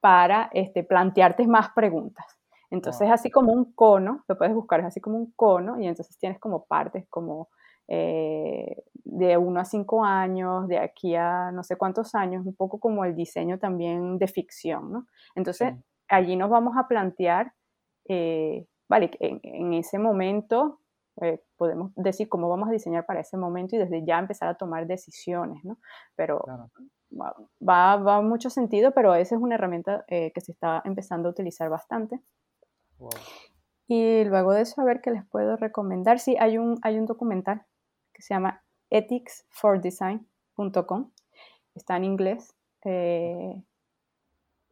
para 0.00 0.50
este, 0.52 0.84
plantearte 0.84 1.46
más 1.46 1.70
preguntas. 1.74 2.26
Entonces, 2.70 3.08
así 3.10 3.30
como 3.30 3.52
un 3.52 3.72
cono, 3.72 4.24
lo 4.28 4.36
puedes 4.36 4.54
buscar, 4.54 4.80
es 4.80 4.86
así 4.86 5.00
como 5.00 5.16
un 5.16 5.32
cono, 5.32 5.80
y 5.80 5.86
entonces 5.86 6.18
tienes 6.18 6.38
como 6.38 6.66
partes, 6.66 7.06
como 7.08 7.48
eh, 7.88 8.82
de 9.04 9.36
1 9.36 9.60
a 9.60 9.64
5 9.64 10.04
años, 10.04 10.66
de 10.68 10.78
aquí 10.78 11.14
a 11.14 11.50
no 11.52 11.62
sé 11.62 11.76
cuántos 11.76 12.14
años, 12.14 12.46
un 12.46 12.54
poco 12.54 12.78
como 12.80 13.04
el 13.04 13.14
diseño 13.14 13.58
también 13.58 14.18
de 14.18 14.26
ficción, 14.28 14.90
¿no? 14.92 15.06
Entonces, 15.34 15.74
Sí. 15.74 15.84
allí 16.08 16.36
nos 16.36 16.50
vamos 16.50 16.76
a 16.76 16.88
plantear, 16.88 17.52
eh, 18.08 18.66
vale, 18.88 19.10
en, 19.20 19.40
en 19.42 19.74
ese 19.74 19.98
momento 19.98 20.80
eh, 21.20 21.40
podemos 21.56 21.92
decir 21.94 22.28
cómo 22.28 22.48
vamos 22.48 22.68
a 22.68 22.72
diseñar 22.72 23.06
para 23.06 23.20
ese 23.20 23.36
momento 23.36 23.76
y 23.76 23.78
desde 23.78 24.04
ya 24.04 24.18
empezar 24.18 24.48
a 24.48 24.56
tomar 24.56 24.86
decisiones, 24.86 25.64
¿no? 25.64 25.78
Pero 26.16 26.40
Claro. 26.40 26.70
va, 27.60 27.96
va, 27.96 28.20
mucho 28.22 28.50
sentido, 28.50 28.90
pero 28.92 29.14
esa 29.14 29.36
es 29.36 29.40
una 29.40 29.54
herramienta 29.54 30.04
eh, 30.08 30.32
que 30.34 30.40
se 30.40 30.50
está 30.52 30.82
empezando 30.84 31.28
a 31.28 31.32
utilizar 31.32 31.70
bastante. 31.70 32.20
Wow. 32.98 33.10
Y 33.86 34.24
luego 34.24 34.52
de 34.52 34.62
eso, 34.62 34.80
a 34.80 34.84
ver 34.84 35.00
qué 35.02 35.10
les 35.12 35.24
puedo 35.26 35.56
recomendar. 35.56 36.18
Sí, 36.18 36.36
hay 36.40 36.58
un, 36.58 36.78
hay 36.82 36.98
un 36.98 37.06
documental 37.06 37.64
que 38.14 38.22
se 38.22 38.32
llama 38.32 38.62
ethicsfordesign.com. 38.90 41.10
Está 41.74 41.96
en 41.96 42.04
inglés 42.04 42.54
eh, 42.84 43.60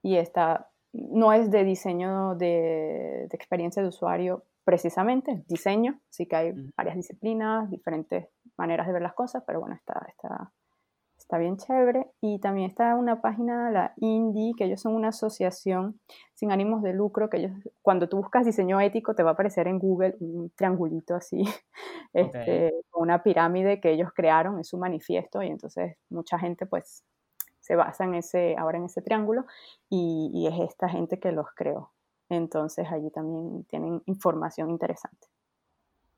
y 0.02 0.16
está, 0.16 0.70
no 0.92 1.32
es 1.32 1.50
de 1.50 1.64
diseño 1.64 2.36
de, 2.36 3.26
de 3.28 3.36
experiencia 3.36 3.82
de 3.82 3.88
usuario 3.88 4.44
precisamente, 4.64 5.32
es 5.32 5.46
diseño, 5.46 6.00
sí 6.08 6.26
que 6.26 6.36
hay 6.36 6.52
varias 6.76 6.96
disciplinas, 6.96 7.70
diferentes 7.70 8.28
maneras 8.56 8.86
de 8.86 8.92
ver 8.92 9.02
las 9.02 9.14
cosas, 9.14 9.42
pero 9.46 9.60
bueno, 9.60 9.74
está, 9.74 10.06
está, 10.08 10.52
Está 11.32 11.40
bien 11.40 11.56
chévere. 11.56 12.10
Y 12.20 12.40
también 12.40 12.68
está 12.68 12.94
una 12.94 13.22
página, 13.22 13.70
la 13.70 13.94
Indie, 13.96 14.52
que 14.54 14.64
ellos 14.64 14.82
son 14.82 14.94
una 14.94 15.08
asociación 15.08 15.98
sin 16.34 16.52
ánimos 16.52 16.82
de 16.82 16.92
lucro, 16.92 17.30
que 17.30 17.38
ellos, 17.38 17.52
cuando 17.80 18.06
tú 18.06 18.18
buscas 18.18 18.44
diseño 18.44 18.78
ético, 18.82 19.14
te 19.14 19.22
va 19.22 19.30
a 19.30 19.32
aparecer 19.32 19.66
en 19.66 19.78
Google 19.78 20.14
un 20.20 20.50
triangulito 20.50 21.14
así, 21.14 21.42
este, 22.12 22.74
con 22.90 23.04
una 23.04 23.22
pirámide 23.22 23.80
que 23.80 23.92
ellos 23.92 24.10
crearon, 24.14 24.60
es 24.60 24.68
su 24.68 24.76
manifiesto, 24.76 25.42
y 25.42 25.46
entonces 25.46 25.96
mucha 26.10 26.38
gente 26.38 26.66
pues 26.66 27.02
se 27.60 27.76
basa 27.76 28.04
en 28.04 28.16
ese, 28.16 28.54
ahora 28.58 28.76
en 28.76 28.84
ese 28.84 29.00
triángulo, 29.00 29.46
y, 29.88 30.30
y 30.34 30.48
es 30.48 30.68
esta 30.68 30.90
gente 30.90 31.18
que 31.18 31.32
los 31.32 31.46
creó. 31.56 31.92
Entonces 32.28 32.86
allí 32.92 33.10
también 33.10 33.64
tienen 33.70 34.02
información 34.04 34.68
interesante. 34.68 35.28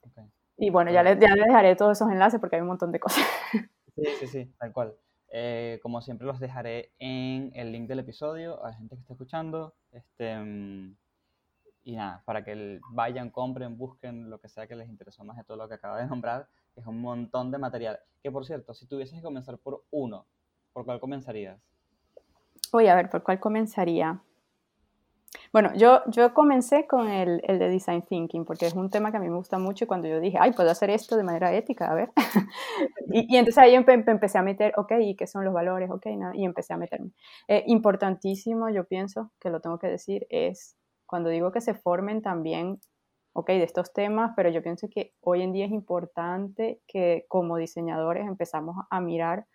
Ok. 0.01 0.27
Y 0.57 0.71
bueno, 0.71 0.91
ya 0.91 1.05
les, 1.05 1.21
ya 1.21 1.37
les 1.37 1.47
dejaré 1.47 1.77
todos 1.77 1.99
esos 1.99 2.11
enlaces 2.11 2.41
porque 2.41 2.57
hay 2.57 2.63
un 2.63 2.69
montón 2.69 2.91
de 2.91 2.99
cosas. 2.99 3.25
Sí, 3.97 4.05
sí, 4.21 4.27
sí, 4.27 4.55
tal 4.59 4.73
cual. 4.73 4.95
Eh, 5.31 5.81
como 5.83 6.01
siempre 6.01 6.27
los 6.27 6.39
dejaré 6.39 6.93
en 6.99 7.51
el 7.55 7.73
link 7.73 7.89
del 7.89 8.01
episodio 8.01 8.65
a 8.65 8.71
la 8.71 8.77
gente 8.77 8.95
que 8.95 9.01
está 9.01 9.15
escuchando. 9.15 9.75
Este, 9.93 10.39
mm, 10.39 10.97
y 11.85 11.97
nada, 11.97 12.23
para 12.25 12.45
que 12.45 12.81
vayan, 12.91 13.31
compren, 13.31 13.77
busquen 13.77 14.31
lo 14.31 14.41
que 14.41 14.49
sea 14.49 14.67
que 14.67 14.77
les 14.77 14.89
interesó 14.89 15.25
más 15.25 15.37
de 15.37 15.45
todo 15.45 15.57
lo 15.57 15.69
que 15.69 15.75
acabo 15.75 15.97
de 15.97 16.07
nombrar. 16.07 16.49
Es 16.77 16.87
un 16.87 17.01
montón 17.01 17.51
de 17.51 17.59
material. 17.59 17.99
Que 18.23 18.31
por 18.31 18.47
cierto, 18.47 18.75
si 18.75 18.87
tuvieses 18.87 19.19
que 19.19 19.23
comenzar 19.23 19.59
por 19.59 19.85
uno, 19.91 20.27
¿por 20.73 20.85
cuál 20.85 20.99
comenzarías? 21.01 21.61
Voy 22.73 22.89
a 22.89 22.95
ver, 22.95 23.11
¿por 23.11 23.23
cuál 23.23 23.39
comenzaría? 23.39 24.21
Bueno, 25.53 25.71
yo, 25.77 26.03
yo 26.09 26.35
comencé 26.35 26.87
con 26.87 27.09
el, 27.09 27.41
el 27.45 27.59
de 27.59 27.69
Design 27.69 28.03
Thinking, 28.03 28.45
porque 28.45 28.67
es 28.67 28.75
un 28.75 28.91
tema 28.91 29.11
que 29.11 29.17
a 29.19 29.21
mí 29.21 29.29
me 29.29 29.37
gusta 29.37 29.59
mucho 29.59 29.85
y 29.85 29.87
cuando 29.89 30.09
yo 30.09 30.21
dije, 30.21 30.39
ay, 30.41 30.53
puedo 30.53 30.71
hacer 30.71 30.91
esto 30.91 31.17
de 31.17 31.23
manera 31.25 31.53
ética, 31.55 31.91
a 31.91 31.95
ver. 31.95 32.11
y, 33.09 33.37
entonces 33.37 33.59
ahí 33.63 33.75
empe- 33.75 34.05
empecé 34.11 34.39
a 34.39 34.43
meter, 34.43 34.73
ok, 34.77 34.93
¿y 35.01 35.17
qué 35.17 35.27
son 35.27 35.45
los 35.45 35.55
valores? 35.55 35.91
Ok, 35.91 36.07
nada, 36.17 36.35
y 36.37 36.45
empecé 36.45 36.73
a 36.75 36.77
meterme. 36.77 37.11
Eh, 37.49 37.65
importantísimo, 37.67 38.69
yo 38.71 38.85
pienso, 38.85 39.33
que 39.41 39.51
lo 39.51 39.61
tengo 39.61 39.79
que 39.79 39.89
decir, 39.89 40.27
es 40.31 40.77
cuando 41.07 41.31
digo 41.31 41.53
que 41.53 41.61
se 41.61 41.75
formen 41.75 42.23
también, 42.23 42.81
ok, 43.33 43.49
de 43.49 43.65
estos 43.65 43.93
temas, 43.93 44.33
pero 44.37 44.51
yo 44.51 44.63
pienso 44.63 44.89
que 44.89 45.13
hoy 45.21 45.43
en 45.43 45.53
día 45.53 45.67
es 45.67 45.73
importante 45.73 46.81
que 46.87 47.27
como 47.29 47.57
diseñadores 47.57 48.27
empezamos 48.27 48.77
a 48.91 49.01
mirar 49.01 49.47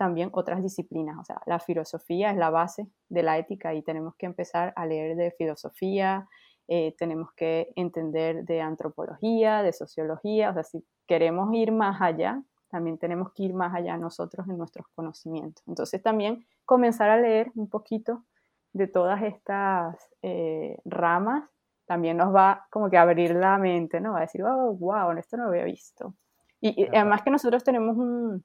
también 0.00 0.30
otras 0.32 0.62
disciplinas. 0.62 1.18
O 1.18 1.24
sea, 1.24 1.42
la 1.44 1.60
filosofía 1.60 2.30
es 2.30 2.38
la 2.38 2.48
base 2.48 2.88
de 3.10 3.22
la 3.22 3.36
ética 3.36 3.74
y 3.74 3.82
tenemos 3.82 4.14
que 4.16 4.24
empezar 4.24 4.72
a 4.74 4.86
leer 4.86 5.14
de 5.14 5.30
filosofía, 5.32 6.26
eh, 6.68 6.94
tenemos 6.96 7.34
que 7.36 7.70
entender 7.76 8.46
de 8.46 8.62
antropología, 8.62 9.62
de 9.62 9.74
sociología. 9.74 10.48
O 10.48 10.54
sea, 10.54 10.62
si 10.64 10.82
queremos 11.06 11.52
ir 11.52 11.70
más 11.70 12.00
allá, 12.00 12.42
también 12.70 12.96
tenemos 12.96 13.34
que 13.34 13.42
ir 13.42 13.52
más 13.52 13.74
allá 13.74 13.98
nosotros 13.98 14.48
en 14.48 14.56
nuestros 14.56 14.86
conocimientos. 14.94 15.62
Entonces 15.68 16.02
también 16.02 16.46
comenzar 16.64 17.10
a 17.10 17.18
leer 17.18 17.52
un 17.54 17.68
poquito 17.68 18.24
de 18.72 18.86
todas 18.86 19.22
estas 19.22 19.98
eh, 20.22 20.78
ramas 20.86 21.44
también 21.84 22.16
nos 22.16 22.34
va 22.34 22.66
como 22.70 22.88
que 22.88 22.96
a 22.96 23.02
abrir 23.02 23.34
la 23.34 23.58
mente, 23.58 24.00
¿no? 24.00 24.12
Va 24.12 24.18
a 24.18 24.20
decir, 24.22 24.42
oh, 24.44 24.72
wow, 24.76 25.10
esto 25.18 25.36
no 25.36 25.42
lo 25.42 25.50
había 25.50 25.64
visto. 25.64 26.14
Y, 26.58 26.84
y 26.84 26.86
además 26.86 27.22
que 27.22 27.30
nosotros 27.30 27.64
tenemos 27.64 27.96
un, 27.96 28.44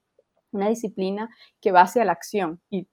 una 0.55 0.69
disciplina 0.69 1.29
que 1.61 1.71
va 1.71 1.81
hacia 1.81 2.05
la 2.05 2.13
acción 2.13 2.61
y 2.69 2.87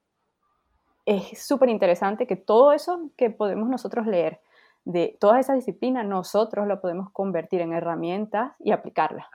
es 1.05 1.45
súper 1.45 1.69
interesante 1.69 2.27
que 2.27 2.37
todo 2.37 2.73
eso 2.73 3.11
que 3.17 3.31
podemos 3.31 3.69
nosotros 3.69 4.07
leer 4.07 4.41
de 4.85 5.17
todas 5.21 5.41
esas 5.41 5.57
disciplinas, 5.57 6.07
nosotros 6.07 6.67
lo 6.67 6.81
podemos 6.81 7.11
convertir 7.13 7.61
en 7.61 7.73
herramientas 7.73 8.53
y 8.59 8.73
aplicarlas. 8.73 9.27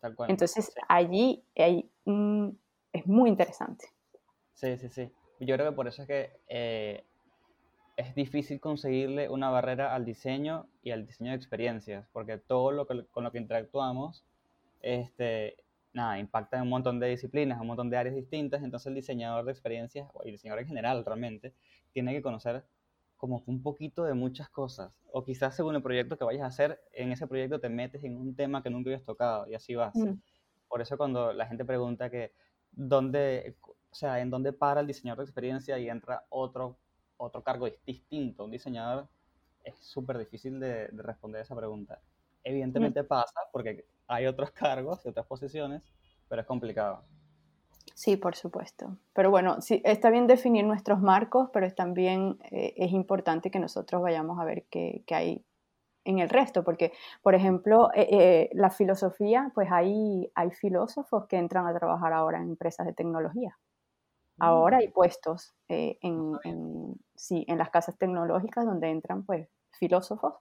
Tal 0.00 0.14
cual. 0.14 0.30
Entonces 0.30 0.72
allí 0.88 1.44
hay 1.56 1.90
es 2.92 3.06
muy 3.06 3.28
interesante. 3.28 3.86
Sí, 4.52 4.76
sí, 4.78 4.88
sí. 4.88 5.10
Yo 5.40 5.56
creo 5.56 5.70
que 5.70 5.76
por 5.76 5.88
eso 5.88 6.02
es 6.02 6.08
que 6.08 6.30
eh, 6.48 7.04
es 7.96 8.14
difícil 8.14 8.60
conseguirle 8.60 9.28
una 9.28 9.50
barrera 9.50 9.94
al 9.94 10.04
diseño 10.04 10.68
y 10.82 10.92
al 10.92 11.06
diseño 11.06 11.30
de 11.30 11.36
experiencias, 11.36 12.06
porque 12.12 12.38
todo 12.38 12.70
lo 12.70 12.86
que, 12.86 13.04
con 13.10 13.24
lo 13.24 13.32
que 13.32 13.38
interactuamos, 13.38 14.24
este, 14.80 15.56
nada, 15.94 16.18
impacta 16.18 16.56
en 16.56 16.64
un 16.64 16.68
montón 16.70 17.00
de 17.00 17.08
disciplinas, 17.08 17.60
un 17.60 17.68
montón 17.68 17.88
de 17.90 17.96
áreas 17.96 18.16
distintas, 18.16 18.62
entonces 18.62 18.88
el 18.88 18.94
diseñador 18.94 19.44
de 19.44 19.52
experiencias, 19.52 20.08
o 20.12 20.22
el 20.22 20.32
diseñador 20.32 20.60
en 20.62 20.68
general 20.68 21.04
realmente, 21.04 21.54
tiene 21.92 22.12
que 22.12 22.22
conocer 22.22 22.64
como 23.16 23.42
un 23.46 23.62
poquito 23.62 24.04
de 24.04 24.12
muchas 24.14 24.50
cosas, 24.50 25.00
o 25.12 25.24
quizás 25.24 25.56
según 25.56 25.74
el 25.76 25.82
proyecto 25.82 26.18
que 26.18 26.24
vayas 26.24 26.42
a 26.42 26.46
hacer, 26.46 26.80
en 26.92 27.12
ese 27.12 27.26
proyecto 27.26 27.60
te 27.60 27.68
metes 27.70 28.04
en 28.04 28.16
un 28.16 28.34
tema 28.36 28.62
que 28.62 28.70
nunca 28.70 28.90
habías 28.90 29.04
tocado, 29.04 29.46
y 29.48 29.54
así 29.54 29.74
vas. 29.74 29.94
Mm. 29.96 30.14
Por 30.68 30.82
eso 30.82 30.96
cuando 30.98 31.32
la 31.32 31.46
gente 31.46 31.64
pregunta 31.64 32.10
que 32.10 32.32
dónde, 32.72 33.56
o 33.62 33.94
sea, 33.94 34.20
en 34.20 34.30
dónde 34.30 34.52
para 34.52 34.80
el 34.80 34.86
diseñador 34.86 35.18
de 35.24 35.30
experiencia 35.30 35.78
y 35.78 35.88
entra 35.88 36.26
otro, 36.28 36.76
otro 37.16 37.42
cargo 37.42 37.68
dis- 37.68 37.78
distinto, 37.86 38.44
un 38.44 38.50
diseñador, 38.50 39.08
es 39.62 39.76
súper 39.76 40.18
difícil 40.18 40.58
de, 40.60 40.88
de 40.88 41.02
responder 41.02 41.42
esa 41.42 41.56
pregunta. 41.56 42.02
Evidentemente 42.44 43.04
pasa 43.04 43.40
porque 43.52 43.86
hay 44.06 44.26
otros 44.26 44.50
cargos 44.52 45.04
y 45.04 45.08
otras 45.08 45.26
posiciones, 45.26 45.88
pero 46.28 46.42
es 46.42 46.46
complicado. 46.46 47.04
Sí, 47.94 48.16
por 48.16 48.34
supuesto. 48.34 48.98
Pero 49.12 49.30
bueno, 49.30 49.60
sí, 49.60 49.80
está 49.84 50.10
bien 50.10 50.26
definir 50.26 50.64
nuestros 50.64 51.00
marcos, 51.00 51.50
pero 51.52 51.66
es 51.66 51.74
también 51.74 52.38
eh, 52.50 52.74
es 52.76 52.92
importante 52.92 53.50
que 53.50 53.60
nosotros 53.60 54.02
vayamos 54.02 54.38
a 54.40 54.44
ver 54.44 54.64
qué, 54.70 55.04
qué 55.06 55.14
hay 55.14 55.44
en 56.04 56.18
el 56.18 56.28
resto, 56.28 56.64
porque, 56.64 56.92
por 57.22 57.34
ejemplo, 57.34 57.90
eh, 57.94 58.08
eh, 58.10 58.50
la 58.54 58.70
filosofía, 58.70 59.52
pues 59.54 59.70
hay, 59.72 60.30
hay 60.34 60.50
filósofos 60.52 61.26
que 61.28 61.36
entran 61.38 61.66
a 61.66 61.78
trabajar 61.78 62.12
ahora 62.12 62.38
en 62.38 62.50
empresas 62.50 62.86
de 62.86 62.94
tecnología. 62.94 63.58
Ahora 64.38 64.78
hay 64.78 64.88
puestos 64.88 65.54
eh, 65.68 65.98
en, 66.02 66.32
en- 66.44 66.96
sí, 67.14 67.44
en 67.48 67.58
las 67.58 67.70
casas 67.70 67.96
tecnológicas 67.98 68.66
donde 68.66 68.90
entran 68.90 69.24
pues 69.24 69.48
filósofos 69.78 70.34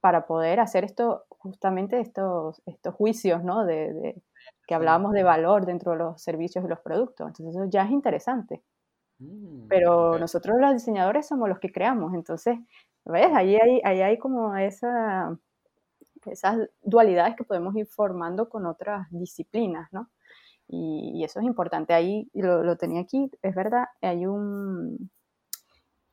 para 0.00 0.26
poder 0.26 0.60
hacer 0.60 0.84
esto, 0.84 1.26
justamente 1.30 2.00
estos, 2.00 2.62
estos 2.66 2.94
juicios, 2.94 3.44
¿no? 3.44 3.64
De, 3.66 3.92
de- 3.94 4.22
que 4.66 4.74
hablábamos 4.74 5.12
de 5.12 5.22
valor 5.24 5.66
dentro 5.66 5.92
de 5.92 5.98
los 5.98 6.22
servicios 6.22 6.64
y 6.64 6.68
los 6.68 6.80
productos. 6.80 7.26
Entonces 7.28 7.56
eso 7.56 7.64
ya 7.70 7.84
es 7.84 7.90
interesante. 7.90 8.62
Mm, 9.20 9.68
Pero 9.68 10.18
nosotros 10.18 10.56
los 10.60 10.72
diseñadores 10.72 11.26
somos 11.26 11.48
los 11.48 11.58
que 11.60 11.72
creamos. 11.72 12.14
Entonces, 12.14 12.58
¿ves? 13.04 13.28
Ahí 13.34 13.56
hay, 13.56 13.80
ahí 13.84 14.00
hay 14.02 14.18
como 14.18 14.56
esa, 14.56 15.38
esas 16.26 16.58
dualidades 16.82 17.36
que 17.36 17.44
podemos 17.44 17.74
ir 17.76 17.86
formando 17.86 18.48
con 18.48 18.66
otras 18.66 19.08
disciplinas, 19.10 19.88
¿no? 19.92 20.10
Y, 20.68 21.12
y 21.16 21.24
eso 21.24 21.40
es 21.40 21.46
importante. 21.46 21.94
Ahí 21.94 22.30
lo, 22.34 22.64
lo 22.64 22.76
tenía 22.78 23.02
aquí, 23.02 23.30
es 23.42 23.54
verdad, 23.56 23.86
hay 24.02 24.26
un... 24.26 25.10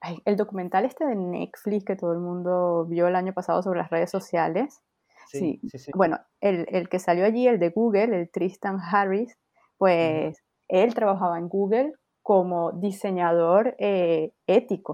ay, 0.01 0.17
el 0.25 0.35
documental 0.37 0.85
este 0.85 1.05
de 1.05 1.15
Netflix 1.15 1.85
que 1.85 1.95
todo 1.95 2.13
el 2.13 2.19
mundo 2.19 2.85
vio 2.85 3.07
el 3.07 3.15
año 3.15 3.33
pasado 3.33 3.61
sobre 3.63 3.79
las 3.79 3.89
redes 3.89 4.11
sociales. 4.11 4.81
Sí, 5.27 5.59
Sí, 5.69 5.79
sí. 5.79 5.91
Bueno, 5.93 6.19
el, 6.41 6.67
el 6.69 6.89
que 6.89 6.99
salió 6.99 7.25
allí, 7.25 7.47
el 7.47 7.59
de 7.59 7.69
Google, 7.69 8.15
el 8.17 8.29
Tristan 8.31 8.79
Harris, 8.79 9.37
pues 9.77 10.37
él 10.67 10.93
trabajaba 10.93 11.37
en 11.39 11.47
Google 11.49 11.93
como 12.21 12.71
diseñador 12.73 13.75
eh, 13.79 14.31
ético. 14.47 14.93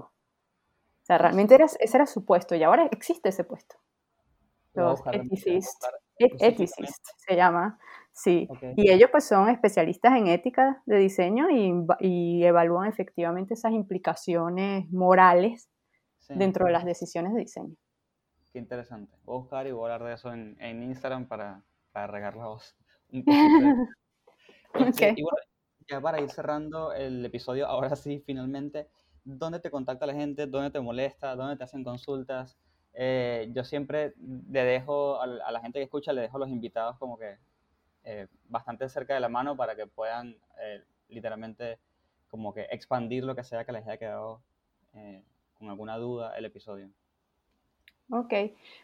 O 1.02 1.04
sea, 1.06 1.18
realmente 1.18 1.54
era, 1.54 1.66
ese 1.66 1.96
era 1.96 2.06
su 2.06 2.24
puesto 2.24 2.54
y 2.54 2.62
ahora 2.62 2.86
existe 2.90 3.28
ese 3.30 3.44
puesto. 3.44 3.76
Los 4.74 5.00
ethicists, 5.12 5.78
buscar 5.78 5.92
et- 6.18 6.42
ethicists 6.42 7.14
se 7.26 7.36
llama, 7.36 7.78
sí. 8.12 8.46
Ok. 8.50 8.62
Y 8.76 8.90
ellos 8.90 9.10
pues 9.10 9.24
son 9.24 9.48
especialistas 9.48 10.16
en 10.16 10.28
ética 10.28 10.82
de 10.86 10.98
diseño 10.98 11.50
y, 11.50 11.72
y 12.00 12.44
evalúan 12.44 12.88
efectivamente 12.88 13.54
esas 13.54 13.72
implicaciones 13.72 14.90
morales 14.90 15.68
Sí, 16.18 16.34
dentro 16.36 16.66
de 16.66 16.72
las 16.72 16.84
decisiones 16.84 17.32
de 17.34 17.40
diseño. 17.40 17.74
Qué 18.52 18.58
interesante. 18.58 19.16
Voy 19.24 19.36
a 19.36 19.38
buscar 19.40 19.66
y 19.66 19.72
voy 19.72 19.90
a 19.90 19.94
hablar 19.94 20.08
de 20.08 20.14
eso 20.14 20.32
en, 20.32 20.56
en 20.60 20.82
Instagram 20.82 21.26
para, 21.26 21.64
para 21.90 22.06
regar 22.06 22.36
la 22.36 22.46
voz 22.46 22.76
un 23.12 23.24
poquito. 23.24 23.66
Este, 24.74 25.10
Ok. 25.10 25.18
Y 25.18 25.22
bueno, 25.22 25.38
ya 25.88 26.00
para 26.00 26.20
ir 26.20 26.30
cerrando 26.30 26.92
el 26.92 27.24
episodio, 27.24 27.66
ahora 27.68 27.96
sí, 27.96 28.22
finalmente, 28.24 28.88
¿dónde 29.24 29.60
te 29.60 29.70
contacta 29.70 30.06
la 30.06 30.14
gente? 30.14 30.46
¿Dónde 30.46 30.70
te 30.70 30.80
molesta? 30.80 31.34
¿Dónde 31.36 31.56
te 31.56 31.64
hacen 31.64 31.84
consultas? 31.84 32.58
Eh, 32.94 33.50
yo 33.54 33.64
siempre 33.64 34.14
le 34.18 34.64
dejo 34.64 35.20
a 35.20 35.24
a 35.24 35.52
la 35.52 35.60
gente 35.60 35.78
que 35.78 35.84
escucha, 35.84 36.12
le 36.12 36.22
dejo 36.22 36.36
a 36.36 36.40
los 36.40 36.50
invitados 36.50 36.98
como 36.98 37.18
que 37.18 37.38
eh, 38.04 38.26
bastante 38.48 38.88
cerca 38.88 39.14
de 39.14 39.20
la 39.20 39.28
mano 39.28 39.56
para 39.56 39.76
que 39.76 39.86
puedan 39.86 40.36
eh, 40.60 40.82
literalmente 41.08 41.78
como 42.28 42.52
que 42.52 42.66
expandir 42.70 43.24
lo 43.24 43.36
que 43.36 43.44
sea 43.44 43.64
que 43.64 43.72
les 43.72 43.86
haya 43.86 43.96
quedado 43.96 44.42
eh, 44.94 45.22
con 45.54 45.68
alguna 45.68 45.96
duda 45.98 46.36
el 46.36 46.44
episodio. 46.44 46.90
Ok, 48.10 48.34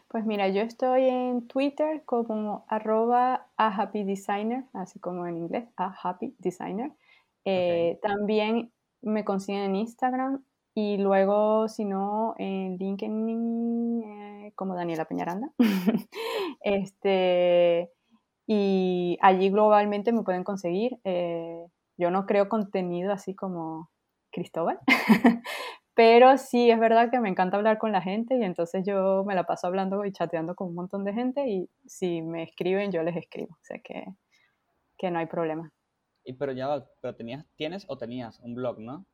pues 0.07 0.25
mira, 0.25 0.47
yo 0.47 0.61
estoy 0.61 1.03
en 1.03 1.47
Twitter 1.47 2.03
como 2.05 2.65
arroba 2.67 3.47
a 3.57 3.67
happy 3.67 4.03
designer, 4.03 4.63
así 4.73 4.99
como 4.99 5.27
en 5.27 5.37
inglés, 5.37 5.67
a 5.75 5.93
happy 6.01 6.33
designer. 6.39 6.91
También 8.01 8.71
me 9.01 9.25
consiguen 9.25 9.63
en 9.63 9.75
Instagram 9.75 10.43
y 10.73 10.97
luego, 10.97 11.67
si 11.67 11.85
no, 11.85 12.35
en 12.37 12.77
LinkedIn 12.77 14.51
como 14.55 14.75
Daniela 14.75 15.05
Peñaranda. 15.05 15.51
este, 16.61 17.91
y 18.51 19.19
allí 19.21 19.51
globalmente 19.51 20.11
me 20.11 20.23
pueden 20.23 20.43
conseguir. 20.43 20.97
eh, 21.03 21.67
yo 21.97 22.09
no 22.09 22.25
creo 22.25 22.49
contenido 22.49 23.11
así 23.11 23.35
como 23.35 23.91
Cristóbal, 24.31 24.79
pero 25.93 26.35
sí 26.39 26.71
es 26.71 26.79
verdad 26.79 27.11
que 27.11 27.19
me 27.19 27.29
encanta 27.29 27.57
hablar 27.57 27.77
con 27.77 27.91
la 27.91 28.01
gente 28.01 28.37
y 28.37 28.43
entonces 28.43 28.83
yo 28.87 29.23
me 29.23 29.35
la 29.35 29.43
paso 29.43 29.67
hablando 29.67 30.03
y 30.03 30.11
chateando 30.11 30.55
con 30.55 30.69
un 30.69 30.75
montón 30.75 31.03
de 31.03 31.13
gente 31.13 31.47
y 31.47 31.69
si 31.85 32.23
me 32.23 32.41
escriben 32.41 32.91
yo 32.91 33.03
les 33.03 33.17
escribo, 33.17 33.53
o 33.53 33.63
sea 33.63 33.77
que, 33.83 34.05
que 34.97 35.11
no 35.11 35.19
hay 35.19 35.27
problema. 35.27 35.71
Y 36.23 36.33
pero 36.33 36.51
ya, 36.51 36.83
pero 37.01 37.15
tenías, 37.15 37.45
tienes 37.55 37.85
o 37.87 37.99
tenías 37.99 38.39
un 38.39 38.55
blog, 38.55 38.79
¿no? 38.79 39.05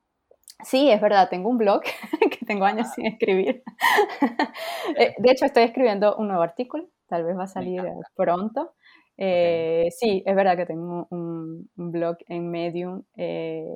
Sí, 0.64 0.90
es 0.90 1.02
verdad, 1.02 1.28
tengo 1.28 1.50
un 1.50 1.58
blog 1.58 1.82
que 2.32 2.46
tengo 2.46 2.64
años 2.64 2.88
sin 2.96 3.06
escribir. 3.08 3.64
Eh, 4.98 5.14
de 5.18 5.32
hecho, 5.32 5.46
estoy 5.46 5.64
escribiendo 5.64 6.16
un 6.16 6.28
nuevo 6.28 6.44
artículo, 6.44 6.88
tal 7.08 7.26
vez 7.26 7.38
va 7.38 7.46
a 7.46 7.48
salir 7.48 7.84
pronto. 8.16 8.76
Eh, 9.18 9.89
Sí, 9.91 10.24
es 10.26 10.36
verdad 10.36 10.57
que 10.57 10.66
tengo 10.66 11.07
un, 11.09 11.70
un 11.78 11.91
blog 11.91 12.18
en 12.28 12.49
Medium 12.49 13.03
eh, 13.16 13.76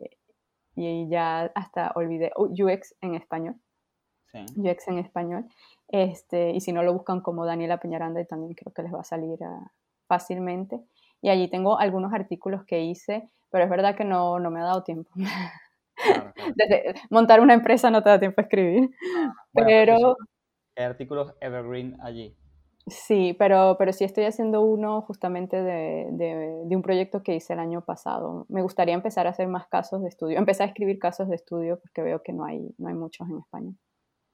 y 0.75 1.07
ya 1.09 1.51
hasta 1.55 1.91
olvidé 1.95 2.31
oh, 2.35 2.45
UX 2.47 2.95
en 3.01 3.15
español. 3.15 3.55
Sí. 4.31 4.39
UX 4.57 4.87
en 4.89 4.99
español. 4.99 5.45
Este, 5.87 6.51
y 6.51 6.61
si 6.61 6.71
no 6.71 6.83
lo 6.83 6.93
buscan 6.93 7.21
como 7.21 7.45
Daniela 7.45 7.79
Peñaranda, 7.79 8.23
también 8.25 8.53
creo 8.53 8.71
que 8.73 8.83
les 8.83 8.93
va 8.93 8.99
a 9.01 9.03
salir 9.03 9.39
ah, 9.43 9.71
fácilmente. 10.07 10.79
Y 11.21 11.29
allí 11.29 11.49
tengo 11.49 11.79
algunos 11.79 12.13
artículos 12.13 12.63
que 12.65 12.81
hice, 12.81 13.29
pero 13.49 13.63
es 13.63 13.69
verdad 13.69 13.95
que 13.95 14.05
no, 14.05 14.39
no 14.39 14.51
me 14.51 14.59
ha 14.61 14.63
dado 14.65 14.83
tiempo. 14.83 15.09
Claro, 15.95 16.31
claro. 16.33 16.33
Desde- 16.55 16.93
montar 17.09 17.41
una 17.41 17.53
empresa 17.53 17.89
no 17.91 18.01
te 18.03 18.09
da 18.09 18.19
tiempo 18.19 18.39
a 18.41 18.43
escribir. 18.43 18.89
Bueno, 19.53 19.67
Pero 19.67 19.95
eso- 19.95 20.15
Hay 20.77 20.85
artículos 20.85 21.33
evergreen 21.41 21.97
allí. 22.01 22.35
Sí, 22.89 23.35
pero, 23.37 23.75
pero 23.77 23.93
sí 23.93 24.03
estoy 24.03 24.25
haciendo 24.25 24.61
uno 24.61 25.01
justamente 25.01 25.61
de, 25.61 26.07
de- 26.11 26.63
de 26.65 26.75
un 26.75 26.81
proyecto 26.81 27.23
que 27.23 27.35
hice 27.35 27.53
el 27.53 27.59
año 27.59 27.81
pasado. 27.85 28.45
Me 28.49 28.61
gustaría 28.61 28.93
empezar 28.93 29.27
a 29.27 29.31
hacer 29.31 29.47
más 29.47 29.67
casos 29.67 30.01
de 30.01 30.09
estudio, 30.09 30.37
empezar 30.37 30.65
a 30.67 30.69
escribir 30.69 30.99
casos 30.99 31.29
de 31.29 31.35
estudio 31.35 31.79
porque 31.79 32.01
veo 32.01 32.21
que 32.23 32.33
no 32.33 32.45
hay, 32.45 32.73
no 32.77 32.87
hay 32.89 32.95
muchos 32.95 33.27
en 33.29 33.39
España. 33.39 33.73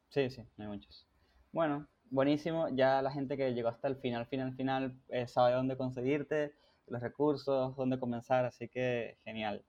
Sí, 0.09 0.29
sí, 0.29 0.41
no 0.57 0.65
hay 0.65 0.69
muchos. 0.71 1.07
Bueno, 1.51 1.87
buenísimo. 2.09 2.69
Ya 2.69 3.01
la 3.01 3.11
gente 3.11 3.37
que 3.37 3.53
llegó 3.53 3.69
hasta 3.69 3.87
el 3.87 3.97
final, 3.97 4.25
final, 4.27 4.53
final, 4.55 4.99
eh, 5.09 5.27
sabe 5.27 5.53
dónde 5.53 5.77
conseguirte, 5.77 6.53
los 6.87 7.01
recursos, 7.01 7.75
dónde 7.75 7.99
comenzar, 7.99 8.45
así 8.45 8.67
que 8.69 9.17
genial. 9.23 9.63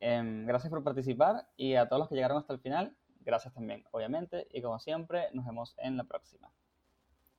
Em, 0.00 0.46
gracias 0.46 0.70
por 0.70 0.82
participar 0.84 1.46
y 1.56 1.74
a 1.74 1.88
todos 1.88 2.00
los 2.00 2.08
que 2.08 2.14
llegaron 2.14 2.38
hasta 2.38 2.52
el 2.52 2.60
final, 2.60 2.96
gracias 3.20 3.54
también, 3.54 3.84
obviamente. 3.92 4.46
Y 4.52 4.62
como 4.62 4.78
siempre, 4.78 5.28
nos 5.32 5.44
vemos 5.46 5.74
en 5.78 5.96
la 5.96 6.04
próxima. 6.04 6.50